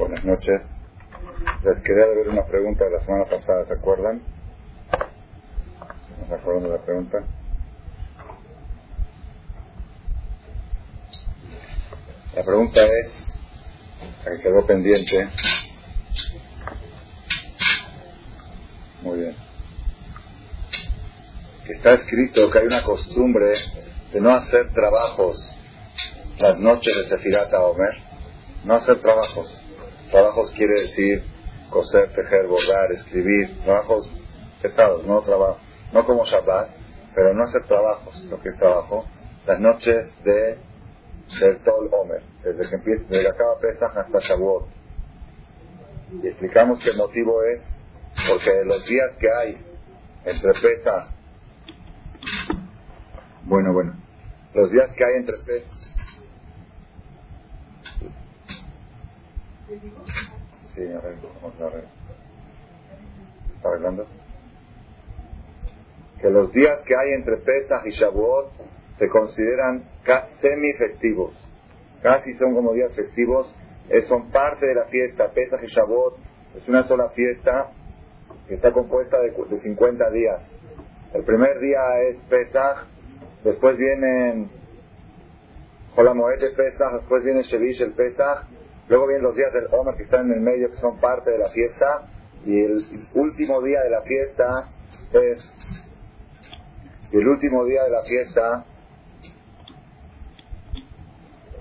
Buenas 0.00 0.24
noches. 0.24 0.62
Les 1.62 1.78
quería 1.80 2.06
ver 2.06 2.30
una 2.30 2.46
pregunta 2.46 2.86
de 2.86 2.90
la 2.90 3.04
semana 3.04 3.26
pasada, 3.26 3.66
¿se 3.66 3.74
acuerdan? 3.74 4.22
¿No 6.18 6.26
se 6.26 6.34
acuerdan 6.34 6.62
de 6.62 6.68
la 6.70 6.78
pregunta? 6.78 7.18
La 12.34 12.42
pregunta 12.42 12.82
es, 12.82 13.30
la 14.24 14.30
que 14.30 14.42
quedó 14.42 14.66
pendiente. 14.66 15.28
Muy 19.02 19.18
bien. 19.18 19.36
Está 21.68 21.92
escrito 21.92 22.50
que 22.50 22.58
hay 22.58 22.66
una 22.68 22.82
costumbre 22.82 23.52
de 24.14 24.20
no 24.22 24.30
hacer 24.30 24.72
trabajos 24.72 25.46
las 26.38 26.58
noches 26.58 26.96
de 26.96 27.04
Sefirat 27.04 27.52
Omer. 27.52 27.98
No 28.64 28.76
hacer 28.76 28.98
trabajos. 29.02 29.59
Trabajos 30.10 30.50
quiere 30.56 30.74
decir 30.74 31.22
coser, 31.70 32.12
tejer, 32.12 32.46
bordar, 32.46 32.92
escribir. 32.92 33.62
Trabajos 33.64 34.10
pesados, 34.60 35.06
no 35.06 35.22
trabajo. 35.22 35.58
No 35.92 36.06
como 36.06 36.24
Shabbat, 36.24 36.70
pero 37.14 37.34
no 37.34 37.44
hacer 37.44 37.64
trabajos, 37.66 38.24
lo 38.24 38.40
que 38.40 38.50
es 38.50 38.58
trabajo. 38.58 39.04
Las 39.46 39.58
noches 39.58 40.12
de 40.24 40.58
del 41.38 41.58
Tol 41.58 41.88
Omer, 41.92 42.22
desde 42.42 42.68
que 42.68 42.74
empieza, 42.76 43.04
desde 43.08 43.22
que 43.22 43.28
acaba 43.28 43.58
Pesach 43.60 43.96
hasta 43.96 44.18
Shavuot. 44.18 44.66
Y 46.22 46.26
explicamos 46.26 46.82
que 46.82 46.90
el 46.90 46.96
motivo 46.96 47.42
es 47.44 47.62
porque 48.28 48.64
los 48.64 48.84
días 48.86 49.16
que 49.18 49.28
hay 49.30 49.64
entre 50.24 50.52
Pesach, 50.52 51.08
bueno, 53.44 53.72
bueno, 53.72 53.94
los 54.54 54.70
días 54.72 54.90
que 54.96 55.04
hay 55.04 55.16
entre 55.18 55.34
Pesach, 55.46 55.89
sí, 60.74 60.82
arreglo, 60.82 61.30
vamos 61.42 61.60
a 61.60 61.66
arreglar. 61.66 61.92
¿Está 63.56 63.68
arreglando? 63.70 64.06
Que 66.20 66.30
los 66.30 66.52
días 66.52 66.80
que 66.86 66.94
hay 66.96 67.12
entre 67.12 67.36
Pesach 67.38 67.86
y 67.86 67.90
Shavuot 67.90 68.52
se 68.98 69.08
consideran 69.08 69.84
semi-festivos. 70.40 71.34
Casi 72.02 72.34
son 72.34 72.54
como 72.54 72.72
días 72.72 72.92
festivos. 72.94 73.54
son 74.08 74.30
parte 74.30 74.66
de 74.66 74.74
la 74.74 74.84
fiesta. 74.86 75.30
Pesach 75.30 75.62
y 75.62 75.66
Shavuot 75.66 76.18
es 76.56 76.68
una 76.68 76.82
sola 76.84 77.10
fiesta 77.10 77.70
que 78.48 78.54
está 78.54 78.72
compuesta 78.72 79.18
de, 79.20 79.30
de 79.30 79.60
50 79.60 80.10
días. 80.10 80.42
El 81.14 81.24
primer 81.24 81.58
día 81.60 81.80
es 82.08 82.18
Pesach, 82.28 82.86
después 83.44 83.76
vienen 83.76 84.50
Jolamoed 85.94 86.40
de 86.40 86.50
Pesach, 86.56 86.92
después 86.94 87.24
viene 87.24 87.42
Shevish 87.42 87.82
el 87.82 87.92
Pesach, 87.92 88.46
luego 88.90 89.06
vienen 89.06 89.22
los 89.22 89.36
días 89.36 89.52
del 89.52 89.68
Omer 89.72 89.94
que 89.94 90.02
están 90.02 90.26
en 90.26 90.32
el 90.32 90.40
medio, 90.40 90.70
que 90.70 90.76
son 90.78 90.98
parte 90.98 91.30
de 91.30 91.38
la 91.38 91.48
fiesta, 91.48 92.10
y 92.44 92.60
el 92.60 92.72
último 93.14 93.62
día 93.62 93.80
de 93.82 93.90
la 93.90 94.02
fiesta 94.02 94.46
es, 95.12 95.86
el 97.12 97.28
último 97.28 97.64
día 97.64 97.82
de 97.84 97.90
la 97.90 98.02
fiesta 98.02 98.64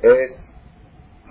es 0.02 0.52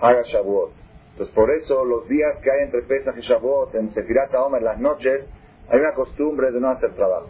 Haga 0.01 0.23
Shavuot. 0.23 0.73
Entonces 1.13 1.35
por 1.35 1.51
eso 1.51 1.85
los 1.85 2.09
días 2.09 2.39
que 2.43 2.51
hay 2.51 2.65
entre 2.65 2.83
Pesach 2.83 3.17
y 3.17 3.23
Shavuot, 3.23 3.75
en 3.75 3.93
Sefirat 3.93 4.33
Omer, 4.35 4.63
las 4.63 4.79
noches, 4.79 5.27
hay 5.69 5.81
una 5.81 5.95
costumbre 5.95 6.53
de 6.53 6.61
no 6.61 6.71
hacer 6.71 6.95
trabajo. 6.95 7.29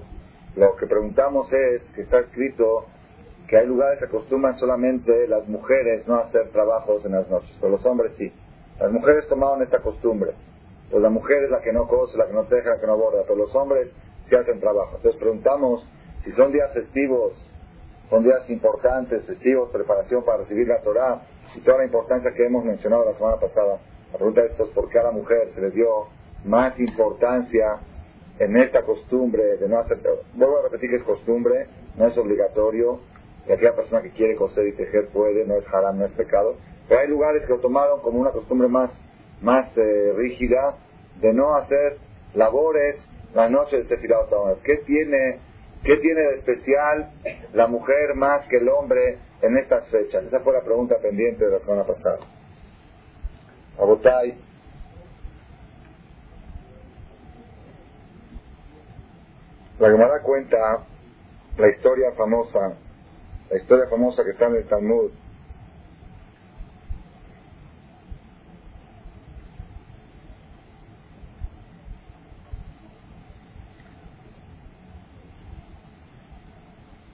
Lo 0.56 0.76
que 0.76 0.86
preguntamos 0.86 1.50
es 1.52 1.82
que 1.94 2.02
está 2.02 2.20
escrito 2.20 2.86
que 3.48 3.56
hay 3.56 3.66
lugares 3.66 3.98
que 3.98 4.04
acostumbran 4.04 4.56
solamente 4.58 5.26
las 5.26 5.48
mujeres 5.48 6.06
no 6.06 6.18
hacer 6.18 6.50
trabajos 6.50 7.02
en 7.06 7.12
las 7.12 7.28
noches, 7.30 7.50
pero 7.60 7.72
los 7.72 7.86
hombres 7.86 8.12
sí. 8.18 8.30
Las 8.80 8.90
mujeres 8.90 9.26
tomaron 9.28 9.62
esta 9.62 9.80
costumbre. 9.80 10.32
Pues 10.90 11.02
la 11.02 11.10
mujer 11.10 11.44
es 11.44 11.50
la 11.50 11.60
que 11.60 11.72
no 11.72 11.86
cose, 11.86 12.16
la 12.16 12.26
que 12.26 12.32
no 12.32 12.44
teja, 12.44 12.70
la 12.70 12.80
que 12.80 12.86
no 12.86 12.96
borda, 12.96 13.22
pero 13.22 13.36
los 13.36 13.54
hombres 13.54 13.92
sí 14.28 14.34
hacen 14.34 14.60
trabajo. 14.60 14.96
Entonces 14.96 15.20
preguntamos 15.20 15.86
si 16.24 16.32
son 16.32 16.52
días 16.52 16.72
festivos 16.72 17.34
son 18.08 18.24
días 18.24 18.48
importantes, 18.48 19.22
festivos, 19.24 19.70
preparación 19.70 20.24
para 20.24 20.38
recibir 20.38 20.66
la 20.66 20.80
Torah 20.80 21.20
y 21.54 21.60
toda 21.60 21.78
la 21.78 21.84
importancia 21.84 22.32
que 22.32 22.46
hemos 22.46 22.64
mencionado 22.64 23.04
la 23.04 23.14
semana 23.14 23.36
pasada. 23.36 23.78
La 24.12 24.18
pregunta 24.18 24.42
es 24.44 24.68
por 24.68 24.88
qué 24.88 24.98
a 24.98 25.04
la 25.04 25.10
mujer 25.10 25.50
se 25.54 25.60
le 25.60 25.70
dio 25.70 26.06
más 26.44 26.78
importancia 26.80 27.80
en 28.38 28.56
esta 28.56 28.82
costumbre 28.82 29.58
de 29.58 29.68
no 29.68 29.78
hacer... 29.80 29.98
Vuelvo 30.34 30.58
a 30.58 30.62
repetir 30.62 30.90
que 30.90 30.96
es 30.96 31.02
costumbre, 31.02 31.66
no 31.96 32.06
es 32.06 32.16
obligatorio, 32.16 33.00
y 33.46 33.52
aquella 33.52 33.74
persona 33.74 34.00
que 34.00 34.10
quiere 34.10 34.36
coser 34.36 34.68
y 34.68 34.72
tejer 34.72 35.08
puede, 35.08 35.44
no 35.44 35.56
es 35.56 35.64
haram, 35.72 35.98
no 35.98 36.06
es 36.06 36.12
pecado. 36.12 36.54
Pero 36.88 37.00
hay 37.00 37.08
lugares 37.08 37.44
que 37.44 37.52
lo 37.52 37.60
tomaron 37.60 38.00
como 38.00 38.18
una 38.20 38.30
costumbre 38.30 38.68
más, 38.68 38.90
más 39.42 39.68
eh, 39.76 40.12
rígida 40.16 40.76
de 41.20 41.32
no 41.32 41.54
hacer 41.56 41.98
labores 42.34 42.96
las 43.34 43.50
noches 43.50 43.88
de 43.88 43.96
Sefirot 43.96 44.30
¿Qué 44.62 44.78
tiene 44.86 45.40
¿Qué 45.82 45.96
tiene 45.98 46.20
de 46.20 46.34
especial 46.36 47.12
la 47.52 47.66
mujer 47.66 48.14
más 48.14 48.46
que 48.48 48.56
el 48.56 48.68
hombre 48.68 49.18
en 49.40 49.56
estas 49.58 49.88
fechas? 49.88 50.24
Esa 50.24 50.40
fue 50.40 50.52
la 50.52 50.62
pregunta 50.62 50.96
pendiente 51.00 51.44
de 51.44 51.52
la 51.52 51.60
semana 51.60 51.84
pasada. 51.84 52.18
Abotay. 53.78 54.36
La 59.78 59.88
da 59.90 60.22
cuenta 60.22 60.84
la 61.56 61.68
historia 61.68 62.10
famosa, 62.16 62.74
la 63.48 63.56
historia 63.56 63.86
famosa 63.88 64.24
que 64.24 64.30
está 64.30 64.46
en 64.46 64.56
el 64.56 64.66
Talmud, 64.66 65.12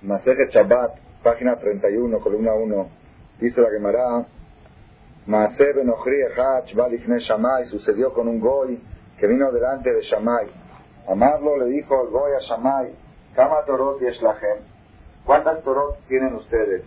Masejet 0.05 0.53
Shabbat, 0.53 0.99
página 1.23 1.57
31, 1.57 2.21
columna 2.21 2.53
1, 2.53 2.89
dice 3.41 3.59
la 3.61 3.71
Gemara, 3.71 4.27
Maase 5.27 5.73
Benochri 5.73 6.21
Echach 6.29 6.75
Balifne 6.75 7.21
Shamay, 7.21 7.65
sucedió 7.71 8.13
con 8.13 8.29
un 8.29 8.39
goy 8.39 8.79
que 9.19 9.27
vino 9.27 9.51
delante 9.51 9.91
de 9.91 10.03
Shamay. 10.03 10.47
Amarlo 11.09 11.57
le 11.57 11.67
dijo 11.73 12.03
el 12.03 12.11
goy 12.11 12.33
a 12.37 12.41
Shamay, 12.41 12.95
Kama 13.35 13.65
Torot 13.65 13.99
Yeshlahem, 14.01 14.59
¿cuántas 15.25 15.63
Torot 15.63 15.97
tienen 16.07 16.35
ustedes? 16.35 16.85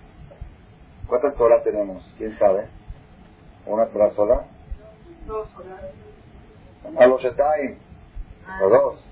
¿Cuántas 1.08 1.34
Torah 1.36 1.64
tenemos? 1.64 2.04
¿Quién 2.20 2.38
sabe? 2.38 2.68
¿Una 3.66 3.88
Torah 3.88 4.12
sola? 4.12 4.46
Dos 5.26 5.48
A 6.98 7.08
los 7.08 7.22
Shetaim, 7.22 7.78
o 8.64 8.70
dos. 8.70 9.04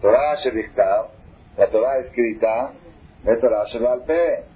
Torah 0.00 0.34
Shevichtav, 0.42 1.08
la 1.58 1.68
Torah 1.68 1.98
escrita, 1.98 2.72
la 3.24 3.38
Torah 3.38 3.64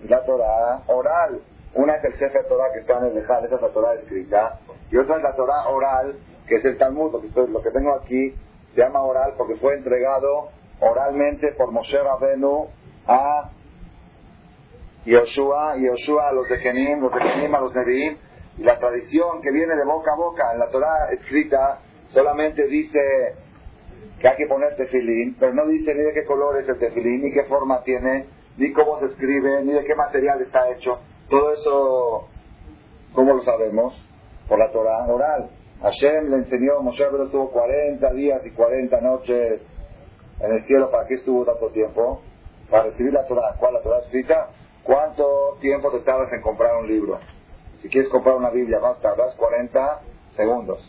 y 0.03 0.09
la 0.09 0.25
Torah 0.25 0.83
oral. 0.87 1.41
Una 1.75 1.97
es 1.97 2.05
el 2.05 2.19
Sefer 2.19 2.47
Torah 2.49 2.73
que 2.73 2.81
está 2.81 2.99
en 2.99 3.05
el 3.07 3.15
Lejal, 3.15 3.45
esa 3.45 3.57
es 3.57 3.63
la 3.63 3.69
Torah 3.69 3.95
escrita, 3.95 4.59
y 4.91 4.97
otra 4.97 5.17
es 5.17 5.23
la 5.23 5.35
Torah 5.35 5.69
oral, 5.69 6.17
que 6.47 6.57
es 6.57 6.65
el 6.65 6.79
Talmud, 6.79 7.13
lo 7.13 7.21
que, 7.21 7.29
estoy, 7.29 7.49
lo 7.49 7.63
que 7.63 7.71
tengo 7.71 7.95
aquí 7.95 8.35
se 8.75 8.81
llama 8.81 9.03
oral 9.03 9.35
porque 9.37 9.57
fue 9.57 9.75
entregado 9.75 10.49
oralmente 10.81 11.53
por 11.53 11.73
Moshe 11.73 11.99
Rabenu 11.99 12.69
a 13.07 13.51
Yoshua, 15.05 15.77
Yoshua 15.77 16.29
a 16.29 16.33
los 16.33 16.49
de 16.49 16.59
Kenim, 16.61 17.01
los 17.01 17.13
de 17.13 17.21
Kenim 17.21 17.55
a 17.55 17.61
los 17.61 17.75
Nevi'im, 17.75 18.17
y 18.59 18.63
la 18.63 18.79
tradición 18.79 19.41
que 19.43 19.51
viene 19.53 19.77
de 19.77 19.85
boca 19.85 20.13
a 20.13 20.17
boca 20.17 20.53
en 20.53 20.59
la 20.59 20.69
Torah 20.71 21.11
escrita 21.13 21.81
solamente 22.09 22.67
dice 22.67 23.35
que 24.21 24.29
hay 24.29 24.37
que 24.37 24.47
poner 24.47 24.77
tefilín, 24.77 25.37
pero 25.39 25.55
no 25.55 25.67
dice 25.67 25.95
ni 25.95 26.03
de 26.03 26.13
qué 26.13 26.25
color 26.25 26.59
es 26.61 26.69
el 26.69 26.79
tefilín, 26.79 27.23
ni 27.23 27.33
qué 27.33 27.45
forma 27.45 27.83
tiene, 27.85 28.27
ni 28.59 28.73
cómo 28.73 28.99
se 28.99 29.07
escribe, 29.07 29.63
ni 29.65 29.73
de 29.73 29.85
qué 29.85 29.95
material 29.95 30.43
está 30.43 30.69
hecho. 30.71 30.99
Todo 31.31 31.53
eso, 31.53 32.29
¿cómo 33.15 33.35
lo 33.35 33.43
sabemos? 33.43 33.95
Por 34.49 34.59
la 34.59 34.71
Torah 34.73 35.07
oral. 35.07 35.51
Hashem 35.81 36.29
le 36.29 36.37
enseñó, 36.39 36.81
Moshe 36.83 37.05
estuvo 37.05 37.51
40 37.53 38.13
días 38.15 38.45
y 38.45 38.51
40 38.51 39.01
noches 39.01 39.63
en 40.41 40.53
el 40.53 40.65
cielo. 40.65 40.91
¿Para 40.91 41.07
qué 41.07 41.15
estuvo 41.15 41.45
tanto 41.45 41.71
tiempo? 41.71 42.21
Para 42.69 42.85
recibir 42.85 43.13
la 43.13 43.27
Torah. 43.27 43.55
¿Cuál 43.61 43.75
la 43.75 43.83
Torah 43.83 44.01
escrita? 44.01 44.49
¿Cuánto 44.83 45.57
tiempo 45.61 45.93
te 45.93 46.01
tardas 46.01 46.33
en 46.33 46.43
comprar 46.43 46.77
un 46.79 46.89
libro? 46.89 47.21
Si 47.81 47.89
quieres 47.89 48.11
comprar 48.11 48.35
una 48.35 48.51
Biblia, 48.51 48.81
más 48.81 49.01
tardas 49.01 49.37
40 49.37 50.01
segundos. 50.35 50.81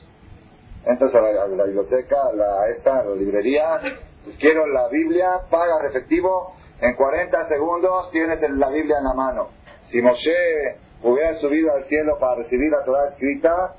Entras 0.85 1.13
a 1.13 1.21
la, 1.21 1.65
biblioteca, 1.65 2.17
la, 2.33 2.67
esta, 2.69 3.03
la 3.03 3.15
librería, 3.15 3.79
si 4.25 4.31
quiero 4.37 4.65
la 4.67 4.87
Biblia, 4.87 5.41
pagas 5.51 5.83
efectivo, 5.89 6.55
en 6.81 6.95
40 6.95 7.47
segundos 7.47 8.09
tienes 8.11 8.39
la 8.41 8.69
Biblia 8.69 8.97
en 8.99 9.03
la 9.03 9.13
mano. 9.13 9.49
Si 9.91 10.01
Moshe 10.01 10.77
hubiera 11.03 11.35
subido 11.35 11.73
al 11.73 11.85
cielo 11.85 12.17
para 12.19 12.35
recibir 12.35 12.71
la 12.71 12.83
Torah 12.83 13.09
escrita, 13.09 13.75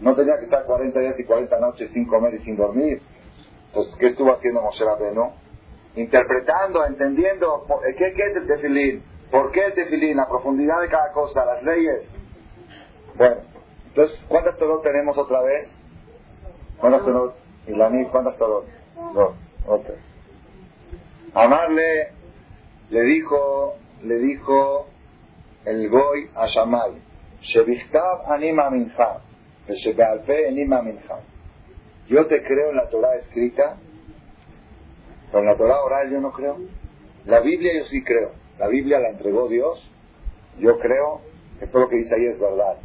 no 0.00 0.14
tenía 0.14 0.38
que 0.38 0.44
estar 0.44 0.64
40 0.64 0.98
días 0.98 1.18
y 1.18 1.24
40 1.24 1.58
noches 1.60 1.90
sin 1.92 2.06
comer 2.06 2.34
y 2.34 2.38
sin 2.40 2.56
dormir. 2.56 3.02
Entonces, 3.68 3.94
¿qué 3.98 4.08
estuvo 4.08 4.32
haciendo 4.32 4.62
Moshe 4.62 4.84
Rabbeinu? 4.84 5.32
Interpretando, 5.96 6.86
entendiendo, 6.86 7.66
¿qué, 7.98 8.06
es 8.06 8.36
el 8.36 8.46
tefilín? 8.46 9.02
¿Por 9.30 9.50
qué 9.52 9.66
el 9.66 9.74
tefilín? 9.74 10.16
La 10.16 10.28
profundidad 10.28 10.80
de 10.80 10.88
cada 10.88 11.12
cosa, 11.12 11.44
las 11.44 11.62
leyes. 11.62 12.08
Bueno, 13.14 13.36
entonces, 13.88 14.18
¿cuántas 14.28 14.56
Torah 14.56 14.82
tenemos 14.82 15.16
otra 15.18 15.42
vez? 15.42 15.70
¿Cuántas 16.78 17.04
Torot? 17.04 17.36
¿Y 17.66 17.72
la 17.72 17.90
Nid 17.90 18.08
cuántas 18.08 18.36
Torot? 18.38 18.66
Dos. 19.14 19.34
Ok. 19.66 19.86
Amarle 21.34 22.21
le 22.92 23.00
dijo, 23.04 23.76
le 24.02 24.16
dijo 24.16 24.86
el 25.64 25.88
Goy 25.88 26.28
a 26.34 26.46
Shebichtav 27.40 28.30
anima 28.30 28.68
mincha, 28.68 29.22
anima 30.46 30.82
mincha. 30.82 31.20
Yo 32.08 32.26
te 32.26 32.42
creo 32.42 32.68
en 32.68 32.76
la 32.76 32.90
Torah 32.90 33.16
escrita, 33.16 33.78
pero 35.30 35.38
en 35.42 35.46
la 35.46 35.56
Torah 35.56 35.82
oral 35.82 36.10
yo 36.10 36.20
no 36.20 36.32
creo. 36.32 36.58
La 37.24 37.40
Biblia 37.40 37.72
yo 37.78 37.86
sí 37.86 38.04
creo. 38.04 38.32
La 38.58 38.68
Biblia 38.68 38.98
la 38.98 39.08
entregó 39.08 39.48
Dios. 39.48 39.90
Yo 40.58 40.78
creo 40.78 41.22
que 41.60 41.68
todo 41.68 41.84
lo 41.84 41.88
que 41.88 41.96
dice 41.96 42.14
ahí 42.14 42.26
es 42.26 42.38
verdad. 42.38 42.76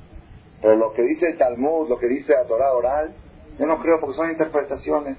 Pero 0.62 0.78
lo 0.78 0.94
que 0.94 1.02
dice 1.02 1.32
el 1.32 1.38
Talmud, 1.38 1.90
lo 1.90 2.00
que 2.00 2.08
dice 2.08 2.32
la 2.32 2.46
Torah 2.46 2.72
oral, 2.72 3.14
yo 3.60 3.66
no 3.66 3.82
creo 3.82 4.00
porque 4.00 4.16
son 4.16 4.30
interpretaciones 4.30 5.18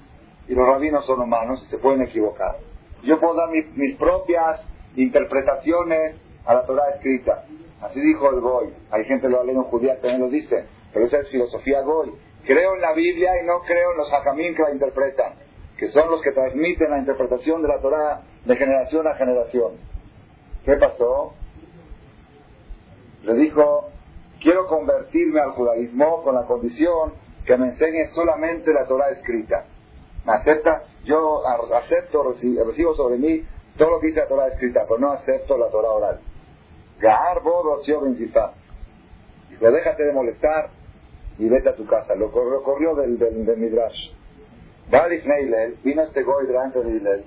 y 0.49 0.55
los 0.55 0.67
rabinos 0.67 1.05
son 1.05 1.21
humanos 1.21 1.63
y 1.67 1.71
se 1.71 1.77
pueden 1.77 2.01
equivocar. 2.01 2.57
Yo 3.03 3.21
puedo 3.21 3.35
dar 3.35 3.51
mis 3.51 3.95
propias 3.97 4.65
interpretaciones 5.03 6.17
a 6.45 6.55
la 6.55 6.67
Torah 6.67 6.91
escrita. 6.95 7.45
Así 7.81 8.01
dijo 8.01 8.31
el 8.31 8.41
Goy. 8.41 8.75
Hay 8.91 9.05
gente 9.05 9.29
lo 9.29 9.41
ha 9.41 9.45
leído 9.45 9.63
en 9.63 9.69
judía 9.69 9.95
también 10.01 10.21
lo 10.21 10.29
dice. 10.29 10.67
Pero 10.93 11.07
esa 11.07 11.19
es 11.19 11.29
filosofía 11.29 11.83
Goy. 11.83 12.13
Creo 12.45 12.75
en 12.75 12.81
la 12.81 12.93
Biblia 12.93 13.31
y 13.43 13.47
no 13.47 13.61
creo 13.61 13.93
en 13.93 13.99
los 13.99 14.13
hakamim 14.13 14.55
que 14.55 14.63
la 14.63 14.73
interpretan, 14.73 15.35
que 15.77 15.89
son 15.89 16.11
los 16.11 16.23
que 16.23 16.33
transmiten 16.33 16.91
la 16.91 16.99
interpretación 16.99 17.63
de 17.63 17.69
la 17.69 17.81
Torah 17.81 18.23
de 18.45 18.57
generación 18.57 19.07
a 19.07 19.15
generación. 19.15 19.73
¿Qué 20.65 20.77
pasó? 20.77 21.35
Le 23.23 23.35
dijo, 23.35 23.91
quiero 24.41 24.67
convertirme 24.67 25.41
al 25.41 25.51
judaísmo 25.53 26.23
con 26.23 26.35
la 26.35 26.47
condición 26.47 27.13
que 27.45 27.57
me 27.57 27.69
enseñe 27.69 28.09
solamente 28.15 28.73
la 28.73 28.87
Torah 28.87 29.11
escrita. 29.11 29.67
¿Me 30.25 30.33
aceptas? 30.33 30.89
Yo 31.05 31.43
acepto, 31.75 32.23
recibo 32.23 32.95
sobre 32.95 33.17
mí 33.17 33.45
todo 33.79 33.91
lo 33.93 34.01
que 34.01 34.09
dice 34.09 34.21
la 34.21 34.27
Torah 34.27 34.49
escrita, 34.49 34.85
pero 34.87 34.99
no 34.99 35.13
acepto 35.13 35.57
la 35.57 35.71
Torah 35.71 35.91
oral. 35.91 36.21
Gaar 37.01 37.43
Rocio 37.43 38.03
Dijo, 39.51 39.71
déjate 39.71 40.05
de 40.05 40.13
molestar 40.13 40.71
y 41.39 41.49
vete 41.49 41.71
a 41.71 41.77
tu 41.77 41.87
casa. 41.87 42.15
Lo, 42.15 42.31
corrió 42.31 42.95
del, 42.97 43.19
del, 43.19 43.47
del 43.47 43.57
Midrash. 43.57 44.11
Va 44.93 45.07
vino 45.07 46.03
este 46.03 46.23
Goy 46.23 46.47
delante 46.47 46.83
de 46.83 46.91
Hillel. 46.91 47.25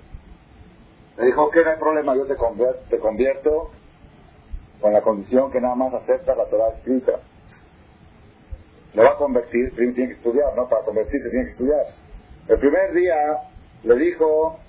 Le 1.18 1.26
dijo, 1.26 1.50
que 1.50 1.64
no 1.64 1.70
hay 1.70 1.78
problema, 1.78 2.16
yo 2.16 2.26
te 2.26 2.36
convierto, 2.36 2.80
te 2.90 3.00
convierto 3.00 3.72
con 4.82 4.94
la 4.94 5.02
condición 5.02 5.52
que 5.52 5.62
nada 5.62 5.76
más 5.76 5.94
aceptas 5.94 6.38
la 6.38 6.46
Torah 6.46 6.70
escrita. 6.78 7.20
Lo 8.94 9.04
va 9.04 9.12
a 9.12 9.18
convertir, 9.18 9.74
tiene 9.76 9.94
que 9.94 10.14
estudiar, 10.16 10.56
¿no? 10.56 10.68
Para 10.68 10.84
convertirse 10.84 11.30
tiene 11.30 11.46
que 11.46 11.52
estudiar. 11.52 11.86
El 12.48 12.60
primer 12.60 12.94
día 12.94 13.16
le 13.84 13.96
dijo, 13.96 14.60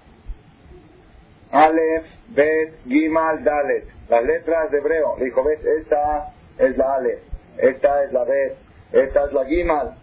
Aleph, 1.53 2.07
Bet, 2.29 2.75
Gimal, 2.87 3.45
Dalet. 3.45 3.87
Las 4.09 4.25
letras 4.25 4.71
de 4.71 4.79
hebreo. 4.79 5.17
Le 5.19 5.27
dijo, 5.27 5.45
ves, 5.45 5.65
esta 5.65 6.33
es 6.59 6.77
la 6.77 6.95
Aleph, 6.95 7.21
esta 7.59 8.05
es 8.05 8.13
la 8.13 8.25
Bet, 8.25 8.57
esta 8.93 9.25
es 9.25 9.33
la 9.33 9.45
Gimal. 9.47 9.95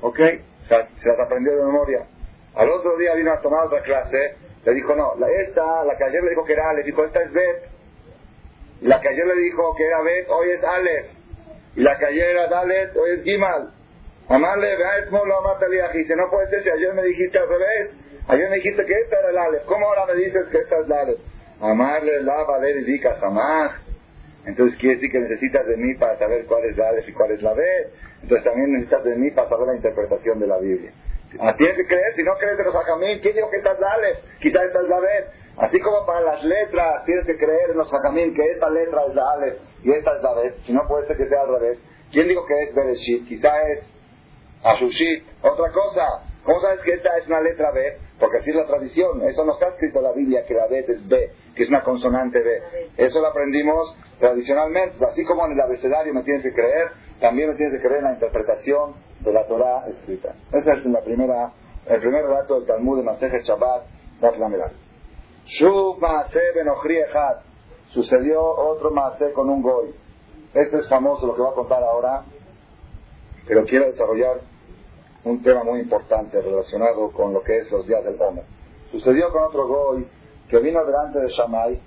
¿Ok? 0.00 0.18
Se, 0.68 1.08
las 1.08 1.20
aprendió 1.20 1.56
de 1.56 1.64
memoria. 1.64 2.06
Al 2.54 2.68
otro 2.70 2.96
día 2.96 3.14
vino 3.14 3.32
a 3.32 3.40
tomar 3.40 3.66
otra 3.66 3.82
clase. 3.82 4.36
Le 4.64 4.74
dijo, 4.74 4.94
no, 4.94 5.14
la, 5.16 5.28
esta, 5.28 5.84
la 5.84 5.96
que 5.96 6.04
ayer 6.04 6.22
le 6.22 6.30
dijo 6.30 6.44
que 6.44 6.52
era 6.52 6.70
Aleph, 6.70 6.86
dijo, 6.86 7.04
esta 7.04 7.22
es 7.22 7.32
Bet. 7.32 7.70
La 8.80 9.00
que 9.00 9.08
ayer 9.08 9.26
le 9.26 9.36
dijo 9.36 9.74
que 9.76 9.86
era 9.86 10.02
Bet, 10.02 10.28
hoy 10.28 10.50
es 10.50 10.64
Aleph. 10.64 11.06
Y 11.76 11.80
la 11.80 11.98
que 11.98 12.06
ayer 12.06 12.30
era 12.30 12.48
Dalet, 12.48 12.96
hoy 12.96 13.10
es 13.12 13.22
Gimal. 13.22 13.70
Amarle, 14.28 14.76
vea, 14.76 14.98
es 14.98 15.10
lo 15.10 15.92
Dice, 15.92 16.16
no 16.16 16.30
puede 16.30 16.48
ser 16.50 16.62
si 16.62 16.70
ayer 16.70 16.94
me 16.94 17.02
dijiste 17.02 17.38
al 17.38 17.48
revés. 17.48 18.01
Ayer 18.28 18.48
me 18.48 18.56
dijiste 18.56 18.84
que 18.84 18.92
esta 18.92 19.18
era 19.18 19.30
el 19.30 19.38
Aleph. 19.38 19.64
¿Cómo 19.66 19.86
ahora 19.86 20.06
me 20.06 20.14
dices 20.14 20.48
que 20.50 20.58
esta 20.58 20.80
es 20.80 20.88
la 20.88 21.00
Aleph? 21.00 21.20
Amarle 21.60 22.22
la 22.22 22.42
valer 22.44 22.76
y 22.78 22.84
dica 22.84 23.18
Entonces 24.46 24.78
quiere 24.78 24.96
decir 24.96 25.10
que 25.10 25.20
necesitas 25.20 25.66
de 25.66 25.76
mí 25.76 25.94
para 25.94 26.18
saber 26.18 26.46
cuál 26.46 26.64
es 26.64 26.76
la 26.76 26.88
Aleph 26.88 27.08
y 27.08 27.12
cuál 27.12 27.30
es 27.32 27.42
la 27.42 27.52
B. 27.52 27.64
Entonces 28.22 28.44
también 28.44 28.72
necesitas 28.72 29.04
de 29.04 29.16
mí 29.16 29.30
para 29.30 29.48
saber 29.48 29.66
la 29.68 29.76
interpretación 29.76 30.40
de 30.40 30.46
la 30.46 30.58
Biblia. 30.58 30.92
Tienes 31.56 31.76
que 31.76 31.86
creer, 31.86 32.14
si 32.14 32.22
no 32.22 32.32
crees 32.38 32.58
en 32.58 32.66
los 32.66 32.74
Hajamim, 32.74 33.20
¿quién 33.20 33.34
dijo 33.34 33.48
que 33.50 33.56
esta 33.56 33.72
es 33.72 33.80
la 33.80 33.92
Aleph? 33.92 34.18
Quizás 34.40 34.64
esta 34.64 34.80
es 34.80 34.88
la 34.88 35.00
B. 35.00 35.08
Así 35.56 35.80
como 35.80 36.06
para 36.06 36.20
las 36.20 36.44
letras 36.44 37.04
tienes 37.04 37.26
que 37.26 37.36
creer 37.36 37.70
en 37.70 37.76
los 37.76 37.92
Hajamim 37.92 38.34
que 38.34 38.50
esta 38.50 38.70
letra 38.70 39.02
es 39.08 39.14
la 39.14 39.30
Aleph 39.32 39.58
y 39.82 39.92
esta 39.92 40.16
es 40.16 40.22
la 40.22 40.34
B. 40.34 40.54
Si 40.66 40.72
no 40.72 40.86
puede 40.86 41.06
ser 41.06 41.16
que 41.16 41.26
sea 41.26 41.40
al 41.42 41.58
revés. 41.58 41.78
¿Quién 42.10 42.28
dijo 42.28 42.44
que 42.46 42.62
es 42.62 42.74
Bereshit? 42.74 43.26
Quizá 43.26 43.50
es 43.70 43.84
Ashushit. 44.62 45.24
Otra 45.42 45.72
cosa. 45.72 46.06
¿Cómo 46.44 46.60
sabes 46.60 46.80
que 46.80 46.94
esta 46.94 47.16
es 47.18 47.26
una 47.26 47.40
letra 47.40 47.70
B? 47.70 47.98
Porque 48.22 48.38
así 48.38 48.50
es 48.50 48.56
la 48.56 48.66
tradición. 48.66 49.20
Eso 49.22 49.44
no 49.44 49.54
está 49.54 49.66
escrito 49.70 49.98
en 49.98 50.04
la 50.04 50.12
Biblia 50.12 50.44
que 50.46 50.54
la 50.54 50.68
B 50.68 50.84
es 50.86 51.08
B, 51.08 51.32
que 51.56 51.64
es 51.64 51.68
una 51.68 51.82
consonante 51.82 52.40
B. 52.40 52.62
Eso 52.96 53.20
lo 53.20 53.26
aprendimos 53.26 53.96
tradicionalmente. 54.20 55.04
Así 55.04 55.24
como 55.24 55.44
en 55.46 55.54
el 55.54 55.60
abecedario 55.60 56.14
me 56.14 56.22
tienes 56.22 56.44
que 56.44 56.52
creer, 56.52 56.92
también 57.20 57.50
me 57.50 57.56
tienes 57.56 57.74
que 57.74 57.80
creer 57.80 57.98
en 57.98 58.04
la 58.04 58.12
interpretación 58.12 58.94
de 59.22 59.32
la 59.32 59.44
Torah 59.48 59.88
escrita. 59.88 60.36
Ese 60.52 60.70
es 60.70 60.84
la 60.84 61.00
primera, 61.00 61.52
el 61.86 62.00
primer 62.00 62.28
dato 62.28 62.60
del 62.60 62.68
Talmud 62.68 62.98
de 62.98 63.02
Maseje 63.02 63.42
Shabbat, 63.42 63.86
Daf 64.20 64.38
Lameral. 64.38 64.70
Shuv 65.46 65.98
Maase 65.98 66.38
Sucedió 67.88 68.40
otro 68.40 68.92
Maase 68.92 69.32
con 69.32 69.50
un 69.50 69.62
Goy. 69.62 69.92
Este 70.54 70.76
es 70.76 70.88
famoso, 70.88 71.26
lo 71.26 71.34
que 71.34 71.42
voy 71.42 71.50
a 71.50 71.54
contar 71.54 71.82
ahora, 71.82 72.22
pero 73.48 73.64
quiero 73.64 73.86
desarrollar 73.86 74.51
un 75.24 75.42
tema 75.42 75.62
muy 75.62 75.80
importante 75.80 76.40
relacionado 76.40 77.10
con 77.12 77.32
lo 77.32 77.42
que 77.42 77.58
es 77.58 77.70
los 77.70 77.86
días 77.86 78.04
del 78.04 78.20
Homer. 78.20 78.44
Sucedió 78.90 79.30
con 79.30 79.44
otro 79.44 79.66
Goy 79.66 80.06
que 80.48 80.58
vino 80.58 80.84
delante 80.84 81.20
de 81.20 81.28
Shammai. 81.28 81.80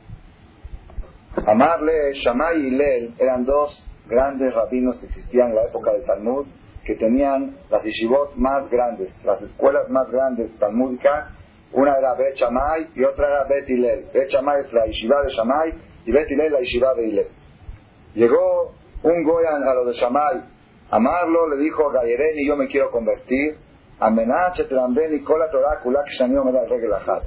Amarle, 1.45 2.13
Shammai 2.13 2.59
y 2.59 2.71
Lel 2.71 3.13
eran 3.19 3.45
dos 3.45 3.85
grandes 4.07 4.53
rabinos 4.53 4.99
que 4.99 5.07
existían 5.07 5.49
en 5.49 5.55
la 5.55 5.63
época 5.65 5.91
del 5.91 6.05
Talmud, 6.05 6.45
que 6.85 6.95
tenían 6.95 7.57
las 7.69 7.83
yeshivot 7.83 8.35
más 8.35 8.69
grandes, 8.69 9.13
las 9.23 9.41
escuelas 9.41 9.89
más 9.89 10.09
grandes 10.09 10.57
talmúdicas. 10.57 11.33
Una 11.73 11.97
era 11.97 12.15
Bet 12.15 12.35
Shammai 12.35 12.89
y 12.95 13.03
otra 13.03 13.27
era 13.27 13.43
Bet 13.43 13.69
Hillel. 13.69 14.07
Bet 14.13 14.29
Shammai 14.29 14.61
es 14.61 14.71
la 14.71 14.85
yeshiva 14.85 15.21
de 15.23 15.29
Shammai 15.29 15.73
y 16.05 16.11
Bet 16.11 16.29
Hillel 16.29 16.53
la 16.53 16.59
yeshiva 16.59 16.93
de 16.93 17.07
Hillel. 17.07 17.27
Llegó 18.13 18.71
un 19.03 19.23
Goy 19.23 19.45
a 19.45 19.73
lo 19.73 19.85
de 19.85 19.93
Shammai 19.93 20.54
Amarlo, 20.91 21.49
le 21.49 21.57
dijo 21.57 21.89
a 21.89 22.05
y 22.05 22.47
yo 22.47 22.55
me 22.55 22.67
quiero 22.67 22.91
convertir. 22.91 23.57
Amenache, 23.99 24.63
y 24.63 25.23
cola 25.23 25.49
Torah, 25.49 25.81
me 26.43 26.51
da 26.51 27.21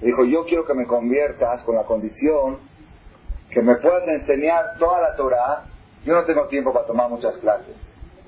dijo, 0.00 0.24
yo 0.24 0.44
quiero 0.46 0.64
que 0.64 0.74
me 0.74 0.86
conviertas 0.86 1.62
con 1.62 1.76
la 1.76 1.84
condición 1.84 2.58
que 3.50 3.62
me 3.62 3.76
puedas 3.76 4.06
enseñar 4.08 4.78
toda 4.78 5.00
la 5.00 5.16
Torah. 5.16 5.64
Yo 6.04 6.14
no 6.14 6.24
tengo 6.24 6.46
tiempo 6.48 6.72
para 6.72 6.86
tomar 6.86 7.08
muchas 7.08 7.36
clases. 7.38 7.76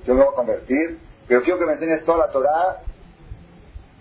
Yo 0.05 0.13
me 0.13 0.23
voy 0.23 0.31
a 0.31 0.35
convertir, 0.35 0.99
pero 1.27 1.41
quiero 1.41 1.59
que 1.59 1.65
me 1.65 1.73
enseñes 1.73 2.05
toda 2.05 2.19
la 2.19 2.31
Torah 2.31 2.81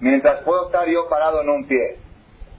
mientras 0.00 0.42
puedo 0.42 0.66
estar 0.66 0.86
yo 0.86 1.08
parado 1.08 1.42
en 1.42 1.48
un 1.48 1.66
pie. 1.66 1.98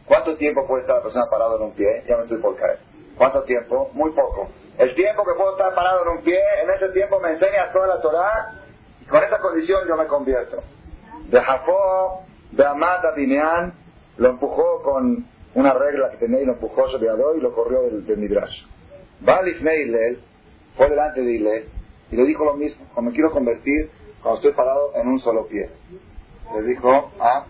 ¿Cuánto 0.05 0.35
tiempo 0.37 0.65
puede 0.67 0.81
estar 0.81 0.97
la 0.97 1.03
persona 1.03 1.25
parado 1.29 1.57
en 1.57 1.63
un 1.63 1.71
pie? 1.73 2.03
Ya 2.07 2.17
me 2.17 2.23
estoy 2.23 2.39
por 2.39 2.55
caer. 2.55 2.79
¿Cuánto 3.17 3.43
tiempo? 3.43 3.89
Muy 3.93 4.11
poco. 4.11 4.49
El 4.77 4.93
tiempo 4.93 5.23
que 5.23 5.33
puedo 5.35 5.51
estar 5.53 5.73
parado 5.73 6.03
en 6.03 6.17
un 6.19 6.23
pie, 6.23 6.39
en 6.63 6.69
ese 6.69 6.89
tiempo 6.89 7.19
me 7.19 7.31
enseñas 7.31 7.73
toda 7.73 7.87
la 7.87 8.01
Torah 8.01 8.61
y 9.01 9.05
con 9.05 9.23
esa 9.23 9.39
condición 9.39 9.87
yo 9.87 9.95
me 9.95 10.05
convierto. 10.05 10.61
De 11.29 11.41
Jafó, 11.41 12.23
de 12.51 12.65
Amata 12.65 13.13
Binean, 13.15 13.73
lo 14.17 14.29
empujó 14.29 14.83
con 14.83 15.25
una 15.55 15.73
regla 15.73 16.11
que 16.11 16.17
tenía 16.17 16.41
y 16.41 16.45
lo 16.45 16.53
empujó 16.53 16.87
sobre 16.89 17.09
Adó 17.09 17.35
y 17.35 17.41
lo 17.41 17.53
corrió 17.53 17.81
del, 17.81 18.05
del 18.05 18.19
Midrash. 18.19 18.65
Balif 19.21 19.61
Neilel 19.61 20.21
fue 20.75 20.89
delante 20.89 21.21
de 21.21 21.31
Ile 21.31 21.65
y 22.11 22.15
le 22.15 22.23
dijo 22.25 22.45
lo 22.45 22.53
mismo, 22.53 22.85
cuando 22.93 23.09
me 23.09 23.15
quiero 23.15 23.31
convertir, 23.31 23.89
cuando 24.21 24.37
estoy 24.37 24.53
parado 24.53 24.91
en 24.95 25.07
un 25.07 25.19
solo 25.19 25.47
pie. 25.47 25.69
Le 26.53 26.61
dijo, 26.61 27.11
ah, 27.19 27.45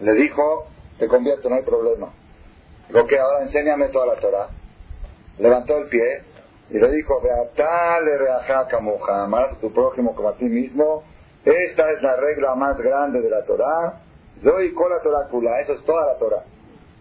le 0.00 0.12
dijo, 0.12 0.66
te 0.98 1.08
convierto, 1.08 1.48
no 1.48 1.56
hay 1.56 1.62
problema. 1.62 2.12
Lo 2.90 3.06
que 3.06 3.18
ahora 3.18 3.42
enséñame 3.42 3.88
toda 3.88 4.06
la 4.06 4.20
Torah. 4.20 4.48
Levantó 5.38 5.78
el 5.78 5.88
pie 5.88 6.22
y 6.70 6.78
le 6.78 6.90
dijo, 6.90 7.20
Beatale 7.20 8.18
reaja 8.18 8.66
camoja, 8.68 9.24
amarás 9.24 9.56
a 9.56 9.60
tu 9.60 9.72
prójimo 9.72 10.14
como 10.14 10.30
a 10.30 10.36
ti 10.36 10.46
mismo. 10.46 11.04
Esta 11.44 11.90
es 11.90 12.02
la 12.02 12.16
regla 12.16 12.54
más 12.54 12.76
grande 12.78 13.20
de 13.20 13.30
la 13.30 13.44
Torah. 13.44 14.00
Con 14.42 14.90
la 14.90 15.00
Torah 15.02 15.28
kula, 15.30 15.60
eso 15.60 15.74
es 15.74 15.84
toda 15.84 16.06
la 16.06 16.18
Torah. 16.18 16.44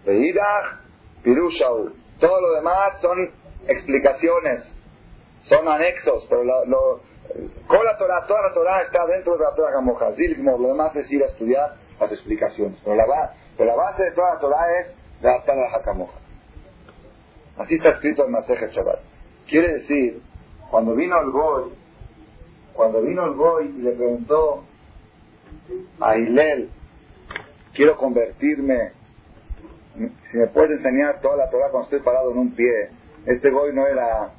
Veidach, 0.05 0.81
pirushaul. 1.23 1.93
Todo 2.19 2.41
lo 2.41 2.53
demás 2.53 3.01
son 3.01 3.31
explicaciones, 3.67 4.63
son 5.43 5.67
anexos, 5.67 6.25
pero 6.29 6.43
lo, 6.43 7.01
con 7.67 7.85
la 7.85 7.97
Torah, 7.97 8.25
toda 8.27 8.41
la 8.49 8.53
Torah 8.53 8.81
está 8.81 9.05
dentro 9.07 9.37
de 9.37 9.43
la 9.43 9.55
Torah 9.55 9.73
camoja. 9.73 10.09
Lo 10.09 10.67
demás 10.67 10.95
es 10.95 11.11
ir 11.11 11.23
a 11.23 11.27
estudiar 11.27 11.75
las 11.99 12.11
explicaciones. 12.11 12.79
Pero 12.83 12.95
la, 12.95 13.05
la 13.05 13.75
base 13.75 14.03
de 14.03 14.11
toda 14.11 14.35
la 14.35 14.39
Torah 14.39 14.79
es 14.81 14.95
la 15.21 15.81
Camoja. 15.83 16.19
Así 17.57 17.75
está 17.75 17.89
escrito 17.89 18.25
en 18.25 18.31
Maseja 18.31 18.67
Shabbat. 18.67 19.12
Quiere 19.47 19.73
decir, 19.79 20.21
cuando 20.71 20.95
vino 20.95 21.19
el 21.21 21.31
Goy, 21.31 21.71
cuando 22.73 23.01
vino 23.01 23.25
el 23.25 23.33
Goy 23.33 23.65
y 23.77 23.81
le 23.81 23.91
preguntó 23.91 24.63
a 25.99 26.17
Hilel, 26.17 26.69
quiero 27.73 27.97
convertirme, 27.97 28.91
si 30.31 30.37
me 30.37 30.47
puedes 30.47 30.77
enseñar 30.77 31.21
toda 31.21 31.37
la 31.37 31.49
Torah 31.49 31.69
cuando 31.69 31.85
estoy 31.85 31.99
parado 31.99 32.31
en 32.31 32.37
un 32.37 32.55
pie, 32.55 32.89
este 33.25 33.51
Goy 33.51 33.73
no 33.73 33.85
era, 33.85 34.33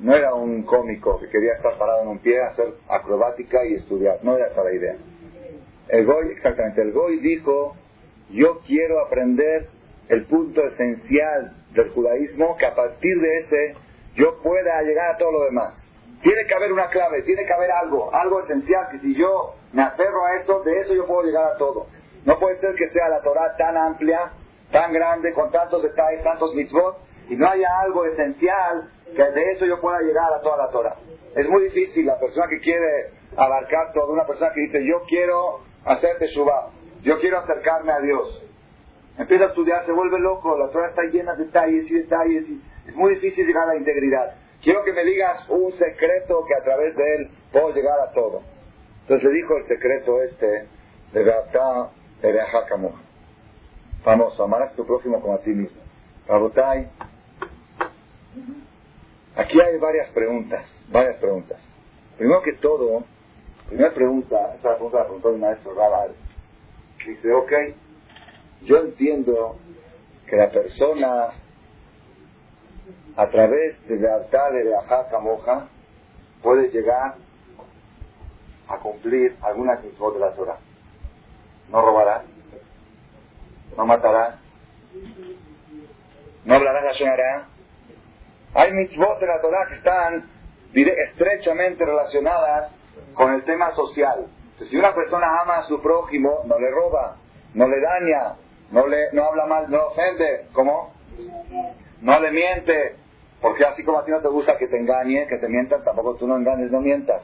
no 0.00 0.14
era 0.14 0.34
un 0.34 0.62
cómico 0.62 1.18
que 1.20 1.28
quería 1.28 1.54
estar 1.54 1.76
parado 1.76 2.02
en 2.02 2.08
un 2.08 2.18
pie, 2.18 2.40
hacer 2.40 2.74
acrobática 2.88 3.66
y 3.66 3.74
estudiar, 3.74 4.20
no 4.22 4.36
era 4.36 4.46
esa 4.46 4.64
la 4.64 4.72
idea. 4.72 4.96
El 5.88 6.06
Goy, 6.06 6.28
exactamente, 6.32 6.80
el 6.80 6.92
Goy 6.92 7.20
dijo, 7.20 7.76
yo 8.30 8.60
quiero 8.66 9.04
aprender 9.04 9.68
el 10.08 10.26
punto 10.26 10.62
esencial 10.62 11.54
del 11.72 11.90
judaísmo, 11.90 12.56
que 12.56 12.66
a 12.66 12.74
partir 12.74 13.20
de 13.20 13.38
ese 13.38 13.76
yo 14.14 14.40
pueda 14.42 14.82
llegar 14.82 15.14
a 15.14 15.16
todo 15.16 15.32
lo 15.32 15.44
demás. 15.44 15.80
Tiene 16.22 16.46
que 16.46 16.54
haber 16.54 16.72
una 16.72 16.88
clave, 16.88 17.22
tiene 17.22 17.44
que 17.44 17.52
haber 17.52 17.70
algo, 17.70 18.14
algo 18.14 18.40
esencial, 18.40 18.88
que 18.90 18.98
si 19.00 19.14
yo 19.14 19.54
me 19.72 19.82
aferro 19.82 20.24
a 20.24 20.36
esto, 20.36 20.62
de 20.62 20.78
eso 20.80 20.94
yo 20.94 21.06
puedo 21.06 21.22
llegar 21.22 21.44
a 21.44 21.56
todo. 21.56 21.86
No 22.24 22.38
puede 22.38 22.58
ser 22.60 22.74
que 22.74 22.88
sea 22.88 23.08
la 23.08 23.20
Torah 23.20 23.56
tan 23.56 23.76
amplia, 23.76 24.32
tan 24.70 24.92
grande, 24.92 25.32
con 25.32 25.50
tantos 25.50 25.82
detalles, 25.82 26.22
tantos 26.22 26.54
mitzvot, 26.54 26.98
y 27.28 27.36
no 27.36 27.48
haya 27.48 27.68
algo 27.80 28.06
esencial 28.06 28.90
que 29.14 29.22
de 29.22 29.50
eso 29.52 29.66
yo 29.66 29.80
pueda 29.80 30.00
llegar 30.00 30.32
a 30.32 30.40
toda 30.40 30.56
la 30.56 30.70
Torah. 30.70 30.96
Es 31.34 31.48
muy 31.48 31.64
difícil 31.64 32.06
la 32.06 32.18
persona 32.18 32.46
que 32.48 32.60
quiere 32.60 33.10
abarcar 33.36 33.92
todo, 33.92 34.12
una 34.12 34.26
persona 34.26 34.52
que 34.54 34.60
dice, 34.60 34.84
yo 34.84 35.02
quiero 35.06 35.60
hacer 35.84 36.18
Teshuvah, 36.18 36.70
yo 37.02 37.18
quiero 37.20 37.38
acercarme 37.38 37.92
a 37.92 38.00
Dios. 38.00 38.42
Empieza 39.16 39.44
a 39.44 39.48
estudiar, 39.48 39.86
se 39.86 39.92
vuelve 39.92 40.18
loco, 40.18 40.58
la 40.58 40.68
Torah 40.70 40.88
está 40.88 41.02
llena 41.04 41.34
de 41.34 41.44
detalles 41.44 41.88
y 41.88 41.94
detalles, 41.94 42.48
y 42.48 42.60
es 42.86 42.96
muy 42.96 43.14
difícil 43.14 43.46
llegar 43.46 43.64
a 43.68 43.74
la 43.74 43.76
integridad. 43.76 44.34
Quiero 44.62 44.82
que 44.82 44.92
me 44.92 45.04
digas 45.04 45.48
un 45.48 45.70
secreto 45.72 46.44
que 46.46 46.54
a 46.54 46.64
través 46.64 46.96
de 46.96 47.16
él 47.16 47.30
puedo 47.52 47.72
llegar 47.72 47.98
a 48.08 48.12
todo. 48.12 48.42
Entonces 49.02 49.24
le 49.28 49.34
dijo 49.36 49.56
el 49.56 49.64
secreto 49.66 50.22
este 50.22 50.66
de 51.12 51.24
Gata 51.24 51.90
de 52.22 52.40
Famoso, 54.02 54.44
amarás 54.44 54.72
a 54.72 54.76
tu 54.76 54.86
prójimo 54.86 55.20
como 55.20 55.34
a 55.34 55.38
ti 55.38 55.50
mismo. 55.50 55.80
Rabotai, 56.26 56.90
aquí 59.36 59.60
hay 59.60 59.78
varias 59.78 60.08
preguntas, 60.10 60.66
varias 60.90 61.16
preguntas. 61.16 61.60
Primero 62.16 62.42
que 62.42 62.54
todo, 62.54 63.04
primera 63.68 63.92
pregunta, 63.92 64.54
esta 64.56 64.74
pregunta 64.74 64.98
la 64.98 65.04
preguntó 65.04 65.30
el 65.30 65.38
maestro 65.38 65.74
Rabal. 65.74 66.14
Dice, 67.06 67.32
ok, 67.32 67.52
yo 68.64 68.78
entiendo 68.78 69.56
que 70.26 70.36
la 70.36 70.50
persona 70.50 71.28
a 73.16 73.28
través 73.28 73.86
de 73.86 73.96
la 73.96 74.18
de 74.18 74.76
Ajaca 74.76 75.18
Moja 75.18 75.68
puede 76.42 76.68
llegar 76.70 77.14
a 78.68 78.78
cumplir 78.78 79.36
algunas 79.42 79.82
mitzvot 79.84 80.14
de 80.14 80.20
la 80.20 80.32
Torah. 80.32 80.58
No 81.70 81.80
robarás, 81.80 82.24
no 83.76 83.86
matarás, 83.86 84.38
no 86.44 86.54
hablarás 86.54 86.96
Shonará. 86.96 87.48
Hay 88.54 88.72
mitzvot 88.72 89.20
de 89.20 89.26
la 89.26 89.40
Torah 89.40 89.66
que 89.68 89.74
están 89.74 90.30
estrechamente 90.74 91.84
relacionadas 91.84 92.72
con 93.14 93.32
el 93.32 93.44
tema 93.44 93.72
social. 93.72 94.26
si 94.58 94.76
una 94.76 94.94
persona 94.94 95.26
ama 95.42 95.58
a 95.58 95.62
su 95.68 95.80
prójimo, 95.80 96.40
no 96.46 96.58
le 96.58 96.70
roba, 96.70 97.16
no 97.54 97.66
le 97.68 97.80
daña, 97.80 98.36
no, 98.74 98.88
le, 98.88 99.12
no 99.12 99.24
habla 99.24 99.46
mal, 99.46 99.70
no 99.70 99.86
ofende, 99.86 100.48
¿cómo? 100.52 100.92
No 102.00 102.18
le 102.18 102.32
miente, 102.32 102.96
porque 103.40 103.64
así 103.64 103.84
como 103.84 104.00
a 104.00 104.04
ti 104.04 104.10
no 104.10 104.20
te 104.20 104.26
gusta 104.26 104.58
que 104.58 104.66
te 104.66 104.76
engañe, 104.76 105.28
que 105.28 105.38
te 105.38 105.48
mientan, 105.48 105.84
tampoco 105.84 106.16
tú 106.16 106.26
no 106.26 106.36
engañes, 106.36 106.72
no 106.72 106.80
mientas. 106.80 107.22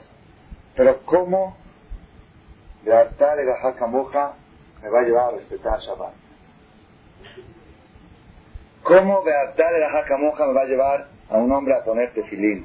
Pero 0.76 1.04
¿cómo 1.04 1.56
de 2.84 2.94
hartar 2.94 3.40
el 3.40 3.48
moja 3.88 4.34
me 4.80 4.90
va 4.90 5.00
a 5.00 5.02
llevar 5.02 5.24
a 5.24 5.36
respetar 5.38 5.80
Shabbat? 5.80 6.14
¿Cómo 8.84 9.22
de 9.24 9.34
hartar 9.34 9.74
el 9.74 10.18
moja 10.20 10.46
me 10.46 10.52
va 10.52 10.60
a 10.62 10.66
llevar 10.66 11.06
a 11.30 11.36
un 11.36 11.50
hombre 11.50 11.74
a 11.74 11.82
poner 11.82 12.14
tefilín? 12.14 12.64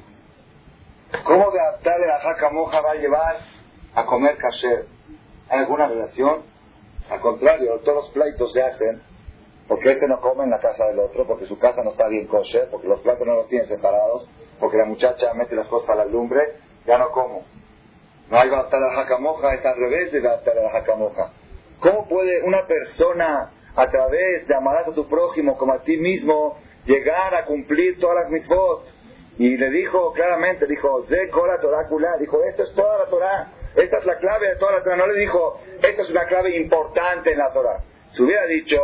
¿Cómo 1.24 1.50
de 1.50 1.60
hartar 1.60 1.96
el 2.00 2.52
moja 2.52 2.80
va 2.82 2.92
a 2.92 2.94
llevar 2.94 3.36
a 3.96 4.06
comer 4.06 4.36
kasher? 4.36 4.86
¿Hay 5.48 5.58
alguna 5.58 5.88
relación? 5.88 6.55
Al 7.10 7.20
contrario, 7.20 7.80
todos 7.84 8.04
los 8.04 8.10
pleitos 8.10 8.52
se 8.52 8.62
hacen 8.62 9.02
porque 9.68 9.92
este 9.92 10.06
no 10.06 10.20
come 10.20 10.44
en 10.44 10.50
la 10.50 10.60
casa 10.60 10.86
del 10.86 10.98
otro, 11.00 11.26
porque 11.26 11.46
su 11.46 11.58
casa 11.58 11.82
no 11.82 11.90
está 11.90 12.08
bien 12.08 12.26
kosher, 12.26 12.68
porque 12.70 12.86
los 12.86 13.00
platos 13.00 13.26
no 13.26 13.34
los 13.34 13.48
tienen 13.48 13.66
separados, 13.66 14.28
porque 14.60 14.76
la 14.76 14.84
muchacha 14.84 15.34
mete 15.34 15.56
las 15.56 15.66
cosas 15.66 15.90
a 15.90 15.94
la 15.96 16.04
lumbre, 16.04 16.40
ya 16.86 16.98
no 16.98 17.10
como. 17.10 17.44
No 18.30 18.38
hay 18.38 18.48
Baptar 18.48 18.80
la 18.80 18.94
jacamoja, 18.94 19.54
es 19.54 19.66
al 19.66 19.76
revés 19.76 20.12
de 20.12 20.20
Baptar 20.20 20.54
la 20.56 20.70
jacamoja. 20.70 21.32
¿Cómo 21.80 22.08
puede 22.08 22.42
una 22.44 22.66
persona, 22.66 23.52
a 23.74 23.90
través 23.90 24.46
de 24.46 24.54
amar 24.54 24.78
a 24.78 24.92
tu 24.92 25.08
prójimo 25.08 25.58
como 25.58 25.72
a 25.72 25.82
ti 25.82 25.96
mismo, 25.96 26.58
llegar 26.84 27.34
a 27.34 27.44
cumplir 27.44 27.98
todas 27.98 28.16
las 28.22 28.30
mitzvot? 28.30 28.84
Y 29.38 29.56
le 29.56 29.68
dijo 29.70 30.12
claramente, 30.12 30.66
dijo, 30.66 31.02
Ze 31.04 31.26
Torah 31.26 32.16
dijo, 32.18 32.42
esto 32.44 32.62
es 32.62 32.74
toda 32.74 32.98
la 32.98 33.06
Torah, 33.06 33.52
esta 33.76 33.98
es 33.98 34.04
la 34.04 34.18
clave 34.18 34.48
de 34.48 34.56
toda 34.56 34.72
la 34.72 34.82
Torah. 34.82 34.96
No 34.96 35.06
le 35.06 35.20
dijo, 35.20 35.60
esta 35.82 36.02
es 36.02 36.10
una 36.10 36.24
clave 36.26 36.56
importante 36.56 37.32
en 37.32 37.38
la 37.38 37.52
Torah. 37.52 37.82
Si 38.12 38.22
hubiera 38.22 38.46
dicho, 38.46 38.80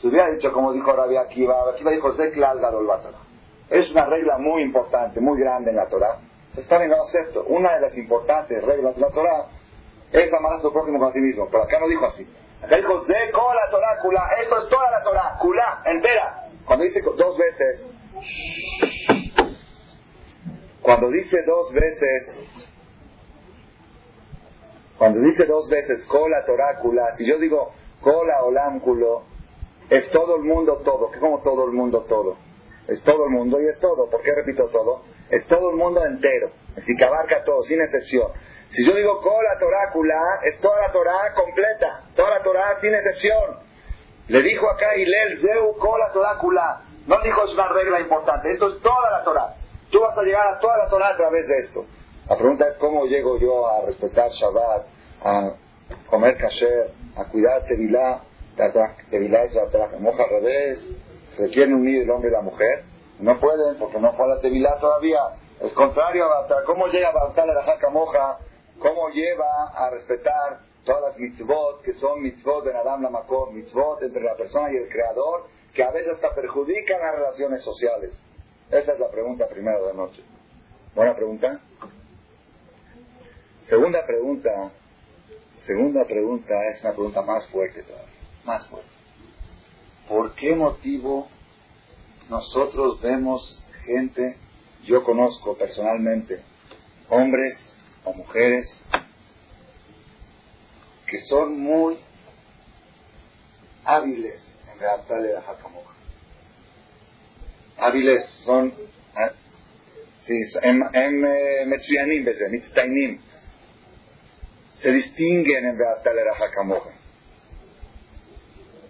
si 0.00 0.08
hubiera 0.08 0.30
dicho 0.30 0.52
como 0.52 0.72
dijo 0.72 0.92
Rabbi 0.92 1.16
Akiva, 1.16 1.70
Akiva 1.70 1.90
dijo, 1.90 2.14
Es 3.70 3.90
una 3.90 4.06
regla 4.06 4.38
muy 4.38 4.62
importante, 4.62 5.20
muy 5.20 5.40
grande 5.40 5.70
en 5.70 5.76
la 5.76 5.88
Torah 5.88 6.18
está 6.60 6.78
bien, 6.78 6.90
no 6.90 7.02
acepto. 7.02 7.44
Una 7.44 7.74
de 7.74 7.80
las 7.80 7.96
importantes 7.96 8.62
reglas 8.62 8.94
de 8.94 9.00
la 9.00 9.10
Torah 9.10 9.46
es 10.12 10.32
amar 10.32 10.54
a 10.54 10.60
tu 10.60 10.72
prójimo 10.72 10.98
como 10.98 11.10
a 11.10 11.12
ti 11.12 11.20
mismo. 11.20 11.48
Pero 11.50 11.64
acá 11.64 11.78
no 11.80 11.88
dijo 11.88 12.06
así. 12.06 12.26
Acá 12.62 12.76
dijo, 12.76 13.04
de 13.04 13.14
la 13.14 13.70
Torah, 13.70 13.98
kula. 14.02 14.28
Esto 14.40 14.58
es 14.58 14.68
toda 14.68 14.90
la 14.90 15.02
Torah, 15.02 15.38
kula, 15.40 15.82
entera. 15.86 16.48
Cuando 16.66 16.84
dice 16.84 17.00
dos 17.02 17.38
veces, 17.38 17.86
cuando 20.82 21.10
dice 21.10 21.38
dos 21.46 21.72
veces, 21.72 22.57
cuando 24.98 25.20
dice 25.20 25.46
dos 25.46 25.68
veces, 25.68 26.04
cola 26.06 26.44
torácula, 26.44 27.14
si 27.16 27.24
yo 27.24 27.38
digo 27.38 27.72
cola 28.02 28.42
olámculo, 28.42 29.22
es 29.88 30.10
todo 30.10 30.36
el 30.36 30.42
mundo 30.42 30.82
todo. 30.84 31.10
¿Qué 31.10 31.18
como 31.18 31.40
todo 31.40 31.64
el 31.66 31.72
mundo 31.72 32.04
todo? 32.08 32.36
Es 32.88 33.02
todo 33.02 33.26
el 33.26 33.30
mundo 33.30 33.60
y 33.60 33.66
es 33.66 33.78
todo. 33.78 34.10
¿Por 34.10 34.22
qué 34.22 34.32
repito 34.34 34.66
todo? 34.68 35.02
Es 35.30 35.46
todo 35.46 35.70
el 35.70 35.76
mundo 35.76 36.04
entero. 36.04 36.50
Decir, 36.74 36.96
que 36.96 37.04
abarca 37.04 37.42
todo, 37.44 37.62
sin 37.62 37.80
excepción. 37.80 38.32
Si 38.70 38.84
yo 38.84 38.94
digo 38.94 39.20
la 39.22 39.58
torácula, 39.58 40.20
es 40.44 40.60
toda 40.60 40.86
la 40.86 40.92
Torah 40.92 41.34
completa. 41.34 42.04
Toda 42.14 42.30
la 42.30 42.42
Torah 42.42 42.78
sin 42.80 42.94
excepción. 42.94 43.56
Le 44.28 44.42
dijo 44.42 44.68
acá 44.68 44.94
Hilel, 44.94 45.40
Zeu 45.40 45.76
la 45.98 46.12
torácula. 46.12 46.82
No 47.06 47.22
dijo 47.22 47.44
es 47.44 47.52
una 47.54 47.68
regla 47.68 48.00
importante. 48.00 48.50
Esto 48.52 48.74
es 48.74 48.82
toda 48.82 49.10
la 49.10 49.24
Torah. 49.24 49.54
Tú 49.90 50.00
vas 50.00 50.18
a 50.18 50.22
llegar 50.22 50.54
a 50.54 50.58
toda 50.58 50.76
la 50.76 50.88
Torah 50.88 51.08
a 51.08 51.16
través 51.16 51.48
de 51.48 51.58
esto. 51.58 51.86
La 52.28 52.36
pregunta 52.36 52.68
es 52.68 52.76
cómo 52.76 53.06
llego 53.06 53.38
yo 53.38 53.66
a 53.66 53.86
respetar 53.86 54.30
Shabbat, 54.30 54.86
a 55.24 55.54
comer 56.10 56.36
kasher, 56.36 56.92
a 57.16 57.24
cuidar 57.24 57.64
Tevilá. 57.64 58.20
Tevilá 59.10 59.44
es 59.44 59.54
la 59.54 59.88
moja 59.98 60.24
al 60.24 60.30
revés. 60.30 60.78
Se 61.38 61.48
quieren 61.48 61.74
unir 61.74 62.02
el 62.02 62.10
hombre 62.10 62.28
y 62.28 62.32
la 62.32 62.42
mujer. 62.42 62.84
No 63.20 63.40
pueden 63.40 63.78
porque 63.78 63.98
no 63.98 64.12
fue 64.12 64.26
a 64.26 64.28
la 64.28 64.40
Tevilá 64.40 64.78
todavía. 64.78 65.20
Es 65.60 65.72
contrario 65.72 66.26
a 66.26 66.46
¿Cómo 66.66 66.88
llega 66.88 67.08
a 67.08 67.12
Baptar 67.12 67.46
la 67.46 67.62
jaca 67.62 67.88
moja? 67.88 68.38
¿Cómo 68.78 69.08
lleva 69.08 69.70
a 69.74 69.88
respetar 69.90 70.60
todas 70.84 71.02
las 71.02 71.18
mitzvot 71.18 71.80
que 71.82 71.94
son 71.94 72.20
mitzvot 72.20 72.62
de 72.64 72.74
Nadam 72.74 73.02
la 73.02 73.10
mitzvot 73.52 74.02
entre 74.02 74.22
la 74.22 74.34
persona 74.34 74.70
y 74.70 74.76
el 74.76 74.88
creador, 74.88 75.46
que 75.72 75.82
a 75.82 75.90
veces 75.90 76.12
hasta 76.14 76.34
perjudican 76.34 77.00
las 77.00 77.14
relaciones 77.14 77.62
sociales? 77.62 78.12
Esa 78.70 78.92
es 78.92 78.98
la 78.98 79.10
pregunta 79.10 79.48
primera 79.48 79.78
de 79.78 79.86
la 79.86 79.92
noche. 79.94 80.22
Buena 80.94 81.14
pregunta. 81.16 81.60
Segunda 83.68 84.06
pregunta, 84.06 84.72
segunda 85.66 86.06
pregunta 86.06 86.54
es 86.70 86.80
una 86.80 86.92
pregunta 86.92 87.20
más 87.20 87.46
fuerte 87.48 87.82
todavía, 87.82 88.08
más 88.44 88.66
fuerte. 88.66 88.88
¿Por 90.08 90.34
qué 90.34 90.54
motivo 90.54 91.28
nosotros 92.30 92.98
vemos 93.02 93.62
gente, 93.84 94.36
yo 94.84 95.04
conozco 95.04 95.54
personalmente, 95.56 96.42
hombres 97.10 97.74
o 98.04 98.14
mujeres 98.14 98.84
que 101.06 101.22
son 101.24 101.60
muy 101.60 101.98
hábiles 103.84 104.56
en 104.72 104.78
redactarle 104.78 105.32
la 105.32 105.42
jacamoja. 105.42 105.94
Hábiles 107.78 108.26
son, 108.40 108.68
¿eh? 108.68 109.30
sí, 110.24 110.34
en, 110.62 110.82
en 110.92 111.70
se 114.80 114.92
distinguen 114.92 115.64
en 115.64 115.78
redactarle 115.78 116.24
la 116.24 116.34
jacamoja 116.34 116.98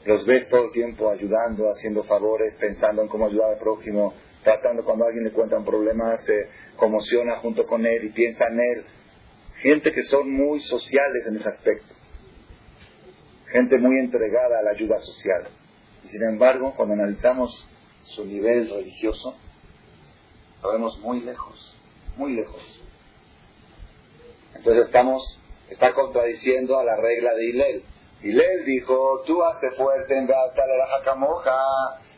los 0.09 0.25
ves 0.25 0.49
todo 0.49 0.64
el 0.64 0.71
tiempo 0.71 1.11
ayudando, 1.11 1.68
haciendo 1.68 2.02
favores, 2.02 2.57
pensando 2.57 3.02
en 3.02 3.09
cómo 3.09 3.26
ayudar 3.26 3.50
al 3.50 3.59
prójimo, 3.59 4.14
tratando 4.42 4.83
cuando 4.83 5.04
alguien 5.04 5.25
le 5.25 5.33
cuenta 5.33 5.59
un 5.59 5.66
problema, 5.66 6.16
se 6.16 6.49
conmociona 6.78 7.37
junto 7.37 7.66
con 7.66 7.85
él 7.85 8.04
y 8.04 8.09
piensa 8.09 8.47
en 8.49 8.59
él. 8.59 8.85
gente 9.57 9.92
que 9.92 10.02
son 10.02 10.30
muy 10.30 10.61
sociales 10.61 11.26
en 11.26 11.37
ese 11.37 11.49
aspecto, 11.49 11.92
gente 13.49 13.76
muy 13.76 13.99
entregada 13.99 14.61
a 14.61 14.62
la 14.62 14.71
ayuda 14.71 14.99
social. 14.99 15.49
Y 16.02 16.09
sin 16.09 16.23
embargo, 16.23 16.73
cuando 16.75 16.95
analizamos 16.95 17.68
su 18.04 18.25
nivel 18.25 18.71
religioso, 18.71 19.37
lo 20.62 20.73
vemos 20.73 20.99
muy 21.00 21.21
lejos, 21.21 21.76
muy 22.16 22.33
lejos. 22.33 22.80
Entonces 24.54 24.87
estamos, 24.87 25.38
está 25.70 25.92
contradiciendo 25.92 26.78
a 26.78 26.84
la 26.84 26.96
regla 26.96 27.34
de 27.34 27.44
Hilel. 27.44 27.84
Hilel 28.22 28.64
dijo, 28.64 29.22
tú 29.26 29.42
hazte 29.44 29.70
fuerte 29.72 30.16
en 30.16 30.26
la 30.26 30.87
jacamoja 30.98 31.56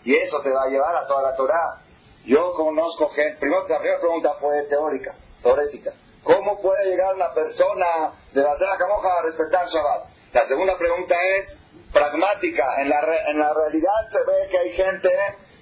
y 0.04 0.14
eso 0.14 0.40
te 0.40 0.50
va 0.50 0.62
a 0.64 0.68
llevar 0.68 0.96
a 0.96 1.06
toda 1.06 1.22
la 1.22 1.36
Torah. 1.36 1.82
Yo 2.24 2.54
conozco 2.54 3.08
gente, 3.10 3.36
primero, 3.38 3.66
la 3.68 3.78
primera 3.78 4.00
pregunta 4.00 4.34
fue 4.40 4.62
teórica, 4.64 5.14
teórica. 5.42 5.92
¿Cómo 6.22 6.60
puede 6.60 6.90
llegar 6.90 7.14
una 7.14 7.32
persona 7.32 8.12
de 8.32 8.42
la 8.42 8.76
Camoja 8.78 9.08
a 9.18 9.22
respetar 9.22 9.66
Shabbat? 9.66 10.06
La 10.32 10.46
segunda 10.46 10.76
pregunta 10.76 11.16
es 11.38 11.58
pragmática. 11.92 12.82
En 12.82 12.90
la, 12.90 13.00
en 13.26 13.38
la 13.38 13.52
realidad 13.54 14.08
se 14.10 14.18
ve 14.18 14.48
que 14.50 14.58
hay 14.58 14.72
gente 14.72 15.10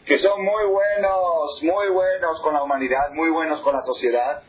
que 0.05 0.19
son 0.19 0.45
muy 0.45 0.65
buenos, 0.65 1.63
muy 1.63 1.89
buenos 1.89 2.41
con 2.43 2.55
la 2.55 2.63
humanidad, 2.63 3.11
muy 3.13 3.31
buenos 3.31 3.61
con 3.61 3.75
la 3.75 3.83
sociedad. 3.83 4.43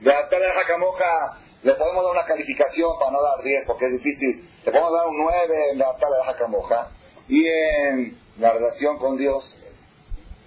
De 0.00 0.10
la 0.10 0.64
Camoja 0.68 1.38
le 1.64 1.74
podemos 1.74 2.04
dar 2.04 2.12
una 2.12 2.26
calificación 2.26 2.98
para 2.98 3.10
no 3.10 3.22
dar 3.22 3.42
10 3.42 3.66
porque 3.66 3.86
es 3.86 3.92
difícil. 3.92 4.48
Le 4.64 4.70
podemos 4.70 4.92
dar 4.92 5.08
un 5.08 5.16
9 5.16 5.70
en 5.72 5.78
la 5.78 5.92
de 5.92 6.38
Camoja. 6.38 6.90
Y 7.26 7.46
en 7.46 8.18
la 8.38 8.52
relación 8.52 8.98
con 8.98 9.16
Dios, 9.16 9.56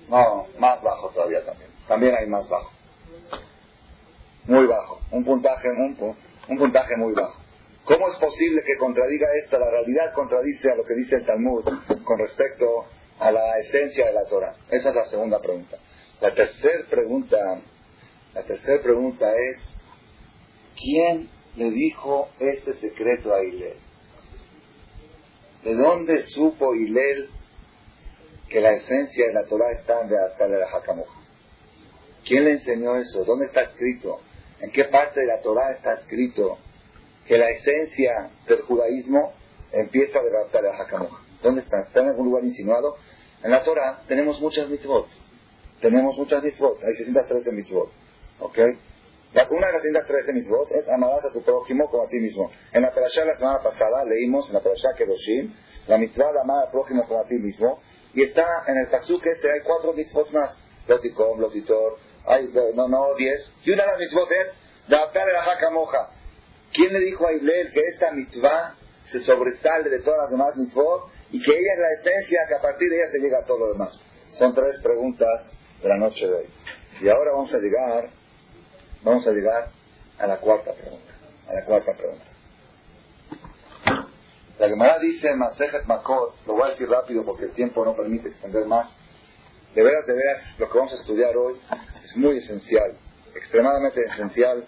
no, 0.09 0.45
más 0.59 0.81
bajo 0.83 1.09
todavía 1.09 1.43
también. 1.43 1.71
También 1.87 2.15
hay 2.15 2.27
más 2.27 2.47
bajo. 2.47 2.71
Muy 4.45 4.67
bajo. 4.67 4.99
Un 5.09 5.25
puntaje, 5.25 5.69
un, 5.71 6.15
un 6.49 6.57
puntaje 6.57 6.95
muy 6.97 7.13
bajo. 7.13 7.35
¿Cómo 7.85 8.09
es 8.09 8.15
posible 8.17 8.63
que 8.63 8.77
contradiga 8.77 9.27
esto? 9.41 9.57
La 9.57 9.71
realidad 9.71 10.13
contradice 10.13 10.71
a 10.71 10.75
lo 10.75 10.83
que 10.83 10.93
dice 10.93 11.15
el 11.15 11.25
Talmud 11.25 11.63
con 12.03 12.19
respecto 12.19 12.85
a 13.19 13.31
la 13.31 13.57
esencia 13.57 14.05
de 14.05 14.13
la 14.13 14.25
Torah. 14.25 14.53
Esa 14.69 14.89
es 14.89 14.95
la 14.95 15.05
segunda 15.05 15.39
pregunta. 15.39 15.77
La 16.21 16.33
tercera 16.33 16.85
pregunta, 16.89 17.37
la 18.35 18.43
tercera 18.43 18.83
pregunta 18.83 19.33
es, 19.35 19.76
¿quién 20.77 21.29
le 21.55 21.71
dijo 21.71 22.29
este 22.39 22.73
secreto 22.75 23.33
a 23.33 23.43
Hilel? 23.43 23.77
¿De 25.63 25.73
dónde 25.73 26.21
supo 26.21 26.75
Hilel 26.75 27.29
que 28.47 28.61
la 28.61 28.73
esencia 28.73 29.27
de 29.27 29.33
la 29.33 29.45
Torah 29.45 29.71
está 29.71 30.01
en 30.01 30.09
de 30.09 30.59
la 30.59 30.67
Hakamoja? 30.71 31.19
¿Quién 32.25 32.45
le 32.45 32.51
enseñó 32.51 32.95
eso? 32.95 33.25
¿Dónde 33.25 33.45
está 33.45 33.63
escrito? 33.63 34.21
¿En 34.59 34.71
qué 34.71 34.85
parte 34.85 35.21
de 35.21 35.27
la 35.27 35.41
Torah 35.41 35.71
está 35.71 35.93
escrito 35.93 36.57
que 37.25 37.37
la 37.37 37.49
esencia 37.49 38.29
del 38.47 38.61
judaísmo 38.61 39.33
empieza 39.71 40.21
de 40.21 40.31
la 40.31 40.77
Hakamoja? 40.77 41.23
¿Dónde 41.41 41.61
está? 41.61 41.81
¿Está 41.81 42.01
en 42.01 42.09
algún 42.09 42.27
lugar 42.27 42.43
insinuado? 42.43 42.97
En 43.43 43.51
la 43.51 43.63
Torah 43.63 44.01
tenemos 44.07 44.39
muchas 44.41 44.69
mitzvot. 44.69 45.07
Tenemos 45.81 46.17
muchas 46.17 46.43
mitzvot. 46.43 46.83
Hay 46.83 46.93
613 46.95 47.51
mitzvot. 47.51 47.91
¿Ok? 48.39 48.59
Una 49.33 49.67
de 49.67 49.73
las 49.73 49.81
613 49.81 50.33
mitzvot 50.33 50.71
es 50.71 50.87
amarás 50.89 51.25
a 51.25 51.31
tu 51.31 51.41
prójimo 51.41 51.89
como 51.89 52.03
a 52.03 52.09
ti 52.09 52.19
mismo. 52.19 52.51
En 52.71 52.81
la 52.81 52.93
parashá 52.93 53.25
la 53.25 53.35
semana 53.35 53.61
pasada 53.61 54.03
leímos 54.05 54.47
en 54.47 54.55
la 54.55 54.61
parashá 54.61 54.93
Kedoshim 54.95 55.53
la 55.87 55.97
mitzvah 55.97 56.31
de 56.33 56.41
amar 56.41 56.65
al 56.65 56.71
prójimo 56.71 57.07
como 57.07 57.19
a 57.19 57.27
ti 57.27 57.35
mismo. 57.35 57.79
Y 58.13 58.23
está 58.23 58.63
en 58.67 58.77
el 58.77 58.87
pasuk 58.87 59.25
ese 59.25 59.51
hay 59.51 59.61
cuatro 59.61 59.93
mitzvot 59.93 60.31
más. 60.31 60.57
Lotikom, 60.87 61.39
Lotitor, 61.39 61.97
hay, 62.25 62.51
no, 62.73 62.87
no, 62.87 63.15
diez. 63.15 63.51
Y 63.63 63.71
una 63.71 63.83
de 63.83 63.91
las 63.91 63.99
mitzvot 63.99 64.31
es 64.31 64.57
adaptar 64.87 65.27
la 65.31 65.43
jaca 65.43 65.69
moja. 65.69 66.09
¿Quién 66.73 66.93
le 66.93 66.99
dijo 66.99 67.27
a 67.27 67.33
Ilel 67.33 67.71
que 67.71 67.81
esta 67.81 68.11
mitzvah 68.11 68.75
se 69.09 69.21
sobresale 69.21 69.89
de 69.89 69.99
todas 69.99 70.19
las 70.21 70.31
demás 70.31 70.55
mitzvot 70.55 71.09
y 71.31 71.41
que 71.41 71.51
ella 71.51 71.73
es 71.73 71.79
la 71.79 71.91
esencia 71.91 72.39
que 72.47 72.55
a 72.55 72.61
partir 72.61 72.89
de 72.89 72.97
ella 72.97 73.07
se 73.07 73.19
llega 73.19 73.39
a 73.39 73.45
todo 73.45 73.59
lo 73.59 73.73
demás? 73.73 73.99
Son 74.31 74.53
tres 74.53 74.79
preguntas 74.81 75.53
de 75.81 75.89
la 75.89 75.97
noche 75.97 76.27
de 76.27 76.33
hoy. 76.33 76.45
Y 77.01 77.09
ahora 77.09 77.31
vamos 77.33 77.53
a 77.53 77.59
llegar, 77.59 78.09
vamos 79.03 79.27
a 79.27 79.31
llegar 79.31 79.69
a 80.19 80.27
la 80.27 80.37
cuarta 80.37 80.73
pregunta. 80.73 81.13
A 81.47 81.53
la 81.53 81.65
cuarta 81.65 81.93
pregunta. 81.93 82.25
La 84.59 84.67
Gemara 84.67 84.97
dice 84.97 85.35
Masejet 85.35 85.85
Makot, 85.85 86.47
lo 86.47 86.53
voy 86.53 86.63
a 86.63 86.71
decir 86.71 86.89
rápido 86.89 87.23
porque 87.23 87.45
el 87.45 87.51
tiempo 87.51 87.85
no 87.85 87.95
permite 87.95 88.29
extender 88.29 88.65
más. 88.65 88.89
De 89.75 89.83
veras, 89.83 90.07
de 90.07 90.15
veras, 90.15 90.41
lo 90.57 90.67
que 90.67 90.77
vamos 90.77 90.93
a 90.93 90.95
estudiar 90.95 91.37
hoy 91.37 91.59
es 92.03 92.17
muy 92.17 92.37
esencial, 92.37 92.97
extremadamente 93.35 94.03
esencial. 94.03 94.65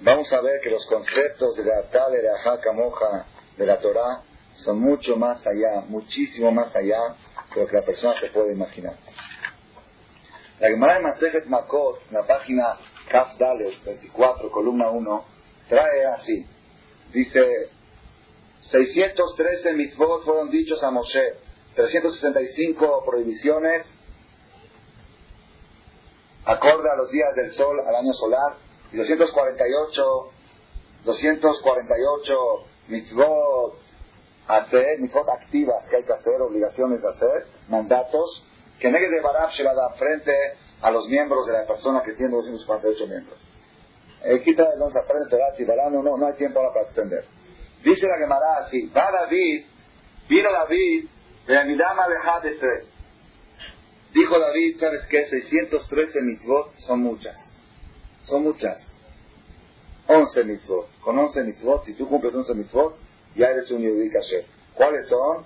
Vamos 0.00 0.32
a 0.32 0.40
ver 0.40 0.60
que 0.60 0.70
los 0.70 0.84
conceptos 0.86 1.56
de 1.56 1.64
la 1.64 1.82
Tale, 1.82 2.20
de 2.20 2.28
Ajaka 2.28 2.72
Moja, 2.72 3.26
de 3.56 3.64
la 3.64 3.78
Torah, 3.78 4.22
son 4.56 4.80
mucho 4.80 5.16
más 5.16 5.46
allá, 5.46 5.82
muchísimo 5.86 6.50
más 6.50 6.74
allá 6.74 6.98
de 7.54 7.60
lo 7.60 7.68
que 7.68 7.76
la 7.76 7.82
persona 7.82 8.14
se 8.14 8.26
puede 8.30 8.52
imaginar. 8.52 8.96
La 10.58 10.68
Gemara 10.68 10.94
de 10.94 11.02
Masejet 11.02 11.46
Makot, 11.46 12.00
en 12.08 12.14
la 12.14 12.26
página 12.26 12.76
Kaf 13.08 13.36
Dales, 13.38 13.82
24, 13.84 14.50
columna 14.50 14.90
1, 14.90 15.24
trae 15.68 16.06
así. 16.06 16.46
Dice, 17.12 17.68
613 18.70 19.74
mitzvot 19.74 20.24
fueron 20.24 20.50
dichos 20.50 20.82
a 20.82 20.90
Moshe, 20.90 21.36
365 21.74 23.04
prohibiciones 23.04 23.86
acorde 26.44 26.90
a 26.90 26.96
los 26.96 27.10
días 27.10 27.34
del 27.34 27.52
sol, 27.52 27.80
al 27.80 27.96
año 27.96 28.12
solar, 28.12 28.56
y 28.92 28.96
248, 28.96 30.30
248 31.04 32.38
mitzvot 32.88 33.78
hacer, 34.46 35.00
mitzvot 35.00 35.28
activas 35.28 35.88
que 35.88 35.96
hay 35.96 36.04
que 36.04 36.12
hacer, 36.12 36.40
obligaciones 36.40 37.00
de 37.02 37.08
hacer, 37.08 37.46
mandatos, 37.68 38.44
que 38.78 38.90
negue 38.90 39.08
de 39.08 39.20
Barab 39.20 39.50
da 39.50 39.90
frente 39.90 40.32
a 40.80 40.90
los 40.90 41.08
miembros 41.08 41.46
de 41.46 41.52
la 41.52 41.66
persona 41.66 42.02
que 42.02 42.12
tiene 42.12 42.32
248 42.32 43.06
miembros. 43.06 43.38
Eh, 44.24 44.42
quita 44.42 44.64
el 44.74 44.80
once 44.80 45.00
frente, 45.02 45.36
no, 45.90 46.02
no, 46.02 46.16
no 46.16 46.26
hay 46.26 46.34
tiempo 46.34 46.58
ahora 46.58 46.72
para 46.72 46.86
extender. 46.86 47.24
Dice 47.82 48.06
la 48.06 48.16
Gemara 48.18 48.64
así, 48.64 48.86
va 48.86 49.10
David, 49.10 49.64
vino 50.28 50.50
David 50.50 51.06
de 51.46 51.64
Midama 51.64 52.06
de 52.42 52.84
Dijo 54.14 54.38
David, 54.38 54.78
¿sabes 54.78 55.06
qué? 55.08 55.26
613 55.26 56.22
mitzvot 56.22 56.74
son 56.76 57.00
muchas. 57.00 57.52
Son 58.22 58.44
muchas. 58.44 58.94
11 60.06 60.44
mitzvot. 60.44 60.88
Con 61.00 61.18
11 61.18 61.42
mitzvot, 61.42 61.84
si 61.84 61.94
tú 61.94 62.08
cumples 62.08 62.34
11 62.34 62.54
mitzvot, 62.54 62.96
ya 63.34 63.50
eres 63.50 63.70
un 63.72 63.82
Yehudi 63.82 64.10
Kasher. 64.10 64.46
¿Cuáles 64.74 65.08
son? 65.08 65.44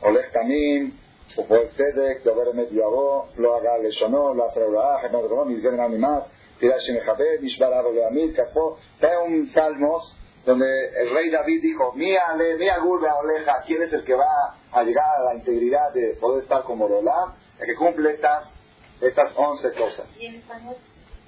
Olech 0.00 0.32
Tamim, 0.32 0.92
Upoel 1.36 1.70
Tedek, 1.76 2.22
Dover 2.22 2.48
Emet 2.48 2.70
Yavo, 2.70 3.28
Lo 3.36 3.54
Haga 3.54 3.78
Leshono, 3.78 4.34
Lo 4.34 4.44
Asra 4.44 4.66
Uraah, 4.66 5.02
Hemad 5.02 5.24
Rom, 5.28 5.48
Yizem 5.50 5.78
Animas, 5.78 6.30
Tirash 6.60 6.88
Mechabed, 6.92 7.40
Mishbar 7.40 7.72
Aro 7.72 7.92
Leamid, 7.92 8.34
Kaspo. 8.34 8.78
Hay 9.00 9.16
un 9.26 9.48
salmos 9.48 10.16
donde 10.46 10.66
el 10.66 11.10
rey 11.10 11.28
David 11.30 11.60
dijo, 11.60 11.92
mía, 11.94 12.34
le, 12.36 12.56
mía 12.56 12.78
gurba 12.78 13.16
oleja, 13.16 13.62
¿quién 13.66 13.82
es 13.82 13.92
el 13.92 14.04
que 14.04 14.14
va 14.14 14.56
a 14.70 14.82
llegar 14.84 15.04
a 15.18 15.24
la 15.24 15.34
integridad 15.34 15.92
de 15.92 16.16
poder 16.20 16.44
estar 16.44 16.62
como 16.62 16.86
Rolam? 16.86 17.34
El 17.58 17.66
que 17.66 17.74
cumple 17.74 18.12
estas, 18.12 18.52
estas 19.00 19.32
11 19.36 19.72
cosas. 19.72 20.06
¿Y 20.16 20.26
en 20.26 20.36
español? 20.36 20.76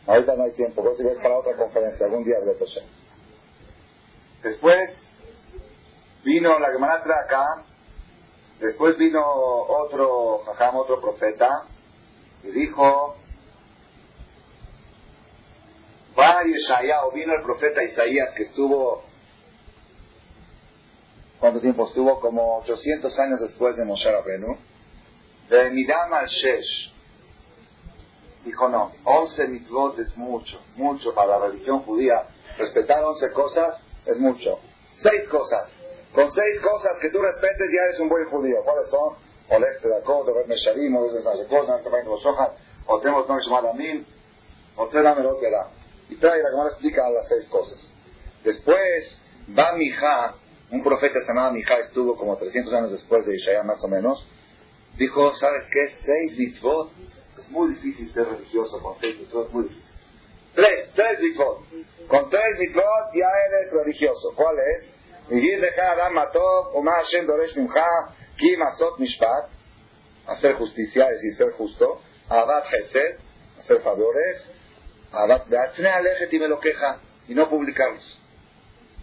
Ahorita 0.07 0.37
no 0.37 0.45
hay 0.45 0.53
tiempo, 0.53 0.83
vos 0.83 0.99
ir 1.01 1.07
para 1.21 1.37
otra 1.37 1.57
conferencia, 1.57 2.07
algún 2.07 2.25
día 2.25 2.39
de. 2.41 2.57
Después 4.43 5.07
vino 6.25 6.59
la 6.59 6.71
Gemara 6.71 6.95
acá, 6.95 7.65
después 8.61 8.97
vino 8.97 9.23
otro 9.25 10.45
jajam, 10.47 10.77
otro 10.77 11.01
profeta, 11.01 11.65
y 12.45 12.51
dijo, 12.51 13.17
va 16.19 16.37
o 17.05 17.13
vino 17.13 17.33
el 17.35 17.43
profeta 17.43 17.83
Isaías 17.83 18.35
que 18.35 18.45
estuvo 18.45 19.09
¿Cuánto 21.39 21.61
tiempo 21.61 21.87
estuvo? 21.87 22.19
Como 22.19 22.59
800 22.59 23.17
años 23.21 23.41
después 23.41 23.77
de 23.77 23.85
Moshe 23.85 24.11
Rabbeinu. 24.11 24.57
De 25.49 25.71
Midam 25.71 26.13
al 26.13 26.27
Shesh. 26.27 26.93
Dijo, 28.45 28.69
no, 28.69 28.93
11 29.05 29.49
mitzvot 29.49 29.99
es 29.99 30.17
mucho, 30.17 30.61
mucho 30.77 31.15
para 31.15 31.39
la 31.39 31.47
religión 31.47 31.81
judía. 31.81 32.27
Respetar 32.57 33.05
11 33.05 33.33
cosas 33.33 33.81
es 34.05 34.19
mucho. 34.19 34.59
Seis 34.91 35.29
cosas. 35.29 35.71
Con 36.15 36.31
seis 36.31 36.61
cosas 36.61 36.99
que 37.01 37.11
tú 37.11 37.21
respetes 37.21 37.69
ya 37.71 37.83
eres 37.85 38.01
un 38.01 38.09
buen 38.09 38.25
judío. 38.27 38.63
¿Cuáles 38.65 38.89
son? 38.91 39.15
Oleste 39.51 39.89
de 39.89 39.97
acuerdo, 39.97 40.35
ver 40.35 40.47
Mesharim, 40.47 40.95
o 40.97 41.11
de 41.11 41.23
Zazekos, 41.23 41.69
no 41.69 42.11
los 42.11 42.23
Sohan, 42.23 42.51
o 42.87 43.01
tenemos 43.01 43.29
no 43.29 43.39
Shemadamin, 43.39 44.07
o 44.77 44.87
Tzeramerot 44.89 45.41
Verá. 45.41 45.69
Y 46.11 46.17
trae 46.17 46.43
la 46.43 46.57
más 46.57 46.73
explica 46.73 47.09
las 47.11 47.29
seis 47.29 47.47
cosas. 47.49 47.79
Después 48.45 49.21
va 49.59 49.73
Mija, 49.73 50.35
un 50.71 50.83
profeta 50.83 51.19
llamado 51.27 51.53
Mija 51.53 51.79
estuvo 51.79 52.17
como 52.17 52.37
300 52.37 52.73
años 52.75 52.93
después 52.93 53.27
de 53.27 53.37
Ishaya 53.37 53.63
más 53.63 53.83
o 53.85 53.89
menos, 53.89 54.27
dijo, 54.99 55.35
¿sabes 55.35 55.65
qué? 55.73 55.89
Seis 55.89 56.37
mitzvot. 56.37 56.91
Es 57.39 57.49
muy 57.51 57.71
difícil 57.71 58.11
ser 58.11 58.27
religioso 58.27 58.83
con 58.83 58.99
seis 58.99 59.19
mitzvot, 59.19 59.51
muy 59.53 59.65
difícil. 59.65 59.85
Tres, 60.55 60.91
tres 60.95 61.21
mitzvot. 61.21 61.63
Con 62.09 62.31
tres 62.31 62.59
mitzvot 62.59 63.15
ya 63.15 63.29
eres 63.47 63.73
religioso. 63.73 64.33
¿Cuál 64.35 64.57
es? 64.59 64.98
Hacer 70.27 70.55
justicia, 70.55 71.07
es 71.07 71.23
decir, 71.23 71.37
ser 71.37 71.53
justo, 71.53 72.01
Abad 72.29 72.65
Hesed, 72.73 73.17
hacer 73.59 73.81
favores, 73.81 74.51
Abad 75.13 75.45
y 76.31 76.39
me 76.39 76.49
lo 76.49 76.61
queja, 76.61 77.01
y 77.29 77.35
no 77.35 77.49
publicarlos. 77.49 78.19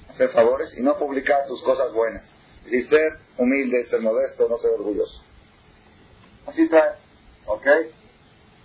Hacer 0.09 0.29
favores 0.29 0.77
y 0.77 0.81
no 0.81 0.97
publicar 0.97 1.47
sus 1.47 1.61
cosas 1.63 1.93
buenas. 1.93 2.31
Es 2.65 2.71
decir, 2.71 2.89
ser 2.89 3.17
humilde, 3.37 3.85
ser 3.85 4.01
modesto, 4.01 4.47
no 4.47 4.57
ser 4.57 4.71
orgulloso. 4.71 5.21
Así 6.47 6.63
está, 6.63 6.97
¿ok? 7.45 7.67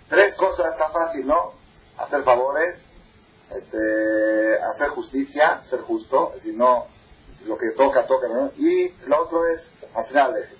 Tres 0.09 0.35
cosas 0.35 0.71
está 0.73 0.89
fácil, 0.89 1.25
¿no? 1.25 1.53
Hacer 1.97 2.23
favores, 2.23 2.85
este, 3.55 4.59
hacer 4.71 4.89
justicia, 4.89 5.61
ser 5.63 5.81
justo, 5.81 6.29
es 6.35 6.43
decir, 6.43 6.57
no, 6.57 6.87
lo 7.45 7.57
que 7.57 7.71
toca, 7.71 8.05
toca, 8.05 8.27
¿no? 8.27 8.51
Y 8.57 8.93
lo 9.07 9.23
otro 9.23 9.47
es 9.47 9.69
aleje. 10.15 10.55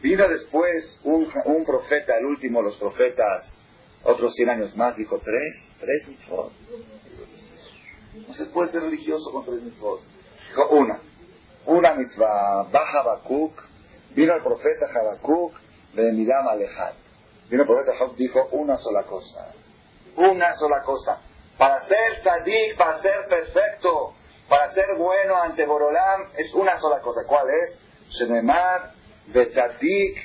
Vino 0.00 0.28
después 0.28 1.00
un, 1.04 1.28
un 1.44 1.64
profeta, 1.64 2.16
el 2.16 2.26
último 2.26 2.62
los 2.62 2.76
profetas, 2.76 3.52
otros 4.04 4.32
100 4.34 4.50
años 4.50 4.76
más, 4.76 4.96
dijo 4.96 5.18
tres, 5.18 5.70
tres 5.80 6.08
mitzvot. 6.08 6.52
No 8.26 8.34
se 8.34 8.46
puede 8.46 8.70
ser 8.70 8.82
religioso 8.82 9.32
con 9.32 9.44
tres 9.44 9.60
mitzvot. 9.62 10.00
Dijo 10.48 10.68
una, 10.70 11.00
una 11.66 11.94
mitzvah, 11.94 12.68
baja 12.70 13.00
Habacuc, 13.00 13.60
vino 14.14 14.34
el 14.34 14.42
profeta 14.42 14.86
Habacuc 14.94 15.54
de 15.94 16.12
Midam 16.12 16.46
Alejad. 16.46 16.94
Vino 17.50 17.62
el 17.62 17.68
profeta 17.68 17.92
Habacuc, 17.96 18.16
dijo 18.16 18.48
una 18.52 18.76
sola 18.78 19.02
cosa, 19.02 19.52
una 20.16 20.54
sola 20.54 20.82
cosa. 20.82 21.20
Para 21.58 21.82
ser 21.82 22.22
tzadik, 22.22 22.76
para 22.76 23.02
ser 23.02 23.26
perfecto, 23.28 24.14
para 24.48 24.72
ser 24.72 24.94
bueno 24.96 25.40
ante 25.40 25.66
Borolam, 25.66 26.28
es 26.36 26.52
una 26.54 26.78
sola 26.80 27.00
cosa. 27.00 27.24
¿Cuál 27.26 27.48
es? 27.50 27.80
Shenemar 28.10 28.92
Betzadik 29.26 30.16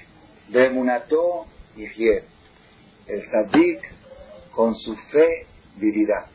Bemunato 0.48 1.46
Yihye. 1.76 2.24
El 3.08 3.28
tzadik 3.28 3.82
con 4.52 4.76
su 4.76 4.96
fe 4.96 5.46
vivirá. 5.76 6.28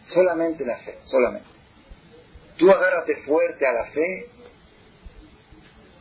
Solamente 0.00 0.66
la 0.66 0.76
fe, 0.78 0.98
solamente. 1.04 1.48
Tú 2.58 2.70
agárrate 2.70 3.16
fuerte 3.22 3.66
a 3.66 3.72
la 3.72 3.84
fe 3.86 4.28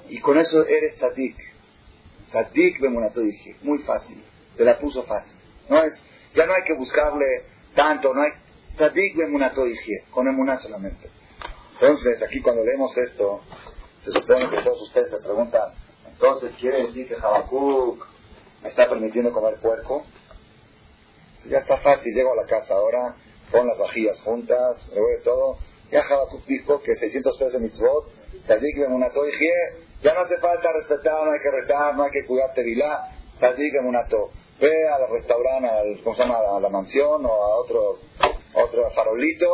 y 0.10 0.20
con 0.20 0.38
eso 0.38 0.66
eres 0.66 0.98
tzadik. 0.98 1.38
Tzadik 2.28 2.82
Bemunato 2.82 3.22
Yihye. 3.22 3.58
Muy 3.62 3.80
fácil. 3.80 4.22
Te 4.58 4.66
la 4.66 4.78
puso 4.78 5.04
fácil. 5.04 5.38
No 5.70 5.82
es, 5.82 6.06
ya 6.34 6.46
no 6.46 6.54
hay 6.54 6.64
que 6.64 6.74
buscarle 6.74 7.46
tanto, 7.74 8.14
no 8.14 8.22
hay 8.22 8.32
tzadik. 8.76 9.16
Con 10.12 10.28
emuná 10.28 10.58
solamente. 10.58 11.10
Entonces, 11.74 12.22
aquí 12.24 12.42
cuando 12.42 12.64
leemos 12.64 12.98
esto, 12.98 13.42
se 14.04 14.12
supone 14.12 14.50
que 14.50 14.62
todos 14.62 14.82
ustedes 14.82 15.10
se 15.10 15.18
preguntan, 15.18 15.74
entonces, 16.08 16.54
¿quiere 16.60 16.84
decir 16.86 17.08
que 17.08 17.16
Habacuc 17.16 18.06
me 18.62 18.70
está 18.70 18.88
permitiendo 18.88 19.34
comer 19.34 19.60
puerco? 19.60 20.06
Ya 21.46 21.58
está 21.58 21.78
fácil, 21.78 22.14
llego 22.14 22.32
a 22.32 22.36
la 22.36 22.46
casa 22.46 22.76
ahora, 22.76 23.16
pon 23.52 23.68
las 23.68 23.78
vajillas 23.78 24.22
juntas, 24.22 24.88
me 24.94 25.02
voy 25.02 25.14
de 25.14 25.20
todo. 25.20 25.58
Ya 25.92 26.02
Habacuc 26.02 26.46
dijo 26.46 26.82
que 26.82 26.96
613 26.96 27.60
mitzvot, 27.60 28.10
Tzadik 28.46 28.80
Bemunato 28.80 29.22
ya 30.02 30.14
no 30.14 30.22
hace 30.22 30.38
falta 30.38 30.72
respetar, 30.72 31.26
no 31.26 31.32
hay 31.32 31.40
que 31.40 31.52
rezar, 31.52 31.96
no 31.96 32.04
hay 32.04 32.12
que 32.12 32.26
cuidar 32.26 32.54
Tevilá, 32.54 33.12
Tzadik 33.40 33.74
Bemunato. 33.74 34.32
Ve 34.60 34.88
al 34.88 35.10
restaurante, 35.10 35.68
al, 35.68 36.02
¿cómo 36.04 36.16
se 36.16 36.22
llama? 36.22 36.38
A 36.38 36.60
la 36.60 36.70
mansión 36.70 37.26
o 37.26 37.30
a 37.30 37.56
otro, 37.58 38.00
otro 38.54 38.90
farolito 38.92 39.50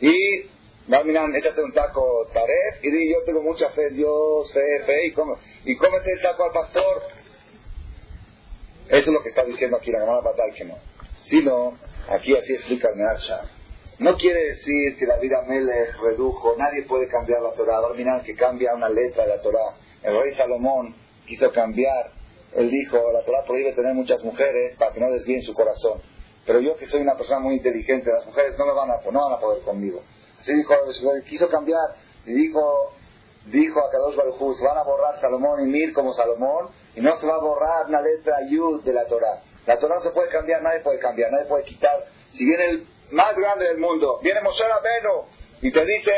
y 0.00 0.46
Miran, 0.86 1.34
échate 1.34 1.62
un 1.62 1.72
taco 1.72 2.28
taref 2.32 2.82
y 2.82 2.90
di, 2.90 3.10
yo 3.10 3.22
tengo 3.24 3.42
mucha 3.42 3.70
fe 3.70 3.86
en 3.86 3.96
Dios, 3.96 4.52
fe, 4.52 4.80
fe, 4.84 5.06
y, 5.06 5.12
come, 5.12 5.34
y 5.64 5.76
cómete 5.76 6.12
el 6.12 6.20
taco 6.20 6.44
al 6.44 6.52
pastor. 6.52 7.02
Eso 8.88 9.10
es 9.10 9.14
lo 9.14 9.22
que 9.22 9.30
está 9.30 9.44
diciendo 9.44 9.78
aquí 9.78 9.90
la 9.90 10.00
Gemara 10.00 10.20
Batal 10.20 10.52
que 10.54 10.64
no. 10.64 10.76
Aquí 12.08 12.36
así 12.36 12.52
explica 12.52 12.90
el 12.90 12.96
Mearsha. 12.96 13.48
No 13.98 14.16
quiere 14.18 14.44
decir 14.48 14.98
que 14.98 15.06
la 15.06 15.16
vida 15.16 15.42
Melech 15.48 15.96
redujo, 16.02 16.54
nadie 16.58 16.82
puede 16.82 17.08
cambiar 17.08 17.40
la 17.40 17.52
Torah. 17.52 17.80
Miran 17.96 18.22
que 18.22 18.34
cambia 18.34 18.74
una 18.74 18.90
letra 18.90 19.22
de 19.24 19.36
la 19.36 19.40
Torah. 19.40 19.76
El 20.02 20.20
rey 20.20 20.34
Salomón 20.34 20.94
quiso 21.26 21.50
cambiar. 21.50 22.12
Él 22.54 22.70
dijo, 22.70 22.98
la 23.10 23.22
Torah 23.22 23.42
prohíbe 23.46 23.72
tener 23.72 23.94
muchas 23.94 24.22
mujeres 24.22 24.76
para 24.76 24.92
que 24.92 25.00
no 25.00 25.10
desvíen 25.10 25.40
su 25.40 25.54
corazón. 25.54 26.02
Pero 26.46 26.60
yo 26.60 26.76
que 26.76 26.86
soy 26.86 27.00
una 27.00 27.16
persona 27.16 27.40
muy 27.40 27.54
inteligente, 27.54 28.10
las 28.12 28.26
mujeres 28.26 28.58
no 28.58 28.66
me 28.66 28.72
van 28.72 28.90
a, 28.90 29.00
no 29.10 29.20
van 29.20 29.32
a 29.32 29.38
poder 29.38 29.62
conmigo. 29.62 30.02
Así 30.40 30.52
dijo, 30.54 30.74
quiso 31.26 31.48
cambiar 31.48 31.96
y 32.26 32.32
dijo, 32.32 32.92
dijo 33.46 33.80
a 33.80 33.90
Kadosh 33.90 34.16
Baruj 34.16 34.60
van 34.62 34.78
a 34.78 34.82
borrar 34.82 35.18
Salomón 35.18 35.62
y 35.62 35.70
Mir 35.70 35.92
como 35.92 36.12
Salomón 36.12 36.68
y 36.94 37.00
no 37.00 37.16
se 37.16 37.26
va 37.26 37.36
a 37.36 37.38
borrar 37.38 37.86
una 37.88 38.02
letra 38.02 38.36
Yud 38.48 38.82
de 38.82 38.92
la 38.92 39.06
Torah. 39.06 39.42
La 39.66 39.78
Torah 39.78 39.98
se 40.00 40.10
puede 40.10 40.28
cambiar, 40.28 40.62
nadie 40.62 40.80
puede 40.80 40.98
cambiar, 40.98 41.32
nadie 41.32 41.46
puede 41.46 41.64
quitar. 41.64 42.04
Si 42.32 42.44
viene 42.44 42.68
el 42.70 42.86
más 43.10 43.34
grande 43.36 43.66
del 43.66 43.78
mundo, 43.78 44.20
viene 44.22 44.42
Moshe 44.42 44.64
Rabbeinu 44.68 45.24
y 45.62 45.72
te 45.72 45.84
dice, 45.86 46.12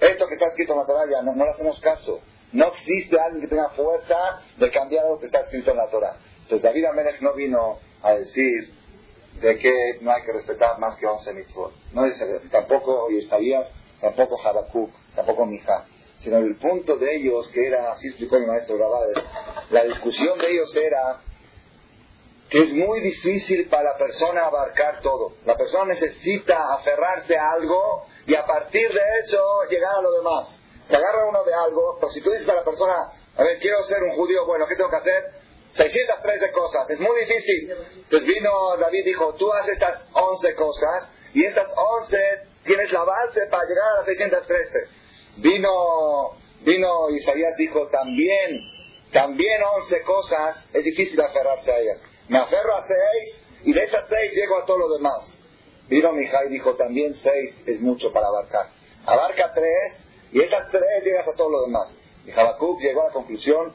esto 0.00 0.28
que 0.28 0.34
está 0.34 0.46
escrito 0.46 0.72
en 0.72 0.78
la 0.78 0.86
Torah 0.86 1.06
ya 1.10 1.22
no, 1.22 1.34
no 1.34 1.44
le 1.44 1.50
hacemos 1.50 1.80
caso. 1.80 2.20
No 2.52 2.66
existe 2.68 3.18
alguien 3.18 3.42
que 3.42 3.48
tenga 3.48 3.70
fuerza 3.70 4.42
de 4.56 4.70
cambiar 4.70 5.06
lo 5.06 5.18
que 5.18 5.26
está 5.26 5.40
escrito 5.40 5.72
en 5.72 5.78
la 5.78 5.88
Torah. 5.90 6.16
Entonces 6.42 6.62
David 6.62 6.84
Amelech 6.84 7.20
no 7.20 7.34
vino 7.34 7.80
a 8.02 8.12
decir, 8.12 8.72
de 9.40 9.58
que 9.58 9.98
no 10.00 10.12
hay 10.12 10.22
que 10.22 10.32
respetar 10.32 10.78
más 10.78 10.96
que 10.96 11.06
11 11.06 11.32
mitzvot. 11.34 11.72
No 11.92 12.04
dice 12.04 12.40
tampoco 12.50 13.10
Isaías, 13.10 13.70
tampoco 14.00 14.40
Habacuc, 14.42 14.90
tampoco 15.14 15.46
Mija. 15.46 15.84
Sino 16.20 16.38
el 16.38 16.56
punto 16.56 16.96
de 16.96 17.16
ellos, 17.16 17.48
que 17.48 17.66
era, 17.66 17.92
así 17.92 18.08
explicó 18.08 18.38
mi 18.38 18.46
maestro 18.46 18.78
Rabades, 18.78 19.22
la 19.70 19.84
discusión 19.84 20.38
de 20.38 20.50
ellos 20.50 20.74
era 20.74 21.20
que 22.48 22.60
es 22.60 22.72
muy 22.72 23.00
difícil 23.00 23.68
para 23.68 23.92
la 23.92 23.98
persona 23.98 24.46
abarcar 24.46 25.00
todo. 25.00 25.32
La 25.44 25.56
persona 25.56 25.86
necesita 25.86 26.74
aferrarse 26.74 27.36
a 27.36 27.50
algo 27.52 28.06
y 28.26 28.34
a 28.34 28.46
partir 28.46 28.88
de 28.88 29.00
eso 29.24 29.42
llegar 29.68 29.96
a 29.96 30.02
lo 30.02 30.12
demás. 30.12 30.60
Se 30.88 30.96
agarra 30.96 31.28
uno 31.28 31.42
de 31.44 31.52
algo, 31.52 31.96
pero 32.00 32.10
si 32.12 32.20
tú 32.20 32.30
dices 32.30 32.48
a 32.48 32.54
la 32.54 32.64
persona, 32.64 33.12
a 33.36 33.42
ver, 33.42 33.58
quiero 33.58 33.82
ser 33.84 34.02
un 34.04 34.14
judío 34.14 34.46
bueno, 34.46 34.66
¿qué 34.66 34.76
tengo 34.76 34.90
que 34.90 34.96
hacer? 34.96 35.35
613 35.76 36.52
cosas, 36.52 36.90
es 36.90 37.00
muy 37.00 37.20
difícil. 37.20 37.70
Entonces 37.96 38.26
vino 38.26 38.50
David 38.78 39.04
dijo, 39.04 39.34
tú 39.34 39.52
haces 39.52 39.74
estas 39.74 40.06
11 40.12 40.54
cosas 40.54 41.10
y 41.34 41.44
estas 41.44 41.70
11 41.76 42.18
tienes 42.64 42.90
la 42.92 43.04
base 43.04 43.46
para 43.46 43.64
llegar 43.64 43.88
a 43.88 43.96
las 43.98 44.06
613. 44.06 44.78
Vino, 45.36 46.38
vino 46.62 47.10
Isaías 47.10 47.56
dijo, 47.56 47.88
también, 47.88 48.60
también 49.12 49.62
11 49.62 50.02
cosas, 50.02 50.66
es 50.72 50.84
difícil 50.84 51.20
aferrarse 51.20 51.70
a 51.70 51.78
ellas. 51.78 52.00
Me 52.28 52.38
aferro 52.38 52.74
a 52.74 52.86
6 52.86 53.40
y 53.64 53.72
de 53.72 53.84
esas 53.84 54.04
6 54.08 54.32
llego 54.34 54.58
a 54.58 54.64
todo 54.64 54.78
lo 54.78 54.94
demás. 54.94 55.38
Vino 55.88 56.12
Mijay 56.12 56.48
y 56.48 56.50
dijo, 56.50 56.74
también 56.74 57.14
6 57.14 57.62
es 57.66 57.80
mucho 57.80 58.12
para 58.12 58.28
abarcar. 58.28 58.70
Abarca 59.04 59.52
3 59.52 59.66
y 60.32 60.40
esas 60.40 60.70
3 60.70 60.82
llegas 61.04 61.28
a 61.28 61.34
todo 61.34 61.50
lo 61.50 61.62
demás. 61.62 61.92
Y 62.24 62.30
Habacuc 62.32 62.80
llegó 62.80 63.02
a 63.02 63.06
la 63.06 63.12
conclusión 63.12 63.72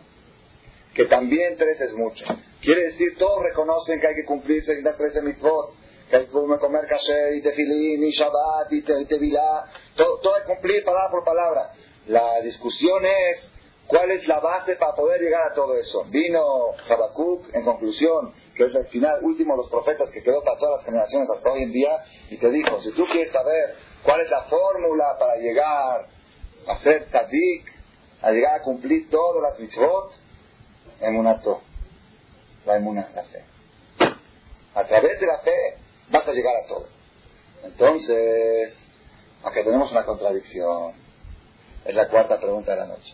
que 0.93 1.05
también 1.05 1.57
tres 1.57 1.79
es 1.81 1.93
mucho. 1.93 2.25
Quiere 2.61 2.83
decir, 2.83 3.17
todos 3.17 3.43
reconocen 3.43 3.99
que 3.99 4.07
hay 4.07 4.15
que 4.15 4.25
cumplir 4.25 4.63
613 4.63 5.21
mitzvot, 5.21 5.73
que 6.09 6.17
hay 6.17 6.25
que 6.25 6.31
comer 6.31 6.87
kasher 6.87 7.35
y 7.35 7.41
tefilín 7.41 8.03
y 8.03 8.11
shabbat 8.11 8.71
y, 8.71 8.81
tevilá, 8.81 9.65
todo, 9.95 10.19
todo 10.19 10.35
hay 10.35 10.41
que 10.41 10.47
cumplir 10.47 10.83
palabra 10.83 11.09
por 11.11 11.23
palabra. 11.23 11.73
La 12.07 12.41
discusión 12.41 13.05
es 13.05 13.49
cuál 13.87 14.11
es 14.11 14.27
la 14.27 14.39
base 14.39 14.75
para 14.75 14.93
poder 14.95 15.21
llegar 15.21 15.51
a 15.51 15.53
todo 15.53 15.75
eso. 15.75 16.05
Vino 16.09 16.71
Habacuc, 16.89 17.53
en 17.53 17.63
conclusión, 17.63 18.33
que 18.55 18.65
es 18.65 18.75
el 18.75 18.87
final 18.87 19.23
último 19.23 19.53
de 19.53 19.57
los 19.57 19.69
profetas 19.69 20.11
que 20.11 20.21
quedó 20.21 20.43
para 20.43 20.57
todas 20.57 20.77
las 20.77 20.85
generaciones 20.85 21.29
hasta 21.29 21.51
hoy 21.51 21.63
en 21.63 21.71
día, 21.71 22.03
y 22.29 22.37
te 22.37 22.49
dijo, 22.51 22.81
si 22.81 22.91
tú 22.91 23.05
quieres 23.05 23.31
saber 23.31 23.75
cuál 24.03 24.21
es 24.21 24.29
la 24.29 24.43
fórmula 24.43 25.15
para 25.19 25.35
llegar 25.37 26.07
a 26.67 26.77
ser 26.77 27.09
tadik, 27.09 27.71
a 28.21 28.31
llegar 28.31 28.59
a 28.59 28.63
cumplir 28.63 29.09
todas 29.09 29.41
las 29.41 29.59
mitzvot, 29.59 30.13
emunato. 31.01 31.61
La 32.65 32.77
emuna 32.77 33.09
la 33.15 33.23
fe. 33.23 33.43
A 34.75 34.83
través 34.85 35.19
de 35.19 35.27
la 35.27 35.39
fe 35.39 35.77
vas 36.09 36.27
a 36.27 36.31
llegar 36.31 36.55
a 36.55 36.67
todo. 36.67 36.87
Entonces, 37.63 38.87
aunque 39.43 39.63
tenemos 39.63 39.91
una 39.91 40.05
contradicción, 40.05 40.93
es 41.85 41.95
la 41.95 42.07
cuarta 42.07 42.39
pregunta 42.39 42.71
de 42.71 42.77
la 42.77 42.87
noche. 42.87 43.13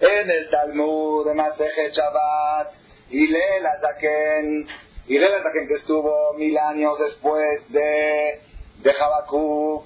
En 0.00 0.30
el 0.30 0.50
Talmud 0.50 1.26
de 1.26 1.34
Maseje 1.34 1.90
Shabbat, 1.92 2.72
Hillel 3.10 3.66
Azaken, 3.66 4.66
Hillel 5.06 5.34
Azaken 5.34 5.68
que 5.68 5.74
estuvo 5.74 6.32
mil 6.34 6.56
años 6.58 6.98
después 6.98 7.70
de, 7.70 8.40
de 8.78 8.90
Habacuc, 8.90 9.84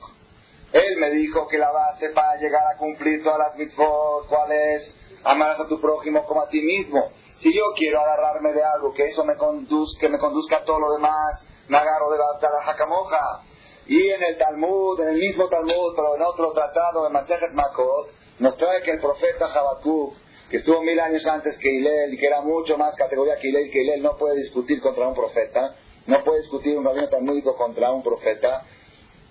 él 0.73 0.97
me 0.99 1.11
dijo 1.11 1.47
que 1.49 1.59
la 1.59 1.71
base 1.71 2.11
para 2.11 2.37
llegar 2.41 2.63
a 2.67 2.77
cumplir 2.77 3.23
todas 3.23 3.39
las 3.39 3.57
mitzvot, 3.57 4.27
¿cuál 4.29 4.53
es? 4.53 4.97
Amarás 5.27 5.61
a 5.61 5.69
tu 5.69 5.81
prójimo 5.81 6.25
como 6.25 6.43
a 6.43 6.49
ti 6.49 6.61
mismo. 6.61 7.11
Si 7.39 7.53
yo 7.53 7.65
quiero 7.77 8.01
agarrarme 8.01 8.53
de 8.53 8.63
algo 8.65 8.95
que 8.95 9.05
eso 9.05 9.25
me 9.25 9.37
conduzca, 9.37 10.57
a 10.57 10.65
todo 10.65 10.81
lo 10.81 10.93
demás, 10.95 11.47
me 11.69 11.77
agarro 11.77 12.11
de 12.11 12.19
la 12.19 12.63
jacamoja. 12.65 13.43
Y 13.87 14.09
en 14.09 14.23
el 14.23 14.39
Talmud, 14.39 15.01
en 15.01 15.09
el 15.09 15.19
mismo 15.19 15.49
Talmud, 15.49 15.95
pero 15.95 16.17
en 16.17 16.23
otro 16.23 16.53
tratado, 16.53 17.07
en 17.07 17.13
Masejet 17.13 17.53
Makot, 17.53 18.11
nos 18.39 18.57
trae 18.57 18.83
que 18.83 18.93
el 18.93 19.01
profeta 19.01 19.47
Habacuc, 19.47 20.15
que 20.51 20.59
estuvo 20.59 20.83
mil 20.83 20.99
años 20.99 21.27
antes 21.27 21.59
que 21.59 21.71
Hillel 21.71 22.15
y 22.15 22.19
que 22.19 22.27
era 22.27 22.41
mucho 22.41 22.79
más 22.79 22.97
categoría 22.97 23.37
que 23.37 23.49
Hillel, 23.49 23.71
que 23.71 23.83
Hillel 23.83 24.03
no 24.03 24.17
puede 24.17 24.37
discutir 24.37 24.81
contra 24.81 25.07
un 25.07 25.15
profeta, 25.15 25.77
no 26.07 26.23
puede 26.25 26.41
discutir 26.41 26.77
un 26.77 26.85
rabino 26.85 27.09
talmúdico 27.09 27.57
contra 27.57 27.91
un 27.93 28.03
profeta. 28.03 28.65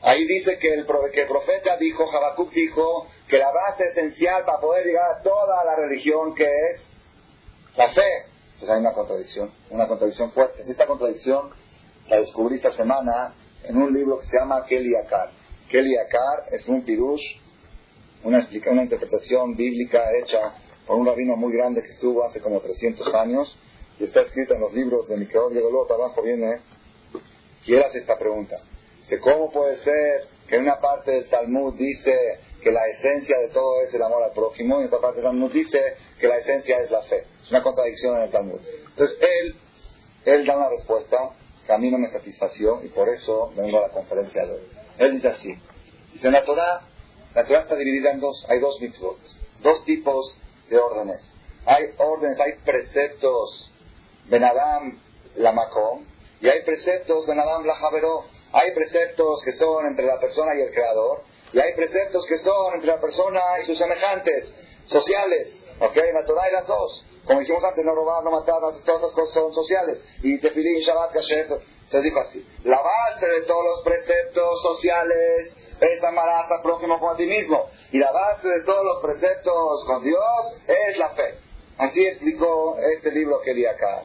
Ahí 0.06 0.24
dice 0.26 0.60
que 0.60 0.72
el, 0.72 0.86
que 1.12 1.26
profeta 1.26 1.78
dijo, 1.78 2.04
Habacuc 2.12 2.52
dijo, 2.52 3.08
que 3.28 3.40
la 3.40 3.52
base 3.52 3.86
esencial 3.86 4.46
para 4.46 4.60
poder 4.60 4.86
llegar 4.86 5.14
a 5.18 5.24
toda 5.24 5.66
la 5.66 5.76
religión 5.76 6.36
que 6.36 6.44
es 6.46 6.92
la 7.76 7.90
fe. 7.90 8.26
Entonces 8.54 8.70
hay 8.70 8.82
una 8.82 8.94
contradicción, 8.94 9.50
una 9.72 9.88
contradicción 9.88 10.32
fuerte. 10.32 10.64
Esta 10.68 10.86
contradicción 10.86 11.50
la 12.08 12.20
descubrí 12.20 12.58
esta 12.58 12.72
semana 12.72 13.34
en 13.64 13.82
un 13.82 13.92
libro 13.92 14.20
que 14.20 14.28
se 14.28 14.38
llama 14.38 14.64
Kelly 14.66 14.96
Akar. 14.96 15.32
Kelly 15.72 15.98
Akar 15.98 16.54
es 16.54 16.68
un 16.68 16.84
pirush, 16.86 17.42
una, 18.26 18.48
una 18.70 18.84
interpretación 18.84 19.56
bíblica 19.56 20.16
hecha 20.22 20.54
por 20.86 20.98
un 20.98 21.08
rabino 21.08 21.36
muy 21.36 21.52
grande 21.52 21.82
que 21.82 21.90
estuvo 21.90 22.24
hace 22.24 22.42
como 22.42 22.60
300 22.60 23.12
años 23.16 23.58
y 24.00 24.04
está 24.04 24.22
escrita 24.22 24.54
en 24.54 24.62
los 24.62 24.72
libros 24.72 25.10
de 25.10 25.18
Micro 25.18 25.50
de 25.50 25.62
Luego 25.62 25.92
abajo 25.92 26.22
viene 26.22 26.60
y 27.66 27.74
él 27.74 27.82
hace 27.82 27.98
esta 27.98 28.20
pregunta. 28.20 28.62
¿Cómo 29.22 29.52
puede 29.52 29.78
ser 29.78 30.28
que 30.48 30.56
en 30.56 30.64
una 30.64 30.80
parte 30.80 31.12
del 31.12 31.30
Talmud 31.30 31.76
dice 31.76 32.40
que 32.62 32.72
la 32.72 32.88
esencia 32.88 33.38
de 33.40 33.50
todo 33.50 33.82
es 33.82 33.94
el 33.94 34.02
amor 34.02 34.24
al 34.24 34.32
prójimo 34.32 34.80
y 34.80 34.82
en 34.82 34.88
otra 34.88 35.00
parte 35.00 35.18
del 35.18 35.26
Talmud 35.26 35.52
dice 35.52 35.80
que 36.20 36.28
la 36.28 36.38
esencia 36.38 36.80
es 36.80 36.92
la 36.92 37.02
fe? 37.04 37.26
Es 37.44 37.52
una 37.52 37.64
contradicción 37.64 38.18
en 38.18 38.24
el 38.24 38.32
Talmud. 38.32 38.60
Entonces 38.90 39.20
él, 39.22 39.56
él 40.26 40.46
da 40.46 40.58
una 40.58 40.70
respuesta 40.70 41.18
que 41.66 41.74
a 41.74 41.78
mí 41.78 41.90
no 41.92 41.98
me 41.98 42.12
satisfació 42.12 42.84
y 42.84 42.90
por 42.90 43.10
eso 43.10 43.52
vengo 43.56 43.78
a 43.80 43.88
la 43.88 43.90
conferencia 43.90 44.46
de 44.46 44.54
hoy. 44.54 44.62
Él 44.98 45.14
dice 45.14 45.28
así, 45.28 45.56
dice, 46.14 46.28
en 46.28 46.34
la 46.34 46.44
Torah, 46.44 46.82
la 47.34 47.46
Torah 47.46 47.62
está 47.62 47.76
dividida 47.76 48.12
en 48.12 48.20
dos, 48.20 48.46
hay 48.50 48.60
dos 48.60 48.80
mitzvot, 48.82 49.20
dos 49.62 49.84
tipos 49.86 50.38
de 50.70 50.78
órdenes. 50.78 51.32
Hay 51.66 51.84
órdenes, 51.98 52.40
hay 52.40 52.54
preceptos, 52.64 53.72
Benadam 54.30 55.00
la 55.36 55.52
Macom, 55.52 56.04
y 56.42 56.48
hay 56.48 56.64
preceptos, 56.64 57.26
Benadam 57.28 57.66
la 57.66 57.76
Javeró. 57.76 58.24
Hay 58.58 58.72
preceptos 58.72 59.44
que 59.44 59.52
son 59.52 59.86
entre 59.86 60.06
la 60.06 60.18
persona 60.18 60.56
y 60.56 60.62
el 60.62 60.72
Creador, 60.72 61.24
y 61.52 61.60
hay 61.60 61.74
preceptos 61.74 62.26
que 62.26 62.38
son 62.38 62.74
entre 62.74 62.88
la 62.88 63.02
persona 63.02 63.42
y 63.62 63.66
sus 63.66 63.78
semejantes, 63.78 64.54
sociales. 64.86 65.62
¿Ok? 65.82 65.98
La 66.14 66.26
Torah 66.26 66.44
hay 66.44 66.54
las 66.54 66.66
dos. 66.66 67.06
Como 67.26 67.42
dijimos 67.42 67.62
antes, 67.66 67.84
no 67.84 67.94
robar, 67.94 68.24
no 68.24 68.32
matar, 68.32 68.62
todas 68.86 69.02
esas 69.02 69.12
cosas 69.12 69.34
son 69.34 69.54
sociales. 69.54 70.00
Y 70.24 70.38
Tefilín, 70.40 70.80
Shabbat, 70.80 71.12
Kasher. 71.12 71.48
Se 71.92 72.02
dijo 72.02 72.20
así. 72.22 72.48
La 72.64 72.82
base 72.82 73.28
de 73.28 73.42
todos 73.42 73.66
los 73.66 73.82
preceptos 73.84 74.62
sociales 74.62 75.58
es 75.82 76.04
amarás 76.06 76.50
al 76.50 76.62
prójimo 76.62 76.98
como 76.98 77.12
a 77.12 77.18
ti 77.18 77.26
mismo. 77.26 77.70
Y 77.92 78.00
la 78.00 78.12
base 78.14 78.48
de 78.48 78.62
todos 78.62 78.86
los 78.86 79.02
preceptos 79.02 79.84
con 79.86 80.02
Dios 80.02 80.56
es 80.66 80.98
la 80.98 81.10
fe. 81.10 81.40
Así 81.78 82.06
explicó 82.06 82.78
este 82.78 83.12
libro 83.12 83.42
que 83.42 83.54
di 83.54 83.66
acá. 83.66 84.04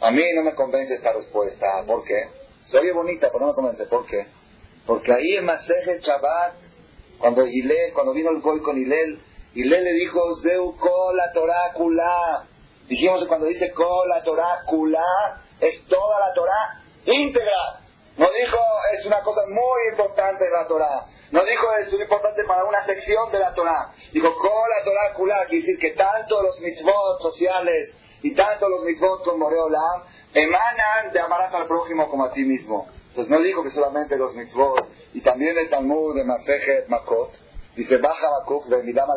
A 0.00 0.10
mí 0.12 0.22
no 0.34 0.42
me 0.42 0.54
convence 0.54 0.94
esta 0.94 1.12
respuesta. 1.12 1.82
¿Por 1.84 2.04
qué? 2.04 2.41
Se 2.64 2.78
oye 2.78 2.92
bonita, 2.92 3.28
pero 3.32 3.40
no 3.40 3.46
me 3.48 3.54
convence. 3.54 3.86
¿Por 3.86 4.06
qué? 4.06 4.26
Porque 4.86 5.12
ahí 5.12 5.36
en 5.36 5.44
Maseje 5.44 6.00
Shabbat, 6.00 6.54
cuando, 7.18 7.44
cuando 7.94 8.12
vino 8.12 8.30
el 8.30 8.40
Goy 8.40 8.60
con 8.60 8.78
Hilel, 8.78 9.20
y 9.54 9.64
le 9.64 9.92
dijo, 9.92 10.36
Zeu 10.36 10.74
la 11.14 11.30
Torah 11.32 11.72
kulá. 11.74 12.46
Dijimos 12.88 13.20
que 13.22 13.28
cuando 13.28 13.46
dice 13.46 13.72
kol 13.72 14.08
la 14.08 14.22
Torah 14.22 14.64
es 15.60 15.86
toda 15.86 16.20
la 16.20 16.32
Torah 16.32 16.82
íntegra. 17.04 17.80
No 18.16 18.26
dijo, 18.30 18.58
es 18.94 19.06
una 19.06 19.22
cosa 19.22 19.42
muy 19.48 19.90
importante 19.90 20.44
la 20.50 20.66
Torah. 20.66 21.06
No 21.30 21.44
dijo, 21.44 21.66
es 21.80 21.92
muy 21.92 22.02
importante 22.02 22.44
para 22.44 22.64
una 22.64 22.84
sección 22.84 23.30
de 23.30 23.38
la 23.38 23.52
Torah. 23.52 23.92
Dijo, 24.12 24.34
kol 24.36 24.70
la 24.78 24.84
Torah 24.84 25.46
quiere 25.48 25.66
decir 25.66 25.78
que 25.78 25.90
tanto 25.90 26.42
los 26.42 26.60
mitzvot 26.60 27.20
sociales 27.20 27.96
y 28.22 28.34
tanto 28.34 28.68
los 28.68 28.84
mitzvot 28.84 29.24
con 29.24 29.38
Moreolam 29.38 30.02
emanan 30.34 31.12
de 31.12 31.20
amarás 31.20 31.52
al 31.54 31.66
prójimo 31.66 32.08
como 32.08 32.24
a 32.24 32.32
ti 32.32 32.44
mismo. 32.44 32.88
Entonces 33.08 33.30
no 33.30 33.40
dijo 33.42 33.62
que 33.62 33.70
solamente 33.70 34.16
los 34.16 34.34
mitzvot, 34.34 34.88
y 35.12 35.20
también 35.20 35.56
el 35.58 35.68
Talmud 35.68 36.14
de 36.16 36.24
Masejet 36.24 36.88
Makot, 36.88 37.32
Dice, 37.76 37.96
va 37.96 38.10
Habacuc 38.10 38.66
de 38.66 38.82
Midam 38.82 39.08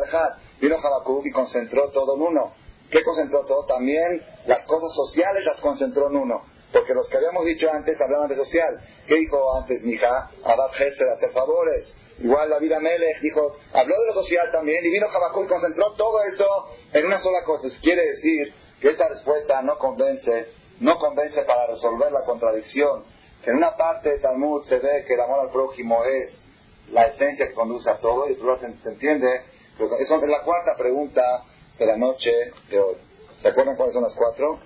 Vino 0.60 0.76
Habacuc 0.78 1.26
y 1.26 1.30
concentró 1.30 1.90
todo 1.90 2.16
en 2.16 2.22
uno. 2.22 2.54
¿Qué 2.90 3.02
concentró 3.02 3.44
todo? 3.44 3.66
También 3.66 4.24
las 4.46 4.64
cosas 4.64 4.94
sociales 4.94 5.44
las 5.44 5.60
concentró 5.60 6.08
en 6.08 6.16
uno. 6.16 6.42
Porque 6.72 6.94
los 6.94 7.08
que 7.08 7.18
habíamos 7.18 7.44
dicho 7.44 7.70
antes 7.70 8.00
hablaban 8.00 8.28
de 8.28 8.36
social. 8.36 8.80
¿Qué 9.06 9.16
dijo 9.16 9.56
antes 9.58 9.82
Mija? 9.82 10.30
Abad 10.42 10.70
de 10.78 11.12
hacer 11.12 11.30
favores. 11.32 11.94
Igual 12.18 12.48
la 12.48 12.58
vida 12.58 12.80
Melech 12.80 13.20
dijo, 13.20 13.56
habló 13.74 13.94
de 14.00 14.06
lo 14.06 14.12
social 14.14 14.50
también 14.50 14.84
y 14.86 14.90
vino 14.90 15.06
Habacuc 15.06 15.44
y 15.44 15.48
concentró 15.48 15.92
todo 15.92 16.22
eso 16.24 16.68
en 16.94 17.04
una 17.04 17.18
sola 17.18 17.44
cosa. 17.44 17.68
quiere 17.82 18.06
decir 18.06 18.54
que 18.80 18.88
esta 18.88 19.08
respuesta 19.08 19.60
no 19.60 19.78
convence, 19.78 20.48
no 20.80 20.98
convence 20.98 21.42
para 21.42 21.66
resolver 21.66 22.12
la 22.12 22.24
contradicción. 22.24 23.04
Que 23.42 23.50
en 23.50 23.56
una 23.56 23.76
parte 23.76 24.10
de 24.10 24.18
Talmud 24.18 24.64
se 24.64 24.78
ve 24.78 25.04
que 25.06 25.14
el 25.14 25.20
amor 25.20 25.40
al 25.40 25.50
prójimo 25.50 26.04
es 26.04 26.38
la 26.90 27.06
esencia 27.06 27.48
que 27.48 27.54
conduce 27.54 27.90
a 27.90 27.98
todo, 27.98 28.28
y 28.28 28.34
tú 28.36 28.46
se, 28.60 28.72
se 28.82 28.88
entiende. 28.88 29.42
Eso 30.00 30.16
es 30.16 30.28
la 30.28 30.42
cuarta 30.42 30.76
pregunta 30.76 31.44
de 31.78 31.86
la 31.86 31.96
noche 31.96 32.30
de 32.70 32.80
hoy. 32.80 32.96
¿Se 33.38 33.48
acuerdan 33.48 33.76
cuáles 33.76 33.94
son 33.94 34.02
las 34.02 34.14
cuatro? 34.14 34.58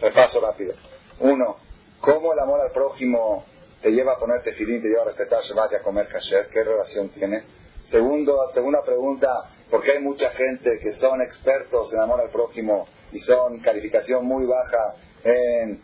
Repaso 0.00 0.40
rápido. 0.40 0.74
Uno, 1.20 1.56
¿cómo 2.00 2.32
el 2.32 2.38
amor 2.38 2.60
al 2.60 2.72
prójimo 2.72 3.44
te 3.80 3.92
lleva 3.92 4.14
a 4.14 4.18
ponerte 4.18 4.52
filín, 4.52 4.82
te 4.82 4.88
lleva 4.88 5.02
a 5.02 5.06
respetar 5.06 5.42
Shabbat 5.42 5.72
y 5.72 5.74
a 5.76 5.82
comer 5.82 6.08
kasher? 6.08 6.48
¿Qué 6.48 6.64
relación 6.64 7.10
tiene? 7.10 7.44
Segundo, 7.84 8.36
segunda 8.52 8.82
pregunta, 8.82 9.28
¿por 9.70 9.82
qué 9.82 9.92
hay 9.92 10.00
mucha 10.00 10.30
gente 10.30 10.78
que 10.80 10.92
son 10.92 11.22
expertos 11.22 11.92
en 11.92 12.00
amor 12.00 12.20
al 12.20 12.30
prójimo 12.30 12.88
y 13.14 13.20
son 13.20 13.60
calificación 13.60 14.26
muy 14.26 14.44
baja 14.44 14.96
en 15.22 15.80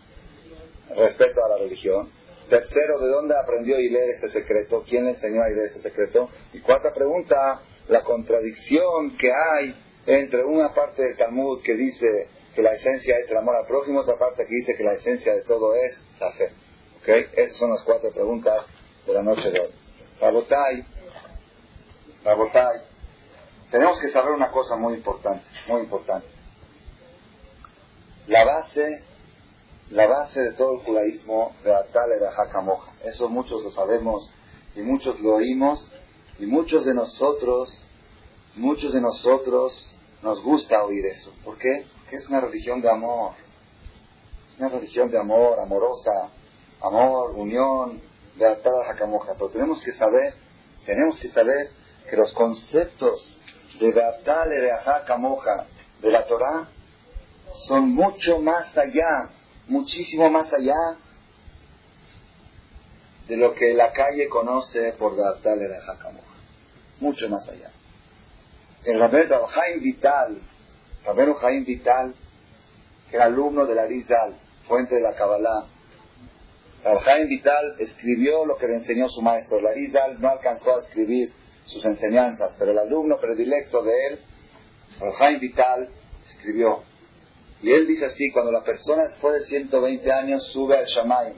respecto 0.94 1.42
a 1.44 1.48
la 1.48 1.58
religión? 1.58 2.10
Tercero, 2.50 2.98
¿de 2.98 3.08
dónde 3.08 3.34
aprendió 3.38 3.76
a 3.76 3.78
leer 3.78 4.10
este 4.16 4.28
secreto? 4.28 4.84
¿Quién 4.86 5.04
le 5.04 5.10
enseñó 5.10 5.40
a 5.42 5.48
leer 5.48 5.66
este 5.66 5.80
secreto? 5.80 6.28
Y 6.52 6.58
cuarta 6.58 6.92
pregunta, 6.92 7.62
la 7.86 8.02
contradicción 8.02 9.16
que 9.16 9.30
hay 9.32 9.80
entre 10.06 10.44
una 10.44 10.74
parte 10.74 11.02
del 11.02 11.16
Talmud 11.16 11.62
que 11.62 11.74
dice 11.74 12.28
que 12.54 12.62
la 12.62 12.72
esencia 12.72 13.16
es 13.18 13.30
el 13.30 13.36
amor 13.36 13.54
al 13.54 13.66
prójimo, 13.66 14.00
otra 14.00 14.18
parte 14.18 14.44
que 14.46 14.54
dice 14.56 14.74
que 14.76 14.82
la 14.82 14.94
esencia 14.94 15.32
de 15.32 15.42
todo 15.42 15.76
es 15.76 16.02
la 16.18 16.32
fe. 16.32 16.50
¿Ok? 17.00 17.08
Esas 17.36 17.56
son 17.56 17.70
las 17.70 17.82
cuatro 17.82 18.10
preguntas 18.10 18.66
de 19.06 19.12
la 19.14 19.22
noche 19.22 19.48
de 19.52 19.60
hoy. 19.60 19.70
Rabotai, 20.20 20.84
Rabotai, 22.24 22.80
tenemos 23.70 24.00
que 24.00 24.08
saber 24.08 24.32
una 24.32 24.50
cosa 24.50 24.76
muy 24.76 24.94
importante, 24.94 25.44
muy 25.68 25.82
importante. 25.82 26.39
La 28.26 28.44
base 28.44 29.04
la 29.90 30.06
base 30.06 30.40
de 30.40 30.52
todo 30.52 30.74
el 30.74 30.80
judaísmo 30.80 31.52
de 31.64 31.74
Atale 31.74 32.18
de 32.18 32.28
Hakamoja. 32.28 32.92
Eso 33.02 33.28
muchos 33.28 33.62
lo 33.62 33.72
sabemos 33.72 34.30
y 34.76 34.82
muchos 34.82 35.18
lo 35.20 35.34
oímos 35.34 35.90
y 36.38 36.46
muchos 36.46 36.84
de 36.84 36.94
nosotros, 36.94 37.84
muchos 38.54 38.92
de 38.92 39.00
nosotros 39.00 39.94
nos 40.22 40.42
gusta 40.42 40.84
oír 40.84 41.06
eso. 41.06 41.32
¿Por 41.44 41.58
qué? 41.58 41.86
Porque 41.98 42.16
es 42.16 42.28
una 42.28 42.40
religión 42.40 42.80
de 42.80 42.88
amor. 42.88 43.32
Es 44.52 44.60
una 44.60 44.68
religión 44.68 45.10
de 45.10 45.18
amor, 45.18 45.58
amorosa, 45.58 46.30
amor, 46.82 47.32
unión, 47.32 48.00
de 48.36 48.46
Atale 48.46 48.76
de 48.76 48.90
Hakamoja. 48.92 49.32
Pero 49.34 49.48
tenemos 49.48 49.82
que 49.82 49.92
saber, 49.92 50.34
tenemos 50.86 51.18
que 51.18 51.30
saber 51.30 51.70
que 52.08 52.16
los 52.16 52.32
conceptos 52.32 53.40
de 53.80 53.92
Atale 54.04 54.60
de 54.60 54.70
Hakamoja 54.70 55.66
de 56.00 56.12
la 56.12 56.24
Torah 56.26 56.68
son 57.54 57.90
mucho 57.90 58.40
más 58.40 58.76
allá 58.76 59.30
muchísimo 59.70 60.28
más 60.30 60.52
allá 60.52 60.96
de 63.28 63.36
lo 63.36 63.54
que 63.54 63.72
la 63.72 63.92
calle 63.92 64.28
conoce 64.28 64.92
por 64.98 65.16
Gaptal 65.16 65.60
de 65.60 65.68
la 65.68 65.80
Mucho 66.98 67.28
más 67.28 67.48
allá. 67.48 67.70
El 68.84 68.98
Rabero 68.98 69.46
Jaim 69.46 69.80
Vital, 69.80 70.40
Vital, 71.64 72.14
que 73.08 73.16
era 73.16 73.26
alumno 73.26 73.64
de 73.66 73.74
la 73.74 73.86
Rizal, 73.86 74.36
fuente 74.66 74.96
de 74.96 75.02
la 75.02 75.14
Kabbalah, 75.14 75.66
Jaim 77.04 77.28
Vital 77.28 77.76
escribió 77.78 78.44
lo 78.44 78.56
que 78.56 78.66
le 78.66 78.74
enseñó 78.76 79.08
su 79.08 79.22
maestro. 79.22 79.60
La 79.60 79.72
Rizal 79.72 80.20
no 80.20 80.30
alcanzó 80.30 80.74
a 80.74 80.80
escribir 80.80 81.32
sus 81.66 81.84
enseñanzas, 81.84 82.56
pero 82.58 82.72
el 82.72 82.78
alumno 82.78 83.20
predilecto 83.20 83.82
de 83.82 84.06
él, 84.08 84.20
Jaim 85.18 85.38
Vital, 85.38 85.88
escribió 86.26 86.82
y 87.62 87.72
él 87.72 87.86
dice 87.86 88.06
así, 88.06 88.30
cuando 88.32 88.50
la 88.50 88.62
persona 88.62 89.04
después 89.04 89.34
de 89.34 89.46
120 89.46 90.12
años 90.12 90.44
sube 90.44 90.76
al 90.76 90.86
Shamay, 90.86 91.34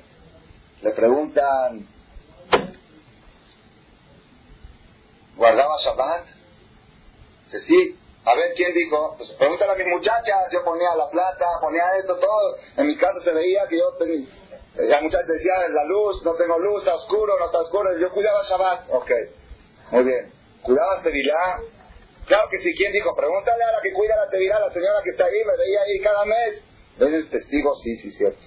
le 0.83 0.91
preguntan, 0.91 1.87
¿guardaba 5.37 5.77
Shabbat? 5.83 6.27
Dice, 7.53 7.67
sí. 7.67 7.99
A 8.25 8.37
ver, 8.37 8.55
¿quién 8.55 8.73
dijo? 8.73 9.17
Pues 9.17 9.31
pregúntale 9.31 9.73
a 9.73 9.75
mis 9.75 9.89
muchachas, 9.89 10.47
yo 10.53 10.65
ponía 10.65 10.95
la 10.95 11.11
plata, 11.11 11.45
ponía 11.61 11.83
esto, 11.99 12.17
todo. 12.17 12.57
En 12.77 12.87
mi 12.87 12.97
casa 12.97 13.21
se 13.21 13.33
veía 13.33 13.67
que 13.67 13.79
yo 13.79 13.93
tenía... 13.99 14.29
La 14.75 15.01
muchacha 15.01 15.25
decía, 15.27 15.53
la 15.71 15.85
luz, 15.85 16.25
no 16.25 16.35
tengo 16.35 16.59
luz, 16.59 16.79
está 16.79 16.95
oscuro, 16.95 17.35
no 17.39 17.47
está 17.47 17.59
oscuro. 17.59 17.99
Yo 17.99 18.11
cuidaba 18.13 18.43
Shabbat. 18.43 18.91
Ok, 18.91 19.11
muy 19.91 20.05
bien. 20.05 20.33
¿Cuidabas 20.63 21.03
Tevilá? 21.03 21.61
Claro 22.33 22.49
que 22.49 22.57
sí. 22.57 22.75
¿Quién 22.75 22.95
dijo? 22.95 23.15
Pregúntale 23.15 23.63
a 23.63 23.73
la 23.73 23.83
que 23.83 23.93
cuida 23.93 24.17
la 24.17 24.27
Tevilá, 24.31 24.59
la 24.59 24.73
señora 24.73 25.03
que 25.05 25.11
está 25.11 25.27
ahí, 25.27 25.45
me 25.45 25.55
veía 25.55 25.83
ahí 25.83 26.01
cada 26.01 26.25
mes. 26.25 26.65
¿Ven 26.97 27.13
el 27.13 27.29
testigo? 27.29 27.77
Sí, 27.77 27.95
sí, 27.99 28.11
cierto. 28.11 28.41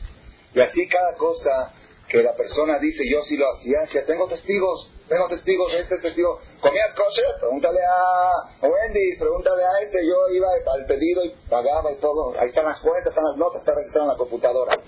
Y 0.55 0.59
así 0.59 0.87
cada 0.87 1.13
cosa 1.13 1.71
que 2.09 2.23
la 2.23 2.35
persona 2.35 2.79
dice, 2.79 3.03
yo 3.07 3.21
sí 3.21 3.37
lo 3.37 3.45
hacía, 3.51 3.81
decía, 3.81 4.03
tengo 4.03 4.27
testigos, 4.27 4.89
tengo 5.07 5.27
testigos, 5.27 5.71
este 5.75 5.99
testigo. 5.99 6.39
¿Comías 6.61 6.95
kosher? 6.95 7.25
Pregúntale 7.39 7.77
a 7.83 8.67
Wendy's, 8.67 9.19
pregúntale 9.19 9.61
a 9.61 9.83
este. 9.83 10.03
Yo 10.03 10.15
iba 10.33 10.47
al 10.73 10.85
pedido 10.87 11.23
y 11.23 11.29
pagaba 11.47 11.91
y 11.91 11.97
todo. 11.97 12.33
Ahí 12.39 12.47
están 12.47 12.65
las 12.65 12.79
cuentas, 12.79 13.11
están 13.11 13.25
las 13.25 13.37
notas, 13.37 13.61
está 13.61 13.75
registrado 13.75 14.07
en 14.07 14.13
la 14.13 14.17
computadora. 14.17 14.81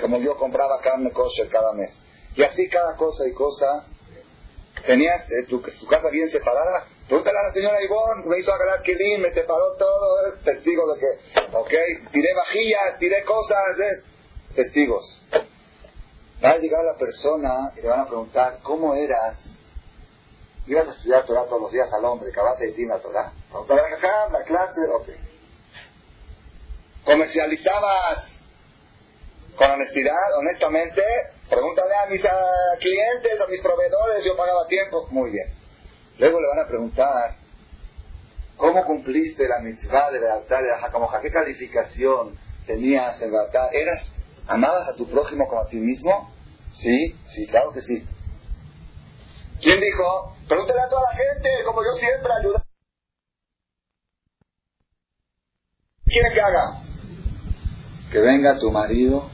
Como 0.00 0.18
yo 0.18 0.36
compraba 0.36 0.80
carne 0.80 1.10
kosher 1.10 1.48
cada 1.48 1.72
mes. 1.72 2.00
Y 2.36 2.44
así 2.44 2.68
cada 2.68 2.96
cosa 2.96 3.26
y 3.26 3.32
cosa. 3.32 3.88
Tenías 4.86 5.28
eh, 5.32 5.46
tu, 5.48 5.60
casa 5.60 6.08
bien 6.10 6.28
separada. 6.28 6.93
Pregúntale 7.08 7.38
a 7.38 7.42
la 7.42 7.52
señora 7.52 7.82
Ivonne, 7.82 8.24
me 8.26 8.38
hizo 8.38 8.52
agarrar 8.52 8.82
Kelin, 8.82 9.20
me 9.20 9.30
separó 9.30 9.74
todo. 9.78 10.26
Eh, 10.26 10.32
testigo 10.44 10.82
de 10.94 11.00
que, 11.00 11.40
ok, 11.56 12.10
tiré 12.10 12.34
vajillas, 12.34 12.98
tiré 12.98 13.22
cosas. 13.24 13.78
Eh, 13.78 14.02
testigos. 14.54 15.22
Va 16.42 16.50
a 16.50 16.58
llegar 16.58 16.84
la 16.84 16.96
persona 16.96 17.72
y 17.76 17.82
le 17.82 17.88
van 17.88 18.00
a 18.00 18.06
preguntar, 18.06 18.58
¿cómo 18.62 18.94
eras? 18.94 19.50
Ibas 20.66 20.88
a 20.88 20.92
estudiar 20.92 21.26
Torah 21.26 21.44
todos 21.44 21.62
los 21.62 21.72
días 21.72 21.92
al 21.92 22.04
hombre, 22.04 22.30
acabaste 22.30 22.64
de 22.64 22.70
decir 22.70 22.88
la 22.88 22.98
Torah. 22.98 23.32
la 24.32 24.42
clase, 24.44 24.80
ok. 24.92 25.08
Comercializabas 27.04 28.40
con 29.56 29.70
honestidad, 29.70 30.38
honestamente, 30.38 31.02
pregúntale 31.48 31.94
a 31.94 32.06
mis 32.06 32.22
clientes, 32.80 33.40
a 33.40 33.46
mis 33.46 33.60
proveedores, 33.60 34.24
yo 34.24 34.36
pagaba 34.36 34.66
tiempo. 34.66 35.06
Muy 35.10 35.30
bien. 35.30 35.63
Luego 36.18 36.40
le 36.40 36.48
van 36.48 36.60
a 36.60 36.68
preguntar, 36.68 37.36
¿cómo 38.56 38.84
cumpliste 38.84 39.48
la 39.48 39.58
mitzvah 39.58 40.10
de 40.12 40.30
altar 40.30 40.62
de 40.62 40.70
la 40.70 40.78
Jacamoja? 40.78 41.20
¿Qué 41.20 41.30
calificación 41.30 42.38
tenías 42.66 43.20
en 43.20 43.32
la 43.32 43.46
¿Eras, 43.72 44.12
amabas 44.46 44.88
a 44.88 44.94
tu 44.94 45.08
prójimo 45.08 45.48
como 45.48 45.62
a 45.62 45.68
ti 45.68 45.76
mismo? 45.76 46.30
Sí, 46.74 47.14
sí, 47.34 47.46
claro 47.46 47.72
que 47.72 47.80
sí. 47.80 48.06
¿Quién 49.60 49.80
dijo? 49.80 50.36
Pregúntale 50.48 50.80
a 50.80 50.88
toda 50.88 51.02
la 51.10 51.16
gente, 51.16 51.64
como 51.64 51.82
yo 51.82 51.92
siempre 51.92 52.32
ayudo. 52.38 52.62
¿Quién 56.06 56.32
que 56.32 56.40
haga? 56.40 56.82
Que 58.12 58.18
venga 58.20 58.58
tu 58.58 58.70
marido 58.70 59.28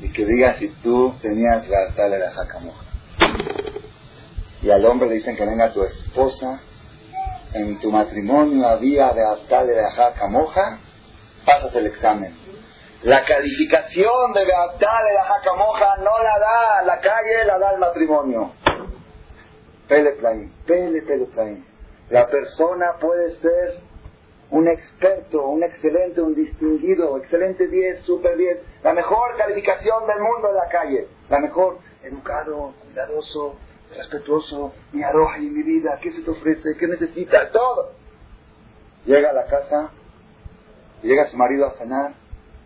y 0.00 0.10
que 0.12 0.24
diga 0.24 0.54
si 0.54 0.68
tú 0.68 1.14
tenías 1.20 1.68
la 1.68 2.08
de 2.08 2.18
la 2.18 2.30
jacamoja. 2.30 2.87
Y 4.62 4.70
al 4.70 4.84
hombre 4.84 5.08
le 5.08 5.16
dicen 5.16 5.36
que 5.36 5.46
venga 5.46 5.72
tu 5.72 5.82
esposa. 5.82 6.60
En 7.54 7.78
tu 7.80 7.90
matrimonio 7.90 8.66
había 8.66 9.12
de 9.12 9.22
de 9.22 9.82
la 9.82 9.90
jacamoja. 9.90 10.80
Pasas 11.44 11.74
el 11.74 11.86
examen 11.86 12.48
la 13.02 13.24
calificación 13.24 14.32
de 14.34 14.44
Beatá 14.44 15.02
de 15.04 15.14
la 15.14 15.22
Jacamoja 15.22 15.96
no 15.98 16.10
la 16.20 16.38
da 16.38 16.82
la 16.84 16.98
calle, 16.98 17.44
la 17.46 17.56
da 17.56 17.72
el 17.72 17.78
matrimonio. 17.78 18.52
Pele 19.86 20.16
pele, 20.66 21.02
pele 21.02 21.62
La 22.10 22.26
persona 22.26 22.96
puede 23.00 23.36
ser 23.36 23.80
un 24.50 24.66
experto, 24.66 25.46
un 25.46 25.62
excelente, 25.62 26.20
un 26.20 26.34
distinguido, 26.34 27.18
excelente 27.18 27.68
10, 27.68 28.00
super 28.00 28.36
10, 28.36 28.58
la 28.82 28.92
mejor 28.94 29.36
calificación 29.36 30.06
del 30.08 30.18
mundo 30.18 30.48
en 30.48 30.56
la 30.56 30.68
calle, 30.68 31.08
la 31.28 31.38
mejor, 31.38 31.78
educado, 32.02 32.74
cuidadoso, 32.82 33.54
respetuoso, 33.96 34.72
mi 34.92 35.02
arroja 35.02 35.38
y 35.38 35.48
mi 35.48 35.62
vida, 35.62 35.98
¿qué 36.00 36.12
se 36.12 36.22
te 36.22 36.30
ofrece? 36.30 36.76
¿Qué 36.78 36.86
necesitas? 36.86 37.50
Todo. 37.52 37.92
Llega 39.04 39.30
a 39.30 39.32
la 39.32 39.44
casa, 39.46 39.90
llega 41.02 41.26
su 41.26 41.36
marido 41.36 41.66
a 41.66 41.72
cenar, 41.72 42.12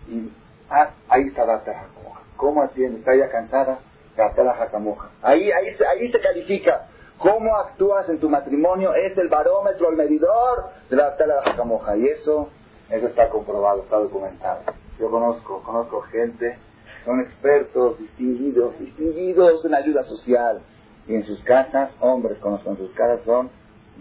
y 0.08 0.30
ah, 0.70 0.90
ahí 1.08 1.28
está 1.28 1.44
la 1.44 1.60
jacamoja. 1.60 2.22
¿Cómo 2.36 2.62
atiende? 2.62 2.98
Está 2.98 3.14
ya 3.14 3.30
cansada, 3.30 3.78
la 4.16 4.54
jacamoja. 4.54 5.10
Ahí, 5.22 5.50
ahí, 5.50 5.68
ahí 5.68 6.10
se 6.10 6.20
califica. 6.20 6.88
¿Cómo 7.18 7.56
actúas 7.56 8.08
en 8.08 8.18
tu 8.18 8.28
matrimonio? 8.28 8.94
Es 8.94 9.16
el 9.16 9.28
barómetro, 9.28 9.90
el 9.90 9.96
medidor 9.96 10.70
de 10.90 10.96
la 10.96 11.14
jacamoja. 11.44 11.96
Y 11.96 12.06
eso, 12.06 12.48
eso 12.90 13.06
está 13.06 13.28
comprobado, 13.28 13.82
está 13.82 13.96
documentado. 13.96 14.60
Yo 14.98 15.10
conozco, 15.10 15.62
conozco 15.62 16.00
gente, 16.02 16.58
son 17.04 17.20
expertos, 17.20 17.98
distinguidos, 17.98 18.78
distinguidos 18.78 19.64
en 19.64 19.74
ayuda 19.74 20.02
social. 20.04 20.62
Y 21.06 21.14
en 21.14 21.24
sus 21.24 21.42
casas, 21.42 21.90
hombres 22.00 22.38
conozco 22.38 22.70
en 22.70 22.76
sus 22.76 22.92
casas 22.92 23.20
son 23.24 23.50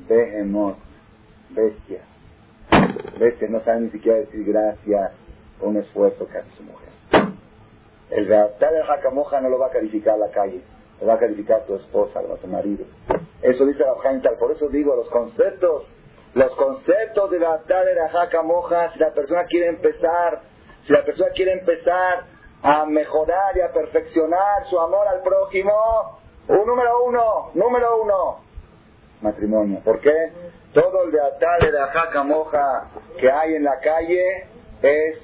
behemoth, 0.07 0.77
bestias. 1.49 2.03
Bestias, 3.19 3.49
no 3.49 3.59
saben 3.61 3.85
ni 3.85 3.89
siquiera 3.89 4.19
decir 4.19 4.45
gracias, 4.45 5.11
un 5.61 5.77
esfuerzo 5.77 6.27
que 6.27 6.37
hace 6.37 6.49
su 6.51 6.63
mujer. 6.63 6.89
El 8.09 8.27
redactar 8.27 8.73
de 8.73 8.83
Jacamoja 8.83 9.39
no 9.41 9.49
lo 9.49 9.57
va 9.57 9.67
a 9.67 9.71
calificar 9.71 10.17
la 10.17 10.29
calle, 10.31 10.61
lo 10.99 11.07
va 11.07 11.13
a 11.13 11.19
calificar 11.19 11.65
tu 11.65 11.75
esposa, 11.75 12.21
lo 12.21 12.35
tu 12.37 12.47
marido. 12.47 12.85
Eso 13.41 13.65
dice 13.65 13.83
la 13.83 14.21
Tal. 14.21 14.37
Por 14.37 14.51
eso 14.51 14.69
digo, 14.69 14.95
los 14.95 15.09
conceptos, 15.09 15.91
los 16.33 16.53
conceptos 16.55 17.31
de 17.31 17.39
redactar 17.39 17.85
de 17.85 18.09
Jacamoja, 18.09 18.91
si 18.93 18.99
la 18.99 19.13
persona 19.13 19.45
quiere 19.45 19.69
empezar, 19.69 20.41
si 20.85 20.93
la 20.93 21.03
persona 21.03 21.31
quiere 21.33 21.53
empezar 21.53 22.25
a 22.61 22.85
mejorar 22.85 23.57
y 23.57 23.61
a 23.61 23.71
perfeccionar 23.71 24.65
su 24.65 24.79
amor 24.79 25.07
al 25.07 25.21
prójimo, 25.21 26.20
un 26.47 26.65
número 26.65 27.03
uno, 27.05 27.51
número 27.53 28.01
uno, 28.01 28.39
matrimonio. 29.21 29.79
¿Por 29.83 29.99
qué? 29.99 30.31
Todo 30.73 31.05
el 31.05 31.11
de 31.11 31.71
de 31.71 31.79
Jacamoja 31.93 32.87
que 33.19 33.29
hay 33.31 33.55
en 33.55 33.63
la 33.63 33.79
calle 33.79 34.47
es 34.81 35.19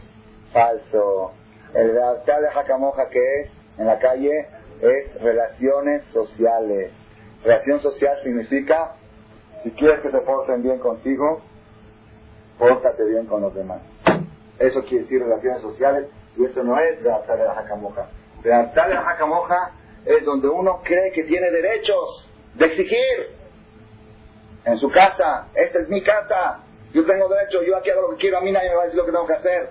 falso. 0.52 1.32
El 1.74 1.92
redactar 1.92 2.42
de 2.42 2.50
jacamoja 2.50 3.10
que 3.10 3.42
es 3.42 3.52
en 3.78 3.86
la 3.86 4.00
calle 4.00 4.48
es 4.82 5.22
relaciones 5.22 6.04
sociales. 6.06 6.92
Relación 7.44 7.80
social 7.80 8.18
significa, 8.24 8.96
si 9.64 9.72
quieres 9.72 10.02
que 10.02 10.12
se 10.12 10.20
porten 10.20 10.64
bien 10.64 10.80
contigo, 10.80 11.42
pórtate 12.58 13.04
bien 13.06 13.26
con 13.26 13.42
los 13.42 13.54
demás. 13.54 13.82
Eso 14.60 14.82
quiere 14.84 15.04
decir 15.04 15.22
relaciones 15.22 15.62
sociales 15.62 16.08
y 16.36 16.46
eso 16.46 16.64
no 16.64 16.80
es 16.80 17.02
redactar 17.02 17.38
de 17.38 17.46
la 17.46 17.56
jacamoja. 17.56 18.10
Redactar 18.44 18.90
de 18.90 18.96
la 18.96 19.02
jacamoja 19.02 19.72
es 20.08 20.26
donde 20.26 20.48
uno 20.48 20.82
cree 20.84 21.12
que 21.12 21.24
tiene 21.24 21.52
derechos 21.52 22.30
de 22.56 22.66
exigir 22.66 23.38
en 24.66 24.78
su 24.80 24.90
casa. 24.90 25.48
Esta 25.54 25.80
es 25.80 25.90
mi 25.90 26.02
casa. 26.04 26.64
Yo 26.94 27.06
tengo 27.06 27.28
derecho, 27.28 27.62
yo 27.64 27.78
aquí 27.78 27.90
hago 27.90 28.02
lo 28.02 28.10
que 28.12 28.22
quiero, 28.22 28.38
a 28.38 28.42
mí 28.42 28.52
nadie 28.52 28.70
me 28.70 28.76
va 28.76 28.82
a 28.84 28.86
decir 28.86 28.98
lo 28.98 29.06
que 29.06 29.12
tengo 29.12 29.28
que 29.28 29.34
hacer. 29.34 29.70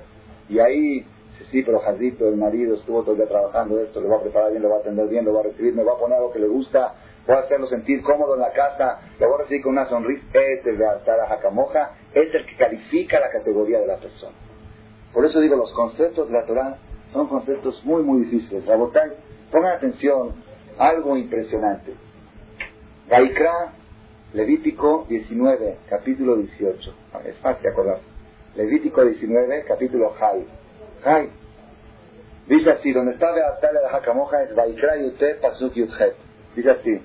Y 0.49 0.59
ahí, 0.59 1.07
sí, 1.51 1.63
pero 1.63 1.81
Jardito, 1.81 2.29
el 2.29 2.37
marido, 2.37 2.77
estuvo 2.77 3.03
todo 3.03 3.13
el 3.13 3.19
día 3.19 3.29
trabajando 3.29 3.81
esto, 3.81 4.01
lo 4.01 4.11
va 4.11 4.17
a 4.17 4.23
preparar 4.23 4.51
bien, 4.51 4.63
lo 4.63 4.69
va 4.69 4.77
a 4.77 4.81
atender 4.81 5.09
bien, 5.09 5.25
lo 5.25 5.33
va 5.33 5.41
a 5.41 5.45
recibir, 5.45 5.75
me 5.75 5.83
va 5.83 5.93
a 5.93 5.99
poner 5.99 6.19
algo 6.19 6.33
que 6.33 6.39
le 6.39 6.47
gusta, 6.47 6.95
voy 7.27 7.37
a 7.37 7.41
hacerlo 7.41 7.67
sentir 7.67 8.03
cómodo 8.03 8.35
en 8.35 8.43
la 8.43 8.53
casa, 8.53 9.01
lo 9.19 9.29
voy 9.29 9.37
a 9.37 9.43
recibir 9.43 9.63
con 9.63 9.73
una 9.73 9.89
sonrisa. 9.89 10.25
Es 10.33 10.65
de 10.65 10.87
a 10.87 11.27
Jacamoja, 11.29 11.95
es 12.13 12.35
el 12.35 12.47
que 12.47 12.57
califica 12.57 13.19
la 13.19 13.31
categoría 13.31 13.81
de 13.81 13.87
la 13.87 13.97
persona. 13.97 14.35
Por 15.13 15.25
eso 15.25 15.41
digo, 15.41 15.57
los 15.57 15.73
conceptos 15.73 16.29
de 16.29 16.35
la 16.35 16.45
Torah 16.45 16.77
son 17.13 17.29
conceptos 17.29 17.83
muy, 17.85 18.03
muy 18.03 18.25
difíciles. 18.25 18.67
Rabotay, 18.67 19.11
pongan 19.51 19.77
atención, 19.77 20.35
algo 20.79 21.17
impresionante. 21.17 21.95
Gaikra, 23.09 23.73
Levítico 24.33 25.07
19, 25.09 25.79
capítulo 25.89 26.37
18. 26.37 26.95
Es 27.25 27.37
fácil 27.39 27.69
acordarse. 27.69 28.05
Levítico 28.57 29.05
19, 29.05 29.65
capítulo 29.67 30.11
Jai. 30.11 30.47
Jai. 31.03 31.31
Dice 32.47 32.71
así, 32.71 32.93
donde 32.93 33.13
está 33.13 33.33
Beatale 33.33 33.81
de 33.81 33.87
Hakamoja 33.87 34.43
es 34.43 34.55
Vaikra 34.55 34.97
Yute 34.97 35.35
Pasuk 35.37 35.75
Yuthet. 35.75 36.17
Dice 36.55 36.71
así, 36.71 37.01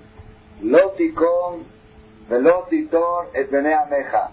Lotikon 0.61 1.65
Velotitor 2.29 3.29
et 3.33 3.49
Bene 3.49 3.73
Ameja. 3.73 4.31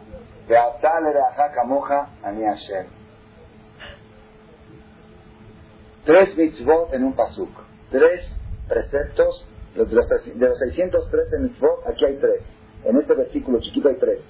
De 0.48 0.56
Hakamoja 0.56 2.08
Ani 2.22 2.44
Hashem. 2.44 2.86
Tres 6.04 6.36
mitzvot 6.36 6.94
en 6.94 7.04
un 7.04 7.12
pasuk. 7.12 7.67
Tres 7.90 8.26
preceptos. 8.68 9.46
De 9.74 9.84
los, 9.84 10.08
de 10.08 10.48
los 10.48 10.58
613 10.58 11.38
mitzvot, 11.38 11.86
aquí 11.86 12.04
hay 12.04 12.16
tres. 12.16 12.42
En 12.84 12.96
este 12.96 13.14
versículo 13.14 13.60
chiquito 13.60 13.88
hay 13.88 13.96
tres. 13.96 14.20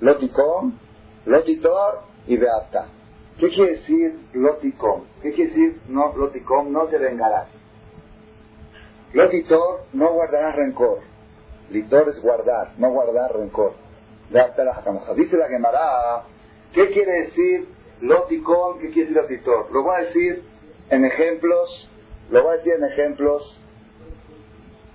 Lotikon, 0.00 0.78
Lotitor 1.26 2.02
y 2.26 2.36
Beata. 2.36 2.88
¿Qué 3.38 3.48
quiere 3.48 3.72
decir 3.72 4.16
loticom? 4.34 5.04
¿Qué 5.20 5.32
quiere 5.32 5.50
decir 5.50 5.80
no, 5.88 6.16
loticom? 6.16 6.70
No 6.70 6.86
te 6.86 6.98
vengarás. 6.98 7.48
Lotitor, 9.12 9.84
no 9.92 10.12
guardarás 10.12 10.54
rencor. 10.54 11.00
Litor 11.70 12.08
es 12.10 12.20
guardar, 12.20 12.74
no 12.78 12.90
guardar 12.90 13.36
rencor. 13.36 13.72
Dice 15.16 15.36
la 15.36 15.48
Gemara, 15.48 16.24
¿qué 16.72 16.90
quiere 16.90 17.22
decir 17.22 17.68
loticom? 18.00 18.78
¿Qué 18.78 18.90
quiere 18.90 19.08
decir 19.10 19.22
lotitor? 19.22 19.72
Lo 19.72 19.82
voy 19.82 19.96
a 19.96 20.04
decir 20.04 20.44
en 20.90 21.04
ejemplos 21.04 21.90
lo 22.30 22.42
voy 22.42 22.54
a 22.54 22.56
decir 22.58 22.72
en 22.74 22.84
ejemplos 22.84 23.60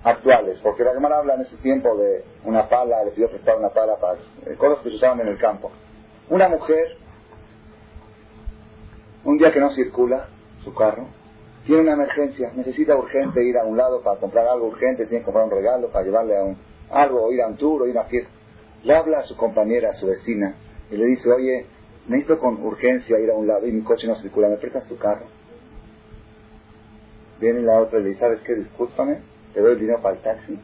actuales, 0.02 0.58
porque 0.62 0.84
la 0.84 0.94
Gemara 0.94 1.18
habla 1.18 1.34
en 1.34 1.42
ese 1.42 1.56
tiempo 1.58 1.96
de 1.96 2.24
una 2.44 2.68
pala, 2.68 3.04
le 3.04 3.10
pidió 3.10 3.28
prestar 3.28 3.56
una 3.58 3.68
pala 3.70 3.96
para 3.96 4.18
eh, 4.46 4.56
cosas 4.56 4.82
que 4.82 4.90
se 4.90 4.96
usaban 4.96 5.20
en 5.20 5.28
el 5.28 5.38
campo. 5.38 5.70
Una 6.28 6.48
mujer, 6.48 6.96
un 9.24 9.36
día 9.36 9.52
que 9.52 9.60
no 9.60 9.70
circula 9.72 10.28
su 10.64 10.74
carro, 10.74 11.06
tiene 11.66 11.82
una 11.82 11.92
emergencia, 11.92 12.50
necesita 12.54 12.96
urgente 12.96 13.44
ir 13.44 13.58
a 13.58 13.64
un 13.64 13.76
lado 13.76 14.02
para 14.02 14.18
comprar 14.18 14.46
algo 14.46 14.68
urgente, 14.68 15.06
tiene 15.06 15.20
que 15.20 15.24
comprar 15.26 15.44
un 15.44 15.50
regalo 15.50 15.88
para 15.88 16.04
llevarle 16.04 16.38
a 16.38 16.42
un, 16.42 16.56
algo, 16.90 17.30
ir 17.32 17.42
a 17.42 17.48
un 17.48 17.56
tour 17.56 17.82
o 17.82 17.86
ir 17.86 17.98
a 17.98 18.04
fiesta. 18.04 18.30
Le 18.82 18.96
habla 18.96 19.18
a 19.18 19.22
su 19.22 19.36
compañera, 19.36 19.90
a 19.90 19.94
su 19.94 20.06
vecina, 20.06 20.56
y 20.90 20.96
le 20.96 21.04
dice, 21.04 21.30
oye, 21.30 21.66
necesito 22.08 22.38
con 22.38 22.64
urgencia 22.64 23.18
ir 23.18 23.30
a 23.30 23.34
un 23.34 23.46
lado 23.46 23.66
y 23.66 23.72
mi 23.72 23.82
coche 23.82 24.06
no 24.06 24.16
circula, 24.16 24.48
¿me 24.48 24.56
prestas 24.56 24.86
tu 24.88 24.96
carro? 24.96 25.26
Viene 27.40 27.62
la 27.62 27.80
otra 27.80 27.98
y 27.98 28.02
le 28.02 28.08
dice, 28.10 28.20
¿sabes 28.20 28.40
qué? 28.42 28.54
Discúlpame, 28.54 29.20
te 29.54 29.60
doy 29.60 29.72
el 29.72 29.80
dinero 29.80 30.02
para 30.02 30.16
el 30.16 30.22
taxi, 30.22 30.58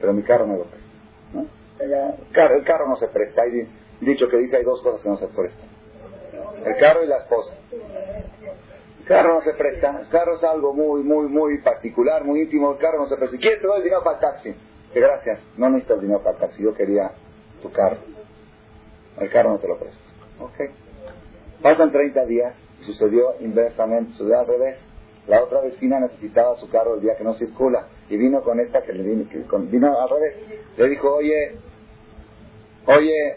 pero 0.00 0.12
mi 0.12 0.22
carro 0.22 0.46
no 0.46 0.56
lo 0.56 0.64
presta. 0.64 0.88
¿no? 1.34 1.46
El, 1.78 2.32
carro, 2.32 2.56
el 2.56 2.64
carro 2.64 2.88
no 2.88 2.96
se 2.96 3.08
presta. 3.08 3.42
Hay 3.42 3.68
dicho 4.00 4.28
que 4.28 4.38
dice 4.38 4.56
hay 4.56 4.64
dos 4.64 4.80
cosas 4.82 5.02
que 5.02 5.08
no 5.08 5.16
se 5.16 5.28
prestan. 5.28 5.68
El 6.64 6.76
carro 6.76 7.04
y 7.04 7.08
la 7.08 7.18
esposa. 7.18 7.54
El 9.00 9.06
carro 9.06 9.34
no 9.34 9.40
se 9.42 9.52
presta. 9.54 10.00
El 10.00 10.08
carro 10.08 10.36
es 10.36 10.44
algo 10.44 10.72
muy, 10.72 11.02
muy, 11.02 11.28
muy 11.28 11.58
particular, 11.58 12.24
muy 12.24 12.42
íntimo. 12.42 12.72
El 12.72 12.78
carro 12.78 12.98
no 12.98 13.08
se 13.08 13.16
presta. 13.16 13.36
Quieres 13.36 13.60
te 13.60 13.66
doy 13.66 13.78
el 13.78 13.84
dinero 13.84 14.02
para 14.02 14.16
el 14.16 14.20
taxi. 14.20 14.54
Gracias. 14.94 15.40
No 15.56 15.68
necesito 15.68 15.94
el 15.94 16.00
dinero 16.02 16.22
para 16.22 16.36
el 16.36 16.40
taxi. 16.40 16.62
Yo 16.62 16.74
quería 16.74 17.12
tu 17.60 17.70
carro. 17.70 17.98
El 19.18 19.30
carro 19.30 19.50
no 19.50 19.58
te 19.58 19.68
lo 19.68 19.78
presta. 19.78 20.00
Ok. 20.40 20.70
Pasan 21.62 21.92
30 21.92 22.24
días. 22.26 22.54
Sucedió 22.80 23.34
inversamente. 23.40 24.12
Sucedió 24.12 24.40
al 24.40 24.46
revés 24.46 24.91
la 25.26 25.42
otra 25.42 25.60
vecina 25.60 26.00
necesitaba 26.00 26.56
su 26.56 26.68
carro 26.68 26.96
el 26.96 27.00
día 27.00 27.16
que 27.16 27.24
no 27.24 27.34
circula 27.34 27.86
y 28.08 28.16
vino 28.16 28.42
con 28.42 28.58
esta 28.58 28.82
que 28.82 28.92
le 28.92 29.02
vino, 29.02 29.28
que 29.28 29.38
vino 29.70 30.00
al 30.00 30.08
revés. 30.08 30.36
Le 30.76 30.88
dijo, 30.88 31.14
oye, 31.14 31.56
oye, 32.86 33.36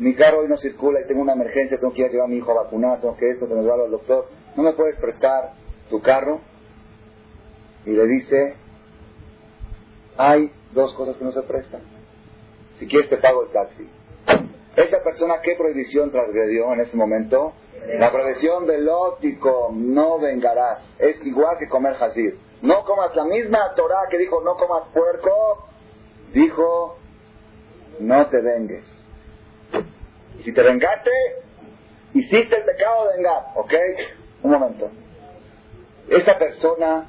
mi 0.00 0.14
carro 0.14 0.40
hoy 0.40 0.48
no 0.48 0.56
circula 0.56 1.00
y 1.00 1.06
tengo 1.06 1.22
una 1.22 1.34
emergencia, 1.34 1.78
tengo 1.78 1.92
que 1.92 2.02
ir 2.02 2.10
llevar 2.10 2.26
a 2.26 2.30
mi 2.30 2.36
hijo 2.36 2.50
a 2.50 2.64
vacunar, 2.64 3.00
tengo 3.00 3.16
que 3.16 3.30
esto, 3.30 3.46
tengo 3.46 3.60
que 3.60 3.64
llevarlo 3.64 3.84
al 3.84 3.90
doctor. 3.92 4.28
¿No 4.56 4.62
me 4.64 4.72
puedes 4.72 4.96
prestar 4.96 5.54
tu 5.88 6.00
carro? 6.00 6.40
Y 7.86 7.90
le 7.90 8.06
dice, 8.06 8.56
hay 10.16 10.50
dos 10.72 10.94
cosas 10.94 11.16
que 11.16 11.24
no 11.24 11.32
se 11.32 11.42
prestan. 11.42 11.80
Si 12.78 12.86
quieres 12.86 13.08
te 13.08 13.18
pago 13.18 13.44
el 13.44 13.52
taxi. 13.52 13.88
Esa 14.76 15.02
persona, 15.02 15.40
¿qué 15.42 15.54
prohibición 15.56 16.10
transgredió 16.10 16.72
en 16.72 16.80
ese 16.80 16.96
momento? 16.96 17.52
La 17.98 18.12
prohibición 18.12 18.66
del 18.66 18.88
ótico, 18.88 19.70
no 19.72 20.18
vengarás. 20.18 20.82
Es 20.98 21.24
igual 21.24 21.56
que 21.58 21.68
comer 21.68 21.94
jazir. 21.94 22.38
No 22.62 22.84
comas 22.84 23.14
la 23.14 23.24
misma 23.24 23.72
Torah 23.74 24.08
que 24.10 24.18
dijo 24.18 24.42
no 24.42 24.56
comas 24.56 24.84
puerco, 24.92 25.68
dijo 26.32 26.98
no 28.00 28.28
te 28.28 28.40
vengues. 28.40 28.84
Si 30.42 30.52
te 30.52 30.62
vengaste, 30.62 31.10
hiciste 32.14 32.56
el 32.56 32.64
pecado 32.64 33.08
de 33.08 33.16
vengar, 33.16 33.42
¿ok? 33.56 33.74
Un 34.42 34.50
momento. 34.50 34.90
Esta 36.08 36.38
persona, 36.38 37.06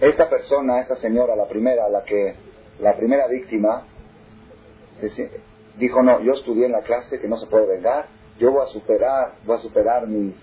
esta 0.00 0.28
persona, 0.28 0.80
esta 0.80 0.96
señora, 0.96 1.34
la 1.36 1.48
primera, 1.48 1.88
la 1.88 2.04
que, 2.04 2.34
la 2.80 2.96
primera 2.96 3.26
víctima, 3.28 3.86
dijo 5.76 6.02
no, 6.02 6.20
yo 6.20 6.32
estudié 6.32 6.66
en 6.66 6.72
la 6.72 6.82
clase 6.82 7.20
que 7.20 7.28
no 7.28 7.36
se 7.38 7.46
puede 7.46 7.66
vengar, 7.66 8.06
yo 8.38 8.50
voy 8.50 8.62
a 8.62 8.66
superar, 8.66 9.34
voy 9.44 9.56
a 9.56 9.60
superar 9.60 10.06
mis, 10.06 10.34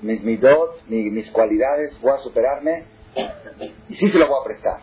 mis 0.00 0.22
midot, 0.22 0.82
mis, 0.88 1.12
mis 1.12 1.30
cualidades, 1.30 2.00
voy 2.00 2.12
a 2.12 2.18
superarme 2.18 2.84
y 3.88 3.94
sí 3.94 4.08
se 4.08 4.18
lo 4.18 4.28
voy 4.28 4.40
a 4.40 4.44
prestar. 4.44 4.80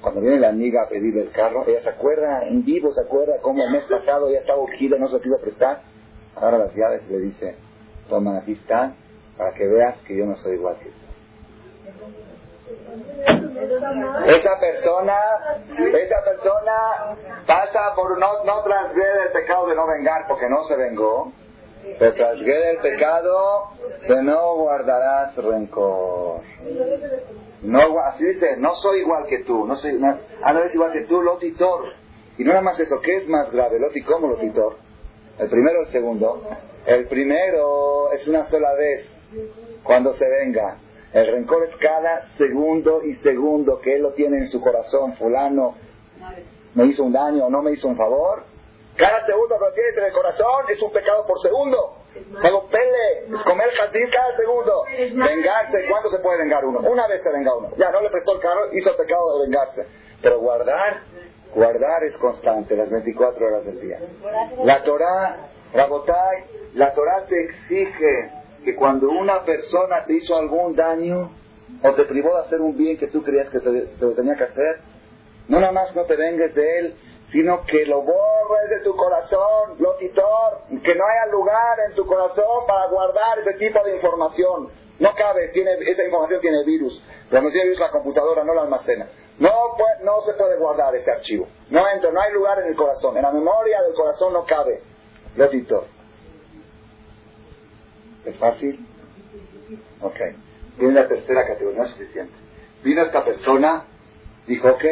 Cuando 0.00 0.20
viene 0.20 0.38
la 0.38 0.50
amiga 0.50 0.82
a 0.82 0.88
pedirle 0.88 1.22
el 1.22 1.30
carro, 1.30 1.64
ella 1.66 1.80
se 1.80 1.88
acuerda, 1.88 2.46
en 2.46 2.62
vivo 2.64 2.92
se 2.92 3.00
acuerda 3.00 3.38
cómo 3.40 3.64
el 3.64 3.70
mes 3.70 3.84
pasado 3.84 4.28
ella 4.28 4.40
estaba 4.40 4.60
urgida, 4.60 4.98
no 4.98 5.06
se 5.06 5.14
lo 5.14 5.20
quiso 5.22 5.38
prestar. 5.40 5.82
Ahora 6.36 6.58
las 6.58 6.74
llaves 6.74 7.08
le 7.08 7.20
dice, 7.20 7.56
toma, 8.08 8.38
aquí 8.38 8.52
están, 8.52 8.96
para 9.38 9.54
que 9.54 9.66
veas 9.66 9.96
que 10.02 10.16
yo 10.16 10.26
no 10.26 10.36
soy 10.36 10.56
igual 10.56 10.76
que 10.78 10.90
tú. 10.90 12.33
Esa 14.26 14.60
persona, 14.60 15.16
esa 15.92 16.24
persona 16.24 17.16
pasa 17.46 17.94
por 17.94 18.18
no, 18.18 18.44
no 18.44 18.64
el 18.64 19.32
pecado 19.32 19.66
de 19.66 19.74
no 19.74 19.86
vengar 19.86 20.26
porque 20.28 20.48
no 20.48 20.64
se 20.64 20.76
vengó, 20.76 21.32
pero 21.98 22.14
transgrede 22.14 22.70
el 22.70 22.78
pecado 22.78 23.70
de 24.08 24.22
no 24.22 24.54
guardarás 24.56 25.36
rencor. 25.36 26.40
No, 27.62 27.98
así 28.00 28.24
dice, 28.24 28.56
no 28.58 28.74
soy 28.76 29.00
igual 29.00 29.26
que 29.26 29.44
tú, 29.44 29.66
no 29.66 29.76
soy, 29.76 30.00
ah, 30.42 30.54
igual 30.72 30.92
que 30.92 31.06
tú, 31.06 31.22
lotitor. 31.22 31.92
Y 32.36 32.44
no 32.44 32.50
nada 32.50 32.62
más 32.62 32.80
eso, 32.80 33.00
¿qué 33.00 33.16
es 33.16 33.28
más 33.28 33.50
grave? 33.52 33.78
Loti 33.78 34.00
lotitor. 34.00 34.76
El 35.38 35.48
primero 35.48 35.78
o 35.80 35.82
el 35.82 35.88
segundo. 35.88 36.42
El 36.86 37.06
primero 37.06 38.12
es 38.12 38.26
una 38.28 38.44
sola 38.46 38.74
vez, 38.74 39.08
cuando 39.82 40.12
se 40.14 40.28
venga. 40.28 40.78
El 41.14 41.30
rencor 41.30 41.62
es 41.62 41.76
cada 41.76 42.26
segundo 42.36 43.04
y 43.04 43.14
segundo 43.16 43.80
que 43.80 43.94
él 43.94 44.02
lo 44.02 44.14
tiene 44.14 44.38
en 44.38 44.48
su 44.48 44.60
corazón. 44.60 45.14
Fulano 45.14 45.76
me 46.74 46.86
hizo 46.86 47.04
un 47.04 47.12
daño 47.12 47.46
o 47.46 47.50
no 47.50 47.62
me 47.62 47.70
hizo 47.70 47.86
un 47.86 47.96
favor. 47.96 48.42
Cada 48.96 49.24
segundo 49.24 49.56
lo 49.56 49.72
tienes 49.72 49.96
en 49.96 50.04
el 50.06 50.12
corazón 50.12 50.64
es 50.68 50.82
un 50.82 50.92
pecado 50.92 51.24
por 51.24 51.40
segundo. 51.40 51.98
Hago 52.42 52.66
pele, 52.68 53.32
es 53.32 53.44
comer 53.44 53.70
jazir 53.78 54.10
cada 54.10 54.36
segundo. 54.36 54.84
Vengarse, 54.90 55.86
¿cuándo 55.88 56.08
se 56.08 56.18
puede 56.18 56.38
vengar 56.38 56.64
uno? 56.64 56.80
Una 56.80 57.06
vez 57.06 57.22
se 57.22 57.32
venga 57.32 57.54
uno. 57.54 57.70
Ya 57.76 57.92
no 57.92 58.00
le 58.00 58.10
prestó 58.10 58.32
el 58.34 58.40
carro, 58.40 58.72
hizo 58.72 58.90
el 58.90 58.96
pecado 58.96 59.38
de 59.38 59.46
vengarse. 59.46 59.86
Pero 60.20 60.40
guardar, 60.40 61.02
guardar 61.54 62.02
es 62.02 62.18
constante, 62.18 62.74
las 62.74 62.90
24 62.90 63.46
horas 63.46 63.64
del 63.64 63.80
día. 63.80 64.00
La 64.64 64.82
Torah, 64.82 65.48
Rabotai, 65.72 66.72
la 66.74 66.92
Torah 66.92 67.24
te 67.26 67.40
exige 67.40 68.43
que 68.64 68.74
cuando 68.74 69.08
una 69.08 69.44
persona 69.44 70.04
te 70.06 70.14
hizo 70.14 70.36
algún 70.36 70.74
daño 70.74 71.30
o 71.82 71.94
te 71.94 72.04
privó 72.04 72.34
de 72.36 72.46
hacer 72.46 72.60
un 72.60 72.76
bien 72.76 72.96
que 72.96 73.08
tú 73.08 73.22
creías 73.22 73.48
que 73.50 73.60
te, 73.60 73.88
lo 74.00 74.12
tenía 74.12 74.34
que 74.36 74.44
hacer, 74.44 74.80
no 75.48 75.60
nada 75.60 75.72
más 75.72 75.94
no 75.94 76.04
te 76.04 76.16
vengues 76.16 76.54
de 76.54 76.78
él, 76.78 76.96
sino 77.30 77.64
que 77.64 77.84
lo 77.84 78.02
borres 78.02 78.70
de 78.70 78.80
tu 78.80 78.94
corazón, 78.96 79.76
lotitor, 79.78 80.62
que 80.82 80.94
no 80.94 81.04
haya 81.04 81.32
lugar 81.32 81.78
en 81.88 81.94
tu 81.94 82.06
corazón 82.06 82.66
para 82.66 82.86
guardar 82.86 83.38
ese 83.40 83.54
tipo 83.54 83.82
de 83.84 83.96
información. 83.96 84.70
No 84.98 85.14
cabe, 85.14 85.48
tiene, 85.48 85.74
esa 85.80 86.04
información 86.04 86.40
tiene 86.40 86.64
virus. 86.64 87.02
Cuando 87.28 87.50
tiene 87.50 87.66
virus 87.66 87.80
la 87.80 87.90
computadora 87.90 88.44
no 88.44 88.54
la 88.54 88.62
almacena. 88.62 89.08
No, 89.38 89.50
no 90.04 90.20
se 90.20 90.34
puede 90.34 90.56
guardar 90.56 90.94
ese 90.94 91.10
archivo. 91.10 91.48
No 91.70 91.88
entra, 91.88 92.12
no 92.12 92.20
hay 92.20 92.32
lugar 92.32 92.60
en 92.60 92.68
el 92.68 92.76
corazón. 92.76 93.16
En 93.16 93.22
la 93.22 93.32
memoria 93.32 93.82
del 93.82 93.94
corazón 93.94 94.32
no 94.32 94.44
cabe. 94.44 94.80
Lotitor. 95.34 95.93
¿Es 98.24 98.36
fácil? 98.36 98.86
Ok. 100.00 100.16
Viene 100.78 100.94
la 100.94 101.08
tercera 101.08 101.46
categoría, 101.46 101.80
no 101.80 101.84
es 101.84 101.92
suficiente. 101.92 102.32
Vino 102.82 103.02
esta 103.02 103.24
persona, 103.24 103.84
dijo, 104.46 104.68
ok, 104.68 104.84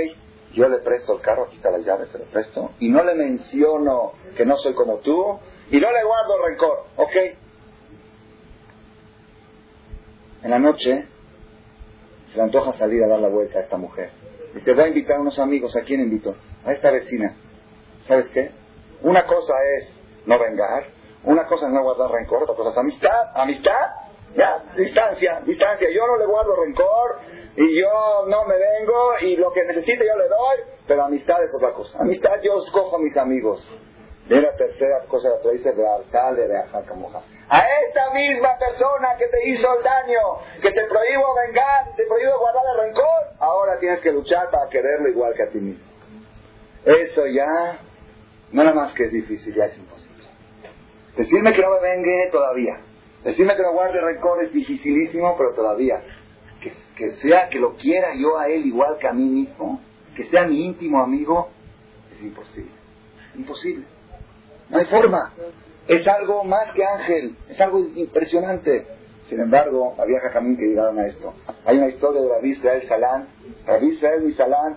yo 0.54 0.68
le 0.68 0.78
presto 0.78 1.16
el 1.16 1.22
carro, 1.22 1.48
está 1.52 1.70
la 1.70 1.78
llave, 1.78 2.06
se 2.06 2.18
lo 2.18 2.24
presto, 2.26 2.72
y 2.78 2.88
no 2.88 3.02
le 3.02 3.14
menciono 3.14 4.12
que 4.36 4.46
no 4.46 4.56
soy 4.56 4.74
como 4.74 4.98
tú, 4.98 5.38
y 5.70 5.80
no 5.80 5.88
le 5.90 6.04
guardo 6.04 6.46
rencor, 6.46 6.84
ok. 6.96 7.16
En 10.44 10.50
la 10.50 10.58
noche 10.58 11.06
se 12.30 12.36
le 12.36 12.42
antoja 12.42 12.72
salir 12.74 13.02
a 13.04 13.08
dar 13.08 13.20
la 13.20 13.28
vuelta 13.28 13.58
a 13.58 13.62
esta 13.62 13.76
mujer. 13.76 14.10
Dice, 14.54 14.72
voy 14.72 14.84
a 14.84 14.88
invitar 14.88 15.16
a 15.16 15.20
unos 15.20 15.38
amigos, 15.38 15.76
¿a 15.76 15.82
quién 15.82 16.00
invito? 16.00 16.34
A 16.64 16.72
esta 16.72 16.90
vecina. 16.90 17.34
¿Sabes 18.06 18.28
qué? 18.28 18.50
Una 19.02 19.26
cosa 19.26 19.54
es 19.78 19.92
no 20.26 20.38
vengar, 20.38 20.86
una 21.24 21.46
cosa 21.46 21.66
es 21.66 21.72
no 21.72 21.82
guardar 21.82 22.10
rencor, 22.10 22.42
otra 22.42 22.54
cosa 22.54 22.70
es 22.70 22.78
amistad. 22.78 23.30
Amistad, 23.34 23.90
ya, 24.34 24.62
distancia, 24.76 25.40
distancia. 25.44 25.88
Yo 25.90 26.06
no 26.06 26.16
le 26.16 26.26
guardo 26.26 26.56
rencor 26.56 27.20
y 27.56 27.80
yo 27.80 28.26
no 28.28 28.44
me 28.44 28.56
vengo 28.56 29.14
y 29.20 29.36
lo 29.36 29.52
que 29.52 29.64
necesite 29.64 30.06
yo 30.06 30.16
le 30.16 30.28
doy, 30.28 30.58
pero 30.86 31.04
amistad 31.04 31.42
es 31.42 31.54
otra 31.54 31.72
cosa. 31.74 32.00
Amistad 32.00 32.40
yo 32.42 32.58
escojo 32.58 32.96
a 32.96 32.98
mis 32.98 33.16
amigos. 33.16 33.68
Y 34.28 34.40
la 34.40 34.56
tercera 34.56 35.04
cosa 35.08 35.28
que 35.42 35.50
dice 35.50 35.72
de 35.72 35.86
altar 35.86 36.36
de 36.36 36.56
A 37.48 37.64
esta 37.86 38.10
misma 38.14 38.56
persona 38.56 39.16
que 39.18 39.26
te 39.26 39.48
hizo 39.48 39.68
el 39.76 39.82
daño, 39.82 40.20
que 40.62 40.70
te 40.70 40.86
prohíbo 40.86 41.34
vengar, 41.34 41.94
te 41.96 42.06
prohíbo 42.06 42.38
guardar 42.38 42.62
el 42.72 42.86
rencor, 42.86 43.34
ahora 43.40 43.78
tienes 43.78 44.00
que 44.00 44.12
luchar 44.12 44.48
para 44.50 44.70
quererlo 44.70 45.08
igual 45.08 45.34
que 45.34 45.42
a 45.42 45.50
ti 45.50 45.58
mismo. 45.58 45.84
Eso 46.84 47.26
ya, 47.26 47.80
nada 48.52 48.72
más 48.72 48.94
que 48.94 49.04
es 49.04 49.12
difícil, 49.12 49.54
ya 49.54 49.66
es 49.66 49.76
imposible. 49.76 49.91
Decirme 51.16 51.52
que 51.52 51.62
no 51.62 51.70
me 51.72 51.80
vengue 51.80 52.28
todavía. 52.30 52.80
Decirme 53.24 53.54
que 53.54 53.62
no 53.62 53.72
guarde 53.72 54.00
rencor 54.00 54.42
es 54.42 54.52
dificilísimo, 54.52 55.36
pero 55.36 55.54
todavía. 55.54 56.02
Que, 56.96 57.10
sea 57.16 57.48
que 57.48 57.58
lo 57.58 57.74
quiera 57.74 58.08
yo 58.16 58.38
a 58.38 58.48
él 58.48 58.66
igual 58.66 58.96
que 59.00 59.08
a 59.08 59.12
mí 59.12 59.24
mismo, 59.24 59.80
que 60.14 60.24
sea 60.28 60.44
mi 60.44 60.64
íntimo 60.64 61.02
amigo, 61.02 61.50
es 62.14 62.22
imposible. 62.22 62.70
Imposible. 63.34 63.84
No 64.70 64.78
hay 64.78 64.84
forma. 64.86 65.32
Es 65.88 66.06
algo 66.06 66.44
más 66.44 66.72
que 66.72 66.84
ángel, 66.84 67.36
es 67.48 67.60
algo 67.60 67.80
impresionante. 67.80 68.86
Sin 69.28 69.40
embargo, 69.40 69.94
había 69.98 70.20
jajamín 70.20 70.56
que 70.56 70.66
llegaron 70.66 70.98
a 70.98 71.06
esto. 71.06 71.34
Hay 71.64 71.78
una 71.78 71.88
historia 71.88 72.20
de 72.20 72.28
Rabbi 72.28 72.50
Israel 72.50 72.88
Salán, 72.88 73.28
Rabbi 73.66 73.86
Israel 73.88 74.34
Salán, 74.36 74.76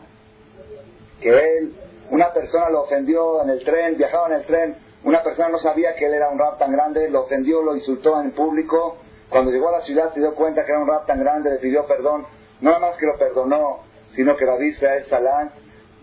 que 1.22 1.30
él, 1.30 1.76
una 2.10 2.32
persona 2.34 2.70
lo 2.70 2.84
ofendió 2.84 3.44
en 3.44 3.50
el 3.50 3.64
tren, 3.64 3.98
viajaba 3.98 4.28
en 4.28 4.34
el 4.34 4.46
tren, 4.46 4.76
una 5.06 5.24
persona 5.24 5.50
no 5.50 5.60
sabía 5.60 5.96
que 5.96 6.06
él 6.06 6.14
era 6.14 6.30
un 6.30 6.38
rap 6.38 6.60
tan 6.60 6.72
grande, 6.72 7.10
lo 7.10 7.22
ofendió, 7.24 7.62
lo 7.62 7.76
insultó 7.76 8.22
en 8.22 8.32
público. 8.34 8.98
Cuando 9.30 9.52
llegó 9.52 9.70
a 9.70 9.74
la 9.74 9.82
ciudad 9.82 10.14
se 10.14 10.20
dio 10.20 10.36
cuenta 10.36 10.66
que 10.66 10.72
era 10.72 10.82
un 10.82 10.88
rap 10.88 11.06
tan 11.06 11.20
grande, 11.20 11.52
le 11.52 11.58
pidió 11.60 11.86
perdón. 11.86 12.26
No 12.60 12.72
nada 12.72 12.88
más 12.88 12.98
que 12.98 13.06
lo 13.06 13.18
perdonó, 13.18 13.84
sino 14.14 14.36
que 14.36 14.46
Rabbi 14.46 14.70
Israel 14.70 15.06
Salán, 15.06 15.52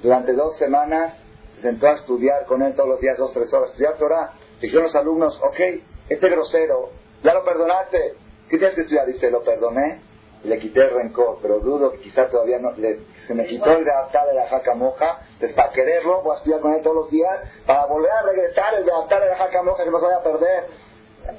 durante 0.03 0.33
dos 0.33 0.57
semanas, 0.57 1.21
se 1.57 1.63
sentó 1.63 1.89
a 1.89 1.93
estudiar 1.95 2.47
con 2.47 2.63
él 2.63 2.75
todos 2.75 2.89
los 2.89 3.01
días, 3.01 3.19
dos, 3.19 3.33
tres 3.33 3.53
horas, 3.53 3.71
estudiar 3.71 3.97
Torah. 3.99 4.33
Dijeron 4.61 4.85
los 4.85 4.95
alumnos, 4.95 5.39
ok, 5.43 5.61
este 6.09 6.29
grosero, 6.29 6.91
ya 7.23 7.35
lo 7.35 7.45
perdonaste, 7.45 8.17
¿Qué 8.53 8.59
tienes 8.59 8.75
que 8.75 8.83
estudiar? 8.83 9.07
Dice, 9.07 9.31
lo 9.31 9.43
perdoné 9.43 10.03
le 10.45 10.59
quité 10.59 10.81
el 10.81 10.91
rencor, 10.91 11.39
pero 11.41 11.61
dudo 11.61 11.93
que 11.93 11.99
quizás 11.99 12.31
todavía 12.31 12.59
no, 12.59 12.73
se 12.75 13.35
me 13.35 13.47
quitó 13.47 13.71
el 13.73 13.85
de 13.85 13.91
de 13.91 14.35
la 14.35 14.49
jaca 14.49 14.75
moja, 14.75 15.21
entonces 15.35 15.55
para 15.55 15.71
quererlo 15.73 16.23
voy 16.23 16.35
a 16.35 16.39
estudiar 16.39 16.61
con 16.61 16.75
él 16.75 16.83
todos 16.83 16.97
los 16.97 17.11
días, 17.11 17.41
para 17.65 17.87
volver 17.87 18.11
a 18.11 18.23
regresar 18.23 18.75
el 18.75 18.85
de 18.85 18.91
de 18.91 19.27
la 19.27 19.37
jaca 19.37 19.63
moja 19.63 19.85
que 19.85 19.91
se 19.91 19.97
vaya 19.97 20.17
a 20.17 20.23
perder. 20.23 20.65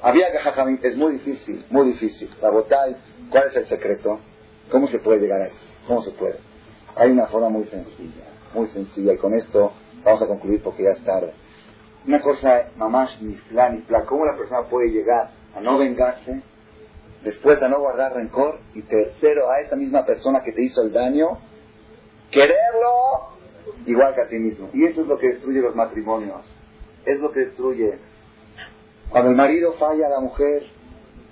Había 0.00 0.32
que 0.32 0.38
jajamín, 0.38 0.80
es 0.82 0.96
muy 0.96 1.12
difícil, 1.12 1.66
muy 1.68 1.88
difícil. 1.88 2.30
La 2.40 2.48
botay, 2.48 2.96
¿cuál 3.30 3.48
es 3.48 3.56
el 3.56 3.66
secreto? 3.66 4.18
¿Cómo 4.70 4.86
se 4.86 4.98
puede 4.98 5.20
llegar 5.20 5.42
a 5.42 5.46
esto? 5.46 5.62
¿Cómo 5.86 6.00
se 6.00 6.10
puede? 6.12 6.38
Hay 6.96 7.10
una 7.10 7.26
forma 7.26 7.50
muy 7.50 7.64
sencilla, 7.64 8.24
muy 8.54 8.68
sencilla, 8.68 9.12
y 9.12 9.18
con 9.18 9.34
esto 9.34 9.72
vamos 10.02 10.22
a 10.22 10.26
concluir 10.26 10.62
porque 10.62 10.84
ya 10.84 10.90
es 10.90 11.04
tarde. 11.04 11.34
Una 12.06 12.22
cosa, 12.22 12.68
mamás, 12.76 13.20
ni 13.20 13.34
flan, 13.34 13.76
ni 13.76 13.82
flan, 13.82 14.06
¿cómo 14.06 14.24
la 14.24 14.36
persona 14.36 14.62
puede 14.62 14.88
llegar 14.88 15.30
a 15.54 15.60
no 15.60 15.76
vengarse 15.76 16.42
después 17.24 17.60
a 17.62 17.68
no 17.68 17.80
guardar 17.80 18.14
rencor 18.14 18.58
y 18.74 18.82
tercero 18.82 19.50
a 19.50 19.60
esa 19.60 19.74
misma 19.74 20.04
persona 20.04 20.42
que 20.44 20.52
te 20.52 20.62
hizo 20.62 20.82
el 20.82 20.92
daño, 20.92 21.38
quererlo 22.30 23.34
igual 23.86 24.14
que 24.14 24.20
a 24.20 24.28
ti 24.28 24.36
mismo. 24.36 24.68
Y 24.74 24.84
eso 24.84 25.00
es 25.00 25.06
lo 25.06 25.18
que 25.18 25.28
destruye 25.28 25.60
los 25.60 25.74
matrimonios, 25.74 26.44
es 27.06 27.18
lo 27.18 27.32
que 27.32 27.40
destruye. 27.40 27.98
Cuando 29.08 29.30
el 29.30 29.36
marido 29.36 29.72
falla 29.74 30.06
a 30.06 30.10
la 30.10 30.20
mujer, 30.20 30.64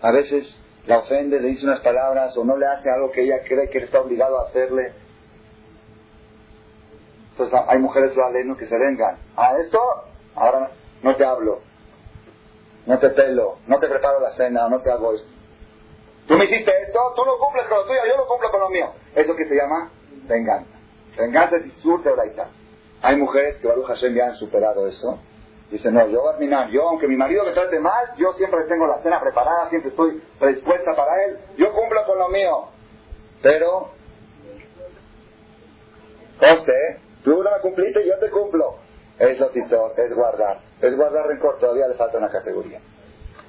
a 0.01 0.11
veces 0.11 0.59
la 0.87 0.99
ofende, 0.99 1.41
le 1.41 1.49
dice 1.49 1.67
unas 1.67 1.81
palabras 1.81 2.37
o 2.37 2.45
no 2.45 2.57
le 2.57 2.67
hace 2.67 2.91
algo 2.91 3.13
que 3.13 3.23
ella 3.23 3.41
cree 3.47 3.69
que 3.69 3.79
está 3.79 4.01
obligado 4.01 4.41
a 4.41 4.49
hacerle. 4.49 4.93
Entonces 7.33 7.59
hay 7.69 7.79
mujeres 7.79 8.13
no 8.45 8.57
que 8.57 8.67
se 8.67 8.79
vengan. 8.79 9.17
A 9.37 9.59
esto, 9.59 9.79
ahora 10.35 10.71
no 11.03 11.17
te 11.17 11.25
hablo, 11.25 11.61
no 12.87 12.99
te 12.99 13.11
pelo, 13.11 13.59
no 13.67 13.79
te 13.79 13.89
preparo 13.89 14.21
la 14.21 14.33
cena, 14.33 14.69
no 14.69 14.81
te 14.81 14.91
hago 14.91 15.15
esto. 15.15 15.42
Tú 16.27 16.35
me 16.35 16.45
hiciste 16.45 16.71
esto, 16.83 17.01
tú 17.17 17.25
no 17.25 17.37
cumples 17.39 17.67
con 17.67 17.79
lo 17.79 17.87
tuyo, 17.87 18.01
yo 18.09 18.17
no 18.17 18.27
cumplo 18.27 18.51
con 18.51 18.61
lo 18.61 18.71
mío. 18.71 18.93
¿Eso 19.15 19.35
que 19.35 19.45
se 19.47 19.55
llama? 19.55 19.91
Venganza. 20.29 20.71
Venganza 21.19 21.57
es 21.57 21.73
sur 21.75 22.03
de 22.03 22.13
Braita. 22.13 22.49
Hay 23.03 23.17
mujeres 23.17 23.57
que 23.57 23.67
Baruch 23.67 23.87
Hashem 23.87 24.15
ya 24.15 24.27
han 24.27 24.35
superado 24.35 24.87
eso. 24.87 25.19
Dicen, 25.71 25.95
no, 25.95 26.07
yo 26.09 26.23
terminar, 26.33 26.69
yo 26.69 26.89
aunque 26.89 27.09
mi 27.09 27.17
marido 27.17 27.45
me 27.45 27.53
trate 27.53 27.81
mal, 27.81 28.15
yo 28.19 28.33
siempre 28.35 28.61
tengo 28.69 28.87
la 28.87 28.99
cena 28.99 29.21
preparada, 29.21 29.71
siempre 29.71 29.91
estoy 29.91 30.23
predispuesta 30.39 30.93
para 30.95 31.25
él, 31.25 31.39
yo 31.57 31.73
cumplo 31.73 32.05
con 32.07 32.19
lo 32.19 32.29
mío. 32.29 32.69
Pero, 33.43 33.91
coste, 36.39 37.01
tú 37.25 37.43
no 37.43 37.51
me 37.51 37.61
cumpliste, 37.61 38.07
yo 38.07 38.19
te 38.19 38.31
cumplo. 38.31 38.77
Es 39.19 39.39
lo 39.39 39.51
es 39.51 40.15
guardar. 40.15 40.61
Es 40.81 40.97
guardar 40.97 41.27
rencor, 41.27 41.59
todavía 41.59 41.89
le 41.89 41.95
falta 41.95 42.19
una 42.19 42.31
categoría. 42.31 42.81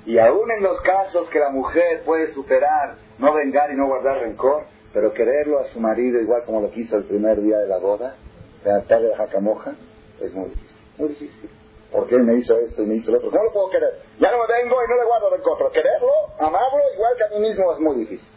Y 0.06 0.18
aún 0.18 0.52
en 0.52 0.64
los 0.64 0.82
casos 0.82 1.30
que 1.30 1.40
la 1.40 1.50
mujer 1.50 2.04
puede 2.04 2.34
superar, 2.34 2.98
no 3.20 3.34
vengar 3.34 3.72
y 3.72 3.76
no 3.76 3.88
guardar 3.88 4.18
rencor, 4.18 4.66
pero 4.94 5.14
quererlo 5.14 5.60
a 5.60 5.64
su 5.66 5.80
marido 5.80 6.20
igual 6.20 6.44
como 6.46 6.60
lo 6.60 6.72
quiso 6.72 6.98
el 6.98 7.06
primer 7.06 7.42
día 7.42 7.58
de 7.58 7.68
la 7.68 7.78
boda, 7.78 8.16
de 8.64 8.72
altar 8.72 9.02
de 9.02 9.10
la 9.10 9.18
jacamoja, 9.18 9.76
es 10.20 10.34
muy 10.34 10.50
difícil. 10.50 10.78
Muy 10.98 11.10
difícil. 11.10 11.50
Porque 11.92 12.16
él 12.16 12.24
me 12.24 12.36
hizo 12.36 12.58
esto 12.58 12.84
y 12.84 12.86
me 12.86 12.96
hizo 12.96 13.12
lo 13.12 13.18
otro. 13.20 13.32
¿Cómo 13.32 13.44
lo 13.44 13.54
puedo 13.54 13.70
querer? 13.70 14.02
Ya 14.20 14.32
no 14.32 14.40
me 14.40 14.48
vengo 14.48 14.76
y 14.76 14.90
no 14.90 14.96
le 14.96 15.06
guardo 15.06 15.30
rencor, 15.30 15.58
pero 15.58 15.72
quererlo, 15.72 16.12
amarlo 16.38 16.80
igual 16.96 17.14
que 17.18 17.24
a 17.24 17.40
mí 17.40 17.48
mismo 17.48 17.74
es 17.74 17.80
muy 17.80 17.96
difícil. 17.98 18.30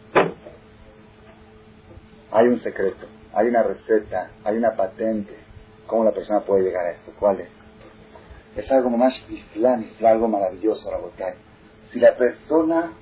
Hay 2.31 2.47
un 2.47 2.59
secreto, 2.59 3.07
hay 3.33 3.47
una 3.47 3.63
receta, 3.63 4.31
hay 4.43 4.57
una 4.57 4.75
patente. 4.75 5.35
¿Cómo 5.85 6.03
la 6.03 6.11
persona 6.11 6.41
puede 6.41 6.63
llegar 6.63 6.85
a 6.85 6.91
esto? 6.91 7.11
¿Cuál 7.19 7.41
es? 7.41 7.49
Es 8.55 8.71
algo 8.71 8.89
más 8.89 9.25
iflán, 9.29 9.91
algo 10.01 10.27
maravilloso, 10.27 10.91
la 10.91 10.97
botella 10.97 11.35
si 11.91 11.99
la 11.99 12.15
persona 12.15 12.93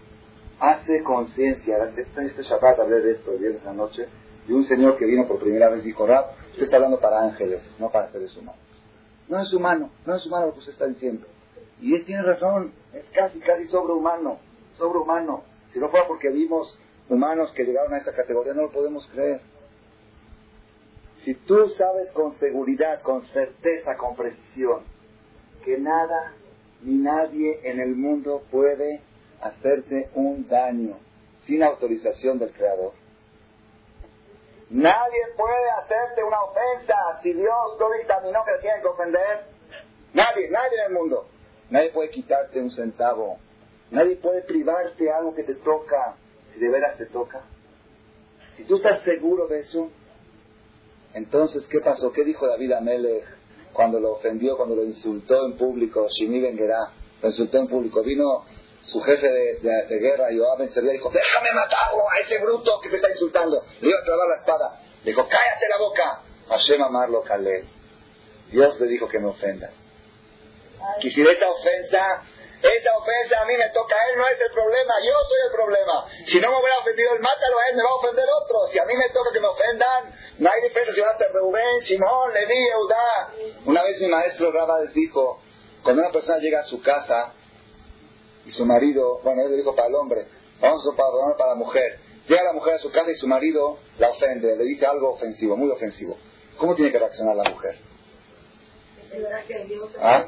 hace 0.60 1.04
conciencia, 1.04 1.78
este, 1.86 2.26
este 2.26 2.44
Shabbat 2.44 2.80
hablé 2.80 3.02
de 3.02 3.12
esto 3.14 3.32
el 3.34 3.40
viernes 3.40 3.62
en 3.62 3.68
la 3.68 3.74
noche, 3.74 4.08
de 4.48 4.54
un 4.54 4.66
señor 4.66 4.98
que 4.98 5.06
vino 5.06 5.28
por 5.28 5.40
primera 5.40 5.70
vez 5.70 5.84
dijo, 5.84 6.06
Rab, 6.06 6.26
usted 6.52 6.64
está 6.64 6.76
hablando 6.78 7.00
para 7.00 7.22
ángeles, 7.22 7.62
no 7.80 7.90
para 7.90 8.12
seres 8.12 8.36
humanos. 8.38 8.62
No 9.28 9.42
es 9.42 9.52
humano, 9.54 9.90
no 10.06 10.16
es 10.16 10.26
humano 10.26 10.48
lo 10.48 10.54
que 10.54 10.60
usted 10.60 10.74
está 10.74 10.86
diciendo. 10.86 11.26
Y 11.82 11.96
él 11.96 12.06
tiene 12.06 12.22
razón, 12.22 12.74
es 12.94 13.06
casi, 13.14 13.40
casi 13.40 13.68
sobrehumano, 13.68 14.38
sobrehumano. 14.76 15.44
Si 15.74 15.80
no 15.80 15.90
fuera 15.90 16.08
porque 16.08 16.30
vimos 16.30 16.80
humanos 17.10 17.52
que 17.54 17.66
llegaron 17.66 17.94
a 17.94 17.98
esa 17.98 18.14
categoría, 18.14 18.54
no 18.54 18.64
lo 18.64 18.72
podemos 18.72 19.08
creer. 19.08 19.42
Si 21.24 21.34
tú 21.34 21.68
sabes 21.70 22.12
con 22.12 22.34
seguridad, 22.38 23.02
con 23.02 23.26
certeza, 23.28 23.98
con 23.98 24.16
precisión, 24.16 24.82
que 25.64 25.80
nada 25.80 26.34
ni 26.82 26.98
nadie 26.98 27.60
en 27.64 27.80
el 27.80 27.96
mundo 27.96 28.44
puede 28.52 29.02
hacerte 29.42 30.10
un 30.14 30.48
daño 30.48 30.98
sin 31.46 31.64
autorización 31.64 32.40
del 32.40 32.52
Creador. 32.52 32.94
Nadie 34.70 35.20
puede 35.38 35.70
hacerte 35.80 36.24
una 36.24 36.42
ofensa 36.42 36.96
si 37.22 37.34
Dios 37.34 37.78
no 37.80 37.92
dictaminó 38.00 38.40
que 38.46 38.62
tiene 38.62 38.82
que 38.82 38.88
ofender. 38.88 39.46
Nadie, 40.14 40.50
nadie 40.50 40.78
en 40.80 40.86
el 40.88 40.94
mundo. 40.94 41.28
Nadie 41.70 41.92
puede 41.92 42.10
quitarte 42.10 42.60
un 42.60 42.72
centavo. 42.72 43.38
Nadie 43.92 44.16
puede 44.16 44.42
privarte 44.42 45.12
algo 45.12 45.36
que 45.36 45.44
te 45.44 45.56
toca 45.56 46.16
si 46.54 46.60
de 46.60 46.70
veras 46.70 46.98
te 46.98 47.06
toca. 47.06 47.42
Si 48.58 48.64
tú 48.64 48.78
estás 48.78 49.04
seguro 49.04 49.48
de 49.48 49.60
eso, 49.60 49.92
entonces, 51.14 51.66
¿qué 51.68 51.80
pasó? 51.80 52.12
¿Qué 52.12 52.24
dijo 52.24 52.48
David 52.48 52.74
Amelech? 52.74 53.26
Cuando 53.76 54.00
lo 54.00 54.14
ofendió, 54.14 54.56
cuando 54.58 54.76
lo 54.76 54.84
insultó 54.84 55.46
en 55.46 55.58
público, 55.58 56.08
Shimi 56.10 56.40
Ben 56.40 56.58
lo 56.58 57.30
insultó 57.30 57.58
en 57.58 57.68
público, 57.68 58.02
vino 58.04 58.46
su 58.82 59.02
jefe 59.02 59.28
de, 59.28 59.60
de, 59.60 60.00
guerra, 60.00 60.32
Yoab 60.32 60.60
Ben 60.60 60.70
y 60.70 60.92
dijo, 60.94 61.10
déjame 61.10 61.52
matarlo 61.54 62.10
a 62.10 62.20
ese 62.20 62.40
bruto 62.40 62.80
que 62.82 62.90
te 62.90 62.96
está 62.96 63.10
insultando. 63.10 63.64
Le 63.82 63.90
iba 63.90 64.00
a 64.00 64.04
clavar 64.04 64.28
la 64.30 64.36
espada. 64.36 64.82
Le 65.04 65.12
dijo, 65.12 65.24
cállate 65.24 65.68
la 65.70 65.78
boca. 65.78 66.22
Hashem 66.50 66.82
amarlo 66.82 67.22
Kalel. 67.24 67.68
Dios 68.52 68.80
le 68.80 68.88
dijo 68.88 69.08
que 69.08 69.20
me 69.20 69.28
ofenda. 69.28 69.72
Quisiera 71.00 71.32
esa 71.32 71.50
ofensa 71.50 72.24
esa 72.62 72.98
ofensa 72.98 73.42
a 73.42 73.46
mí 73.46 73.54
me 73.58 73.70
toca 73.70 73.96
a 73.96 74.12
él, 74.12 74.18
no 74.18 74.28
es 74.28 74.42
el 74.42 74.52
problema, 74.52 74.94
yo 75.04 75.14
soy 75.28 75.40
el 75.46 75.52
problema. 75.52 76.06
Si 76.26 76.40
no 76.40 76.50
me 76.50 76.58
hubiera 76.58 76.78
ofendido 76.80 77.14
él, 77.14 77.22
mátalo 77.22 77.60
a 77.60 77.70
él, 77.70 77.76
me 77.76 77.84
va 77.84 77.90
a 77.90 77.96
ofender 77.96 78.26
otro. 78.44 78.68
Si 78.68 78.80
a 78.80 78.86
mí 78.86 78.96
me 78.96 79.10
toca 79.10 79.32
que 79.32 79.40
me 79.40 79.48
ofendan, 79.48 80.16
no 80.40 80.50
hay 80.50 80.62
diferencia 80.62 80.94
si 80.94 81.02
va 81.02 81.12
a 81.12 81.18
ser 81.18 81.32
Rubén, 81.32 81.82
Simón, 81.82 82.34
Leví, 82.34 82.68
Eudá. 82.68 83.34
Una 83.66 83.84
vez 83.84 84.02
mi 84.02 84.08
maestro 84.08 84.52
Rabades 84.52 84.94
dijo, 84.94 85.40
cuando 85.84 86.02
una 86.02 86.12
persona 86.12 86.40
llega 86.40 86.60
a 86.60 86.64
su 86.64 86.82
casa 86.82 87.34
y 88.46 88.52
su 88.52 88.66
marido, 88.66 89.20
bueno, 89.24 89.44
él 89.44 89.52
le 89.52 89.58
dijo 89.58 89.76
para 89.76 89.90
el 89.90 89.96
hombre, 89.96 90.26
vamos 90.60 90.82
a 90.92 90.96
para, 90.96 91.38
para 91.38 91.50
la 91.52 91.56
mujer. 91.56 92.00
Llega 92.28 92.44
la 92.44 92.54
mujer 92.54 92.76
a 92.76 92.80
su 92.80 92.92
casa 92.92 93.12
y 93.12 93.16
su 93.16 93.28
marido 93.28 93.78
la 94.00 94.10
ofende, 94.10 94.56
le 94.56 94.64
dice 94.64 94.86
algo 94.86 95.12
ofensivo, 95.12 95.56
muy 95.56 95.70
ofensivo. 95.70 96.18
¿Cómo 96.58 96.74
tiene 96.76 96.92
que 96.92 96.98
reaccionar 96.98 97.36
la 97.36 97.50
mujer? 97.50 97.78
¿Ah? 100.02 100.26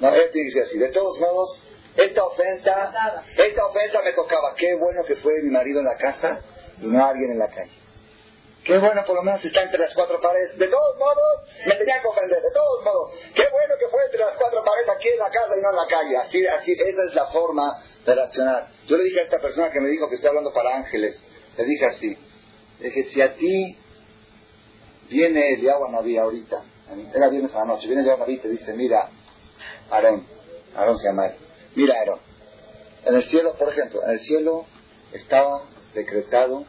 No, 0.00 0.14
él 0.14 0.30
decir 0.32 0.62
así. 0.62 0.78
De 0.78 0.88
todos 0.88 1.18
modos, 1.18 1.64
esta 1.98 2.24
ofensa, 2.24 3.24
esta 3.36 3.66
ofensa 3.66 4.02
me 4.02 4.12
tocaba. 4.12 4.54
Qué 4.54 4.74
bueno 4.74 5.04
que 5.04 5.16
fue 5.16 5.42
mi 5.42 5.50
marido 5.50 5.80
en 5.80 5.86
la 5.86 5.96
casa 5.96 6.40
y 6.80 6.86
no 6.86 7.04
alguien 7.04 7.32
en 7.32 7.38
la 7.40 7.48
calle. 7.48 7.72
Qué 8.64 8.78
bueno 8.78 9.02
por 9.04 9.16
lo 9.16 9.22
menos 9.22 9.44
está 9.44 9.62
entre 9.62 9.80
las 9.80 9.92
cuatro 9.94 10.20
paredes. 10.20 10.56
De 10.58 10.68
todos 10.68 10.96
modos, 10.96 11.44
me 11.66 11.74
tenían 11.74 12.00
que 12.00 12.06
ofender. 12.06 12.40
De 12.40 12.52
todos 12.52 12.84
modos, 12.84 13.12
qué 13.34 13.48
bueno 13.50 13.74
que 13.80 13.88
fue 13.88 14.04
entre 14.04 14.20
las 14.20 14.36
cuatro 14.36 14.62
paredes 14.62 14.88
aquí 14.88 15.08
en 15.08 15.18
la 15.18 15.30
casa 15.30 15.56
y 15.56 15.60
no 15.60 15.70
en 15.70 15.76
la 15.76 15.86
calle. 15.88 16.16
Así, 16.18 16.46
así, 16.46 16.72
esa 16.72 17.02
es 17.04 17.14
la 17.14 17.26
forma 17.26 17.82
de 18.06 18.14
reaccionar. 18.14 18.68
Yo 18.86 18.96
le 18.96 19.02
dije 19.04 19.20
a 19.20 19.22
esta 19.24 19.40
persona 19.40 19.70
que 19.70 19.80
me 19.80 19.88
dijo 19.88 20.08
que 20.08 20.14
estoy 20.14 20.28
hablando 20.28 20.52
para 20.52 20.76
ángeles, 20.76 21.18
le 21.56 21.64
dije 21.64 21.86
así, 21.86 22.16
le 22.78 22.88
dije, 22.90 23.04
si 23.06 23.20
a 23.20 23.34
ti 23.34 23.76
viene 25.08 25.54
el 25.54 25.64
Naví 25.90 26.16
ahorita, 26.16 26.62
era 27.14 27.28
viernes 27.28 27.54
a 27.54 27.60
la 27.60 27.64
noche, 27.64 27.88
viene 27.88 28.02
el 28.02 28.18
Naví 28.18 28.34
y 28.34 28.38
te 28.38 28.48
dice, 28.48 28.72
mira, 28.74 29.10
Aarón, 29.90 30.24
Aarón 30.76 30.98
se 30.98 31.06
llama 31.08 31.26
Mira, 31.26 31.47
Aarón, 31.76 32.18
en 33.04 33.14
el 33.14 33.24
cielo, 33.28 33.54
por 33.54 33.68
ejemplo, 33.70 34.02
en 34.04 34.10
el 34.10 34.20
cielo 34.20 34.66
estaba 35.12 35.62
decretado, 35.94 36.64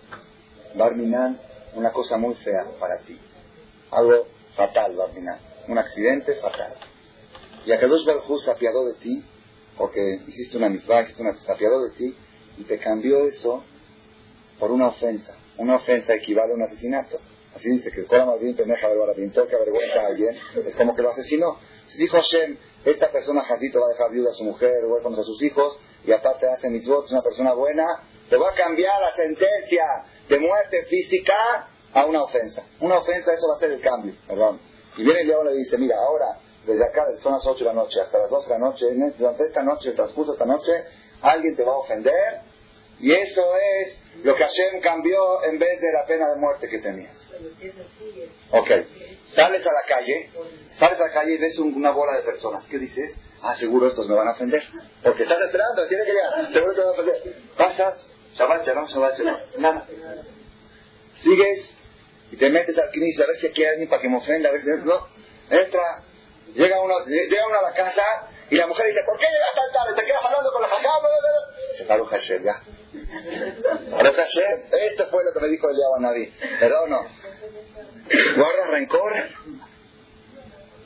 Barminan, 0.76 1.40
una 1.74 1.92
cosa 1.92 2.18
muy 2.18 2.36
fea 2.36 2.66
para 2.80 3.00
ti. 3.00 3.20
Algo 3.92 4.28
fatal, 4.56 4.96
Barminan. 4.96 5.40
Un 5.68 5.78
accidente 5.78 6.36
fatal. 6.36 6.76
Y 7.66 7.72
a 7.72 7.78
dos 7.88 8.06
Barjú 8.06 8.38
se 8.38 8.52
apiadó 8.52 8.86
de 8.86 8.94
ti, 8.96 9.24
porque 9.78 10.22
hiciste 10.28 10.58
una 10.58 10.70
misma, 10.70 11.02
hiciste 11.02 11.22
una, 11.22 11.36
se 11.36 11.52
apiadó 11.52 11.84
de 11.84 11.92
ti, 11.96 12.16
y 12.58 12.64
te 12.64 12.78
cambió 12.78 13.26
eso 13.26 13.64
por 14.60 14.72
una 14.72 14.88
ofensa. 14.88 15.36
Una 15.58 15.76
ofensa 15.76 16.14
equivale 16.14 16.54
a 16.54 16.56
un 16.56 16.64
asesinato. 16.64 17.20
Así 17.56 17.70
dice 17.70 17.92
que 17.92 18.02
el 18.02 18.08
Corán 18.08 18.40
bien 18.40 18.56
pendeja 18.56 18.88
pintor 19.16 19.48
que 19.48 19.56
avergüenza 19.56 20.02
a 20.02 20.08
alguien, 20.08 20.36
es 20.66 20.76
como 20.76 20.96
que 20.96 21.02
lo 21.02 21.10
asesinó. 21.10 21.58
Si 21.88 21.98
dijo 21.98 22.18
Hashem, 22.18 22.58
esta 22.86 23.12
persona 23.12 23.42
Jacito 23.42 23.80
va 23.80 23.88
a 23.88 23.90
dejar 23.90 24.12
viuda 24.12 24.30
a 24.30 24.34
su 24.34 24.44
mujer, 24.44 24.86
huérfanos 24.86 25.20
a 25.20 25.24
sus 25.24 25.42
hijos, 25.44 25.80
y 26.06 26.12
aparte 26.12 26.48
hace 26.48 26.70
mis 26.70 26.88
votos, 26.88 27.12
una 27.12 27.22
persona 27.22 27.54
buena, 27.54 27.86
te 28.30 28.38
va 28.38 28.50
a 28.50 28.54
cambiar 28.54 29.00
la 29.02 29.16
sentencia 29.16 29.86
de 30.30 30.40
muerte 30.40 30.86
física 30.86 31.68
a 31.94 32.06
una 32.06 32.24
ofensa. 32.24 32.64
Una 32.80 33.00
ofensa, 33.00 33.34
eso 33.34 33.48
va 33.50 33.56
a 33.56 33.60
ser 33.60 33.72
el 33.72 33.82
cambio, 33.82 34.14
perdón. 34.28 34.60
Y 34.98 35.04
viene 35.04 35.22
el 35.22 35.28
diablo 35.28 35.52
y 35.52 35.56
le 35.56 35.60
dice, 35.60 35.78
mira, 35.78 35.98
ahora, 35.98 36.40
desde 36.66 36.86
acá, 36.86 37.06
son 37.20 37.34
las 37.34 37.46
8 37.46 37.60
de 37.60 37.66
la 37.66 37.74
noche 37.74 38.00
hasta 38.02 38.20
las 38.20 38.30
2 38.30 38.48
de 38.48 38.54
la 38.54 38.60
noche, 38.60 38.86
durante 39.18 39.44
esta 39.44 39.64
noche, 39.64 39.90
el 39.90 39.96
transcurso 39.96 40.32
de 40.32 40.36
esta 40.36 40.46
noche, 40.46 40.72
alguien 41.22 41.56
te 41.56 41.64
va 41.64 41.74
a 41.74 41.78
ofender, 41.78 42.42
y 43.00 43.14
eso 43.14 43.42
es 43.82 44.00
lo 44.24 44.36
que 44.36 44.44
Hashem 44.44 44.82
cambió 44.82 45.44
en 45.44 45.58
vez 45.58 45.80
de 45.80 45.92
la 45.94 46.06
pena 46.06 46.28
de 46.30 46.36
muerte 46.36 46.68
que 46.68 46.80
tenías. 46.80 47.32
Ok, 48.52 48.72
sales 49.34 49.66
a 49.66 49.72
la 49.72 49.84
calle, 49.88 50.32
sales 50.72 51.00
a 51.00 51.08
la 51.08 51.12
calle 51.12 51.34
y 51.34 51.38
ves 51.38 51.58
una 51.60 51.92
bola 51.92 52.16
de 52.16 52.24
personas. 52.24 52.66
¿Qué 52.68 52.78
dices? 52.78 53.16
Ah, 53.42 53.56
seguro 53.58 53.88
estos 53.88 54.08
me 54.08 54.16
van 54.16 54.28
a 54.28 54.32
ofender. 54.32 54.64
Porque 55.04 55.24
estás 55.24 55.42
esperando, 55.42 55.88
tienes 55.88 56.06
que 56.06 56.14
llegar. 56.14 56.52
Seguro 56.52 56.74
te 56.74 56.80
van 56.80 56.90
a 56.90 56.92
ofender. 56.92 57.36
Pasas, 57.58 58.08
Shabbat 58.36 58.68
no, 58.68 58.88
Shabbat 58.88 59.20
no, 59.20 59.40
nada. 59.58 59.86
Sigues 61.22 61.74
y 62.32 62.38
te 62.38 62.50
metes 62.50 62.78
al 62.78 62.92
knis 62.92 63.20
a 63.20 63.28
ver 63.28 63.38
si 63.38 63.48
hay 63.48 63.66
alguien 63.66 63.90
para 63.90 64.02
que 64.02 64.10
me 64.10 64.18
ofenda, 64.18 64.50
a 64.50 64.52
ver 64.52 64.62
si 64.62 64.68
no. 64.68 65.08
Entra, 65.50 66.04
llega 66.54 66.82
uno, 66.82 67.06
llega 67.06 67.48
uno 67.48 67.60
a 67.60 67.64
la 67.64 67.74
casa 67.74 68.04
y 68.50 68.56
la 68.56 68.68
mujer 68.68 68.88
dice, 68.88 69.02
¿por 69.06 69.18
qué 69.18 69.26
llegas 69.26 69.56
tan 69.56 69.72
tarde? 69.74 70.00
¿Te 70.00 70.06
quedas 70.06 70.24
hablando 70.24 70.52
con 70.52 70.62
la 70.62 70.68
jajá? 70.68 70.90
Se 71.78 71.84
paró 71.86 72.06
Hashem, 72.06 72.44
ya. 72.44 72.62
Hashem. 73.92 74.62
Esto 74.72 75.08
fue 75.10 75.24
lo 75.24 75.34
que 75.34 75.40
me 75.40 75.48
dijo 75.50 75.68
el 75.70 75.78
Naví. 76.02 76.34
¿Verdad 76.60 76.88
no? 76.88 77.06
¿Guardas 78.36 78.70
rencor? 78.72 79.14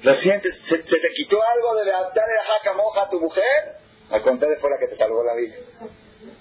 ¿Lo 0.02 0.16
sientes? 0.16 0.60
¿Se, 0.66 0.80
te 0.80 1.14
quitó 1.14 1.40
algo 1.42 1.76
de 1.84 1.94
adaptar 1.94 2.26
el 2.30 2.38
jaca 2.40 2.74
moja 2.74 3.04
a 3.04 3.10
tu 3.10 3.20
mujer? 3.20 3.78
Al 4.10 4.22
contrario, 4.22 4.58
fue 4.60 4.70
la 4.70 4.78
que 4.78 4.88
te 4.88 4.98
salvó 4.98 5.24
la 5.24 5.34
vida. 5.36 5.56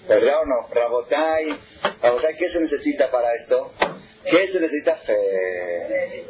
¿Verdad 0.07 0.41
o 0.41 0.45
no? 0.45 0.67
Rabotai, 0.69 1.59
Rabotai, 2.01 2.35
¿qué 2.35 2.49
se 2.49 2.59
necesita 2.59 3.09
para 3.09 3.33
esto? 3.35 3.71
¿Qué 4.29 4.47
se 4.47 4.59
necesita? 4.59 4.97
Fe. 4.97 6.25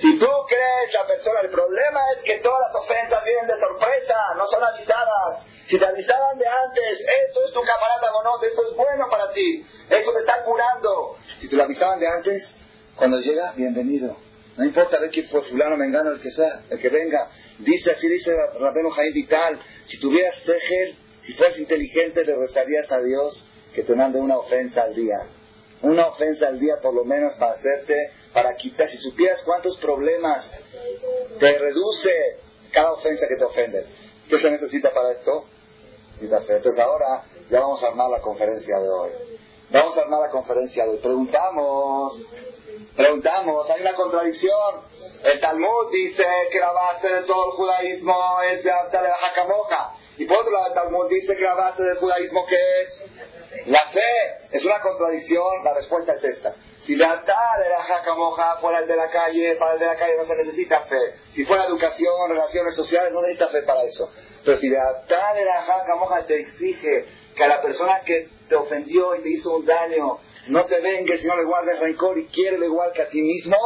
Si 0.00 0.18
tú 0.18 0.28
crees 0.48 0.94
la 0.94 1.06
persona, 1.06 1.40
el 1.40 1.50
problema 1.50 2.00
es 2.16 2.22
que 2.24 2.38
todas 2.38 2.60
las 2.60 2.82
ofensas 2.82 3.24
vienen 3.24 3.46
de 3.46 3.56
sorpresa, 3.58 4.16
no 4.36 4.46
son 4.46 4.62
avisadas. 4.64 5.46
Si 5.66 5.78
te 5.78 5.86
avisaban 5.86 6.38
de 6.38 6.46
antes, 6.46 7.00
esto 7.00 7.44
es 7.46 7.52
tu 7.52 7.62
camarada 7.62 8.12
monot, 8.12 8.42
esto 8.44 8.68
es 8.68 8.76
bueno 8.76 9.08
para 9.10 9.32
ti, 9.32 9.66
esto 9.88 10.12
te 10.12 10.20
está 10.20 10.42
curando. 10.44 11.16
Si 11.40 11.48
te 11.48 11.56
lo 11.56 11.64
avisaban 11.64 12.00
de 12.00 12.06
antes, 12.06 12.54
cuando 12.96 13.20
llega, 13.20 13.52
bienvenido. 13.56 14.16
No 14.56 14.64
importa 14.64 15.00
ver 15.00 15.10
quién 15.10 15.26
fue 15.26 15.42
fulano, 15.42 15.76
mengano, 15.76 16.12
el 16.12 16.20
que 16.20 16.30
sea, 16.30 16.62
el 16.70 16.78
que 16.78 16.88
venga. 16.88 17.28
Dice 17.58 17.90
así, 17.90 18.08
dice 18.08 18.34
Rabeno 18.58 18.90
Jaime 18.90 19.12
Vital, 19.12 19.60
si 19.86 19.98
tuvieras 19.98 20.42
tejer, 20.44 20.94
si 21.22 21.32
fueras 21.32 21.58
inteligente, 21.58 22.24
le 22.24 22.36
rezarías 22.36 22.90
a 22.92 23.00
Dios 23.00 23.44
que 23.74 23.82
te 23.82 23.94
mande 23.94 24.20
una 24.20 24.38
ofensa 24.38 24.82
al 24.82 24.94
día. 24.94 25.18
Una 25.82 26.06
ofensa 26.06 26.46
al 26.46 26.58
día 26.58 26.74
por 26.80 26.94
lo 26.94 27.04
menos 27.04 27.34
para 27.34 27.52
hacerte, 27.52 28.12
para 28.32 28.54
quitar, 28.54 28.88
si 28.88 28.96
supieras 28.96 29.42
cuántos 29.42 29.76
problemas 29.78 30.50
te 31.40 31.58
reduce 31.58 32.38
cada 32.70 32.92
ofensa 32.92 33.26
que 33.26 33.36
te 33.36 33.44
ofende. 33.44 33.86
¿Qué 34.28 34.38
se 34.38 34.50
necesita 34.50 34.92
para 34.92 35.12
esto? 35.12 35.46
Entonces 36.20 36.78
ahora 36.78 37.24
ya 37.50 37.60
vamos 37.60 37.82
a 37.82 37.88
armar 37.88 38.08
la 38.08 38.20
conferencia 38.20 38.78
de 38.78 38.88
hoy. 38.88 39.10
Vamos 39.70 39.98
a 39.98 40.02
armar 40.02 40.20
la 40.20 40.30
conferencia 40.30 40.84
de 40.84 40.90
hoy. 40.90 40.98
Preguntamos, 40.98 42.34
preguntamos, 42.96 43.70
hay 43.70 43.80
una 43.80 43.94
contradicción. 43.94 44.94
El 45.24 45.40
Talmud 45.40 45.90
dice 45.92 46.24
que 46.50 46.58
la 46.58 46.72
base 46.72 47.14
de 47.14 47.22
todo 47.22 47.46
el 47.46 47.50
judaísmo 47.52 48.40
es 48.42 48.62
de 48.62 48.70
la 48.70 49.14
jacamoja. 49.14 49.94
Y 50.16 50.26
por 50.26 50.38
otro 50.38 50.52
lado, 50.52 50.66
el 50.68 50.74
Talmud 50.74 51.08
dice 51.08 51.36
que 51.36 51.42
la 51.42 51.54
base 51.54 51.82
del 51.82 51.96
judaísmo 51.98 52.46
que 52.46 52.56
es 52.82 53.04
la 53.66 53.80
fe. 53.90 54.46
Es 54.52 54.64
una 54.64 54.80
contradicción, 54.80 55.64
la 55.64 55.74
respuesta 55.74 56.14
es 56.14 56.24
esta. 56.24 56.54
Si 56.82 56.96
la 56.96 57.22
tal 57.22 57.62
era 57.64 57.82
jacamoja 57.82 58.58
fuera 58.58 58.80
el 58.80 58.86
de 58.86 58.96
la 58.96 59.08
calle, 59.08 59.56
para 59.56 59.72
el 59.72 59.80
de 59.80 59.86
la 59.86 59.96
calle 59.96 60.16
no 60.18 60.26
se 60.26 60.36
necesita 60.36 60.80
fe. 60.80 61.14
Si 61.30 61.44
fuera 61.44 61.64
educación, 61.64 62.28
relaciones 62.28 62.74
sociales, 62.74 63.12
no 63.12 63.22
necesita 63.22 63.48
fe 63.48 63.62
para 63.62 63.82
eso. 63.84 64.10
Pero 64.44 64.58
si 64.58 64.68
la 64.68 65.02
tal 65.06 65.38
era 65.38 65.62
jacamoja 65.62 66.26
te 66.26 66.40
exige 66.40 67.06
que 67.34 67.44
a 67.44 67.48
la 67.48 67.62
persona 67.62 68.00
que 68.04 68.28
te 68.48 68.54
ofendió 68.54 69.14
y 69.16 69.22
te 69.22 69.30
hizo 69.30 69.56
un 69.56 69.64
daño, 69.64 70.18
no 70.48 70.66
te 70.66 70.80
vengues 70.80 71.24
no 71.24 71.36
le 71.36 71.44
guardes 71.44 71.78
rencor 71.78 72.18
y 72.18 72.26
quiere 72.26 72.64
igual 72.64 72.92
que 72.92 73.02
a 73.02 73.08
ti 73.08 73.22
mismo, 73.22 73.56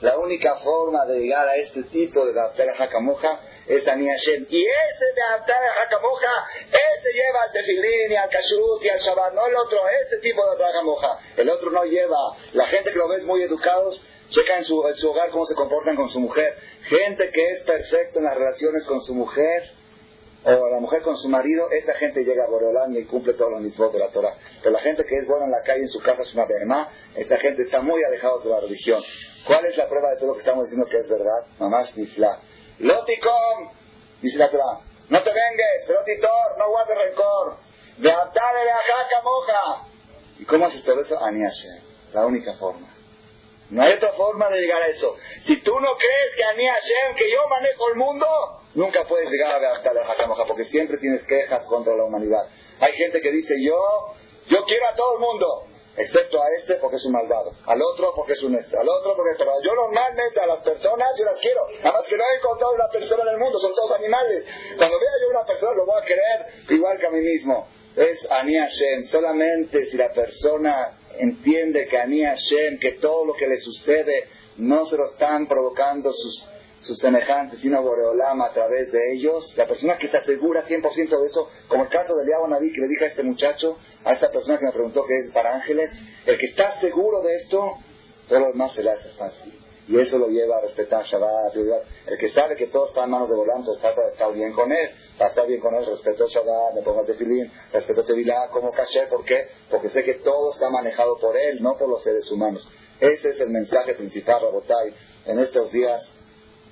la 0.00 0.18
única 0.18 0.56
forma 0.56 1.06
de 1.06 1.20
llegar 1.20 1.48
a 1.48 1.56
este 1.56 1.84
tipo 1.84 2.24
de 2.26 2.32
adaptar 2.32 2.68
a 2.68 2.84
Hakamoja 2.84 3.40
es 3.66 3.86
a 3.86 3.92
Hashem. 3.92 4.46
Y 4.50 4.62
ese 4.62 5.22
a 5.22 5.82
Hakamoja, 5.82 6.46
ese 6.68 7.12
lleva 7.14 7.42
al 7.42 7.52
tefilín 7.52 8.12
y 8.12 8.16
al 8.16 8.28
kashrut 8.28 8.84
y 8.84 8.88
al 8.90 8.98
shabbat, 8.98 9.32
no 9.32 9.46
el 9.46 9.56
otro, 9.56 9.78
este 10.02 10.18
tipo 10.18 10.42
de 10.56 10.64
Hakamoja. 10.64 11.18
El 11.36 11.48
otro 11.48 11.70
no 11.70 11.84
lleva. 11.84 12.36
La 12.52 12.66
gente 12.66 12.90
que 12.90 12.98
lo 12.98 13.08
ves 13.08 13.24
muy 13.24 13.42
educados, 13.42 14.04
checa 14.28 14.58
en 14.58 14.64
su, 14.64 14.86
en 14.86 14.94
su 14.96 15.10
hogar 15.10 15.30
cómo 15.30 15.46
se 15.46 15.54
comportan 15.54 15.96
con 15.96 16.10
su 16.10 16.20
mujer. 16.20 16.56
Gente 16.82 17.30
que 17.30 17.50
es 17.52 17.62
perfecta 17.62 18.18
en 18.18 18.24
las 18.24 18.34
relaciones 18.34 18.84
con 18.84 19.00
su 19.00 19.14
mujer, 19.14 19.72
o 20.44 20.68
la 20.68 20.78
mujer 20.78 21.02
con 21.02 21.16
su 21.16 21.28
marido, 21.28 21.70
esa 21.70 21.94
gente 21.94 22.22
llega 22.22 22.44
a 22.44 22.50
Boreolán 22.50 22.94
y 22.94 23.04
cumple 23.04 23.32
todos 23.34 23.52
los 23.52 23.60
mismos 23.60 23.92
de 23.92 23.98
la 23.98 24.08
Torah. 24.08 24.34
Pero 24.60 24.70
la 24.72 24.80
gente 24.80 25.04
que 25.04 25.16
es 25.16 25.26
buena 25.26 25.46
en 25.46 25.50
la 25.50 25.62
calle, 25.62 25.82
en 25.82 25.88
su 25.88 26.00
casa, 26.00 26.22
es 26.22 26.34
una 26.34 26.44
behemá, 26.44 26.90
esta 27.14 27.38
gente 27.38 27.62
está 27.62 27.80
muy 27.80 28.02
alejada 28.04 28.34
de 28.42 28.50
la 28.50 28.60
religión. 28.60 29.02
¿Cuál 29.46 29.64
es 29.66 29.76
la 29.76 29.88
prueba 29.88 30.10
de 30.10 30.16
todo 30.16 30.28
lo 30.28 30.34
que 30.34 30.40
estamos 30.40 30.64
diciendo 30.64 30.86
que 30.86 30.98
es 30.98 31.08
verdad? 31.08 31.46
Mamás 31.58 31.96
nifla. 31.96 32.38
Loticom, 32.78 33.70
dice 34.20 34.36
la 34.36 34.50
Torah, 34.50 34.80
no 35.08 35.22
te 35.22 35.30
vengues, 35.30 35.88
lotitor, 35.88 36.58
no 36.58 36.68
guardes 36.68 36.98
rencor. 36.98 37.56
De 37.98 38.10
atale 38.10 38.60
de 38.60 39.22
moja. 39.22 39.86
¿Y 40.38 40.44
cómo 40.44 40.66
haces 40.66 40.82
todo 40.82 41.00
eso? 41.00 41.22
Aniashe, 41.22 41.68
la 42.12 42.26
única 42.26 42.54
forma. 42.54 42.88
No 43.70 43.82
hay 43.82 43.94
otra 43.94 44.12
forma 44.12 44.50
de 44.50 44.60
llegar 44.60 44.82
a 44.82 44.86
eso. 44.88 45.16
Si 45.46 45.56
tú 45.58 45.78
no 45.78 45.96
crees 45.96 46.34
que 46.36 46.44
Ani 46.44 46.66
Hashem, 46.66 47.14
que 47.16 47.30
yo 47.30 47.48
manejo 47.48 47.88
el 47.90 47.96
mundo, 47.96 48.26
nunca 48.74 49.04
puedes 49.06 49.30
llegar 49.30 49.56
a 49.56 49.60
la 49.60 50.02
Hakamoja, 50.06 50.46
porque 50.46 50.64
siempre 50.64 50.98
tienes 50.98 51.22
quejas 51.24 51.66
contra 51.66 51.96
la 51.96 52.04
humanidad. 52.04 52.46
Hay 52.80 52.92
gente 52.92 53.20
que 53.20 53.30
dice, 53.30 53.62
yo, 53.62 53.78
yo 54.46 54.64
quiero 54.64 54.88
a 54.88 54.94
todo 54.94 55.14
el 55.14 55.20
mundo, 55.20 55.66
excepto 55.96 56.42
a 56.42 56.46
este 56.58 56.74
porque 56.76 56.96
es 56.96 57.04
un 57.04 57.12
malvado, 57.12 57.54
al 57.66 57.80
otro 57.80 58.12
porque 58.16 58.32
es 58.32 58.42
un 58.42 58.54
este, 58.54 58.76
al 58.76 58.88
otro 58.88 59.14
porque 59.16 59.32
es 59.32 59.38
Yo 59.62 59.74
normalmente 59.74 60.40
a 60.40 60.46
las 60.46 60.58
personas 60.58 61.08
yo 61.16 61.24
las 61.24 61.38
quiero, 61.38 61.66
nada 61.82 61.98
más 61.98 62.08
que 62.08 62.16
no 62.16 62.24
he 62.24 62.36
encontrado 62.36 62.74
una 62.74 62.88
persona 62.88 63.22
en 63.22 63.28
el 63.30 63.38
mundo, 63.38 63.58
son 63.58 63.74
todos 63.74 63.92
animales. 63.92 64.44
Cuando 64.76 64.98
vea 64.98 65.10
yo 65.22 65.30
una 65.30 65.46
persona 65.46 65.72
lo 65.74 65.86
voy 65.86 66.00
a 66.00 66.04
querer 66.04 66.46
igual 66.70 66.98
que 66.98 67.06
a 67.06 67.10
mí 67.10 67.20
mismo. 67.20 67.68
Es 67.96 68.28
Ani 68.28 68.56
Hashem, 68.56 69.04
solamente 69.04 69.86
si 69.86 69.96
la 69.96 70.12
persona 70.12 70.98
entiende 71.16 71.86
que 71.86 71.96
Ani 71.96 72.24
Hashem, 72.24 72.80
que 72.80 72.92
todo 72.92 73.24
lo 73.24 73.34
que 73.34 73.46
le 73.46 73.60
sucede 73.60 74.28
no 74.56 74.84
se 74.86 74.96
lo 74.96 75.06
están 75.06 75.46
provocando 75.46 76.12
sus, 76.12 76.48
sus 76.84 76.98
semejantes, 76.98 77.60
sino 77.60 77.82
Boreolama 77.82 78.46
a 78.46 78.52
través 78.52 78.92
de 78.92 79.14
ellos. 79.14 79.54
La 79.56 79.66
persona 79.66 79.98
que 79.98 80.08
se 80.08 80.16
asegura 80.16 80.64
100% 80.66 81.20
de 81.20 81.26
eso, 81.26 81.48
como 81.68 81.84
el 81.84 81.88
caso 81.88 82.14
de 82.16 82.26
Liabo 82.26 82.46
Nadí 82.48 82.72
que 82.72 82.80
le 82.80 82.88
dije 82.88 83.04
a 83.04 83.08
este 83.08 83.22
muchacho, 83.22 83.78
a 84.04 84.12
esta 84.12 84.30
persona 84.30 84.58
que 84.58 84.66
me 84.66 84.72
preguntó 84.72 85.04
que 85.04 85.18
es 85.18 85.30
para 85.32 85.54
ángeles, 85.54 85.90
el 86.26 86.38
que 86.38 86.46
está 86.46 86.70
seguro 86.80 87.22
de 87.22 87.36
esto, 87.36 87.78
todo 88.28 88.40
lo 88.40 88.46
demás 88.48 88.72
se 88.74 88.82
le 88.82 88.90
hace 88.90 89.08
fácil. 89.10 89.60
Y 89.86 89.98
eso 89.98 90.18
lo 90.18 90.28
lleva 90.28 90.56
a 90.56 90.60
respetar 90.62 91.04
Shabbat. 91.04 91.54
El 91.56 92.18
que 92.18 92.30
sabe 92.30 92.56
que 92.56 92.68
todo 92.68 92.86
está 92.86 93.04
en 93.04 93.10
manos 93.10 93.28
de 93.28 93.36
volante 93.36 93.70
está 93.72 93.90
estar 93.90 94.32
bien 94.32 94.52
con 94.52 94.72
él. 94.72 94.90
Para 95.18 95.28
estar 95.28 95.46
bien 95.46 95.60
con 95.60 95.74
él, 95.74 95.84
respeto 95.84 96.26
Shabbat, 96.26 96.74
le 96.74 96.82
pongo 96.82 97.04
tefilín, 97.04 97.52
respeto 97.72 98.02
Tevilá 98.04 98.48
como 98.50 98.72
caché. 98.72 99.06
¿Por 99.08 99.24
qué? 99.24 99.48
Porque 99.70 99.90
sé 99.90 100.02
que 100.02 100.14
todo 100.14 100.52
está 100.52 100.70
manejado 100.70 101.18
por 101.18 101.36
él, 101.36 101.62
no 101.62 101.76
por 101.76 101.88
los 101.88 102.02
seres 102.02 102.30
humanos. 102.30 102.66
Ese 102.98 103.30
es 103.30 103.40
el 103.40 103.50
mensaje 103.50 103.94
principal, 103.94 104.40
Rabotai, 104.40 104.94
en 105.26 105.38
estos 105.38 105.70
días 105.70 106.10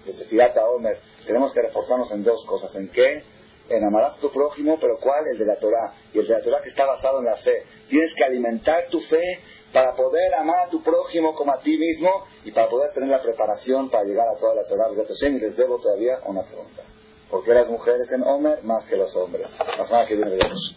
de 0.05 0.13
Sefirata 0.13 0.67
Omer. 0.69 0.99
Tenemos 1.27 1.53
que 1.53 1.63
reforzarnos 1.63 2.11
en 2.13 2.25
dos 2.25 2.45
cosas. 2.45 2.75
¿En 2.75 2.89
qué? 2.89 3.23
En 3.69 3.85
amarás 3.85 4.15
a 4.19 4.21
tu 4.21 4.31
prójimo, 4.33 4.79
pero 4.81 4.99
¿cuál? 5.01 5.25
El 5.33 5.39
de 5.39 5.47
la 5.47 5.57
Torah. 5.57 5.95
Y 6.13 6.19
el 6.19 6.27
de 6.27 6.35
la 6.35 6.43
Torah 6.43 6.61
que 6.63 6.69
está 6.69 6.87
basado 6.87 7.21
en 7.21 7.27
la 7.27 7.37
fe. 7.37 7.65
Tienes 7.89 8.15
que 8.15 8.25
alimentar 8.25 8.89
tu 8.89 9.01
fe 9.01 9.41
para 9.73 9.95
poder 9.95 10.35
amar 10.35 10.67
a 10.67 10.71
tu 10.71 10.83
prójimo 10.83 11.35
como 11.35 11.53
a 11.53 11.61
ti 11.61 11.79
mismo 11.79 12.27
y 12.45 12.53
para 12.53 12.69
poder 12.69 12.93
tener 12.93 13.09
la 13.09 13.23
preparación 13.23 13.91
para 13.91 14.05
llegar 14.05 14.27
a 14.29 14.39
toda 14.39 14.55
la 14.55 14.65
Torah 14.65 14.91
Y 14.93 15.39
les 15.39 15.57
debo 15.57 15.79
todavía 15.79 16.19
una 16.27 16.43
pregunta. 16.43 16.83
¿Por 17.31 17.43
qué 17.45 17.55
las 17.55 17.69
mujeres 17.69 18.13
en 18.13 18.23
Homer 18.23 18.63
más 18.63 18.85
que 18.85 18.97
los 18.97 19.15
hombres? 19.17 19.47
La 19.79 19.87
semana 19.87 20.07
que 20.07 20.17
viene 20.17 20.33
veremos. 20.33 20.77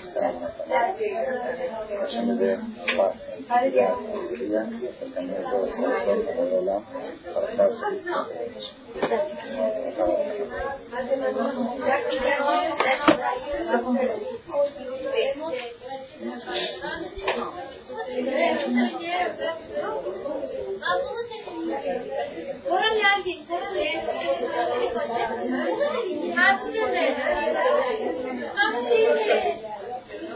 Şimdi 2.11 2.39
de 2.39 2.59
bak, 2.97 3.15
ya, 3.49 3.95
ya, 4.51 4.67
ne 5.15 5.57
olursa 5.57 6.11
olsun 6.11 6.51
olan 6.51 6.83
parkas. 7.33 7.71
Oraya 22.69 22.93
geldi. 22.93 23.33
Her 26.35 26.57
şey. 26.73 27.15
Her 28.55 28.89
şey. 29.19 29.80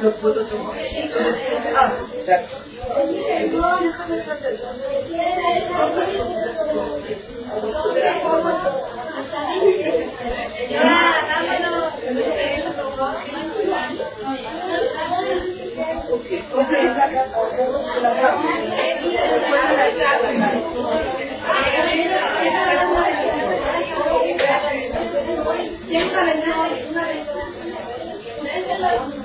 lo 0.00 0.10
puedo 0.12 0.44
tomar. 0.46 0.76
Thank 28.80 29.16
you. 29.16 29.24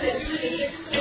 Deus. 0.00 0.99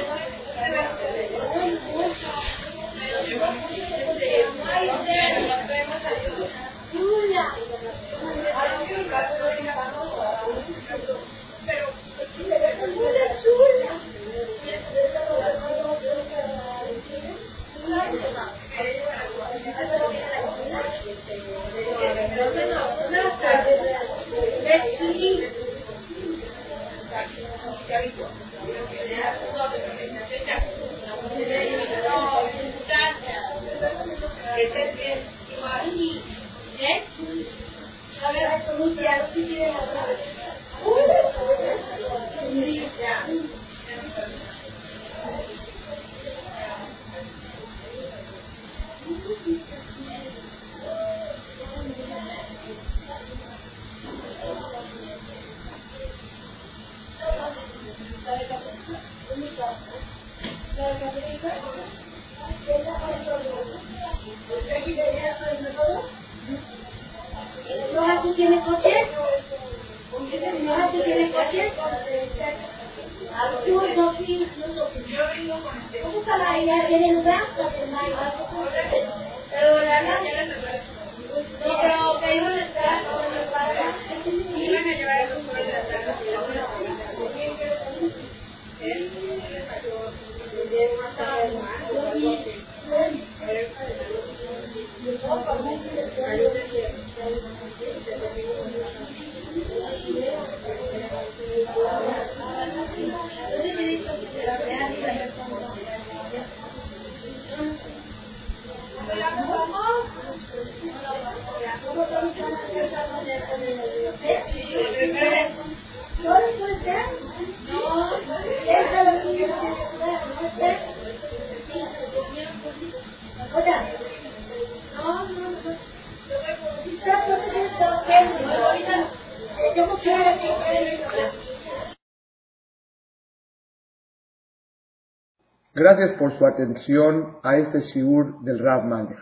Gracias 135.79 136.11
por 136.19 136.37
su 136.37 136.45
atención 136.45 137.37
a 137.41 137.55
este 137.55 137.79
Shiur 137.79 138.41
del 138.41 138.59
Rav 138.59 138.83
Malek. 138.83 139.17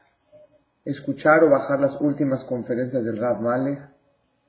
escuchar 0.86 1.44
o 1.44 1.50
bajar 1.50 1.80
las 1.80 2.00
últimas 2.02 2.44
conferencias 2.44 3.04
del 3.04 3.18
Rav 3.18 3.42
Malek, 3.42 3.97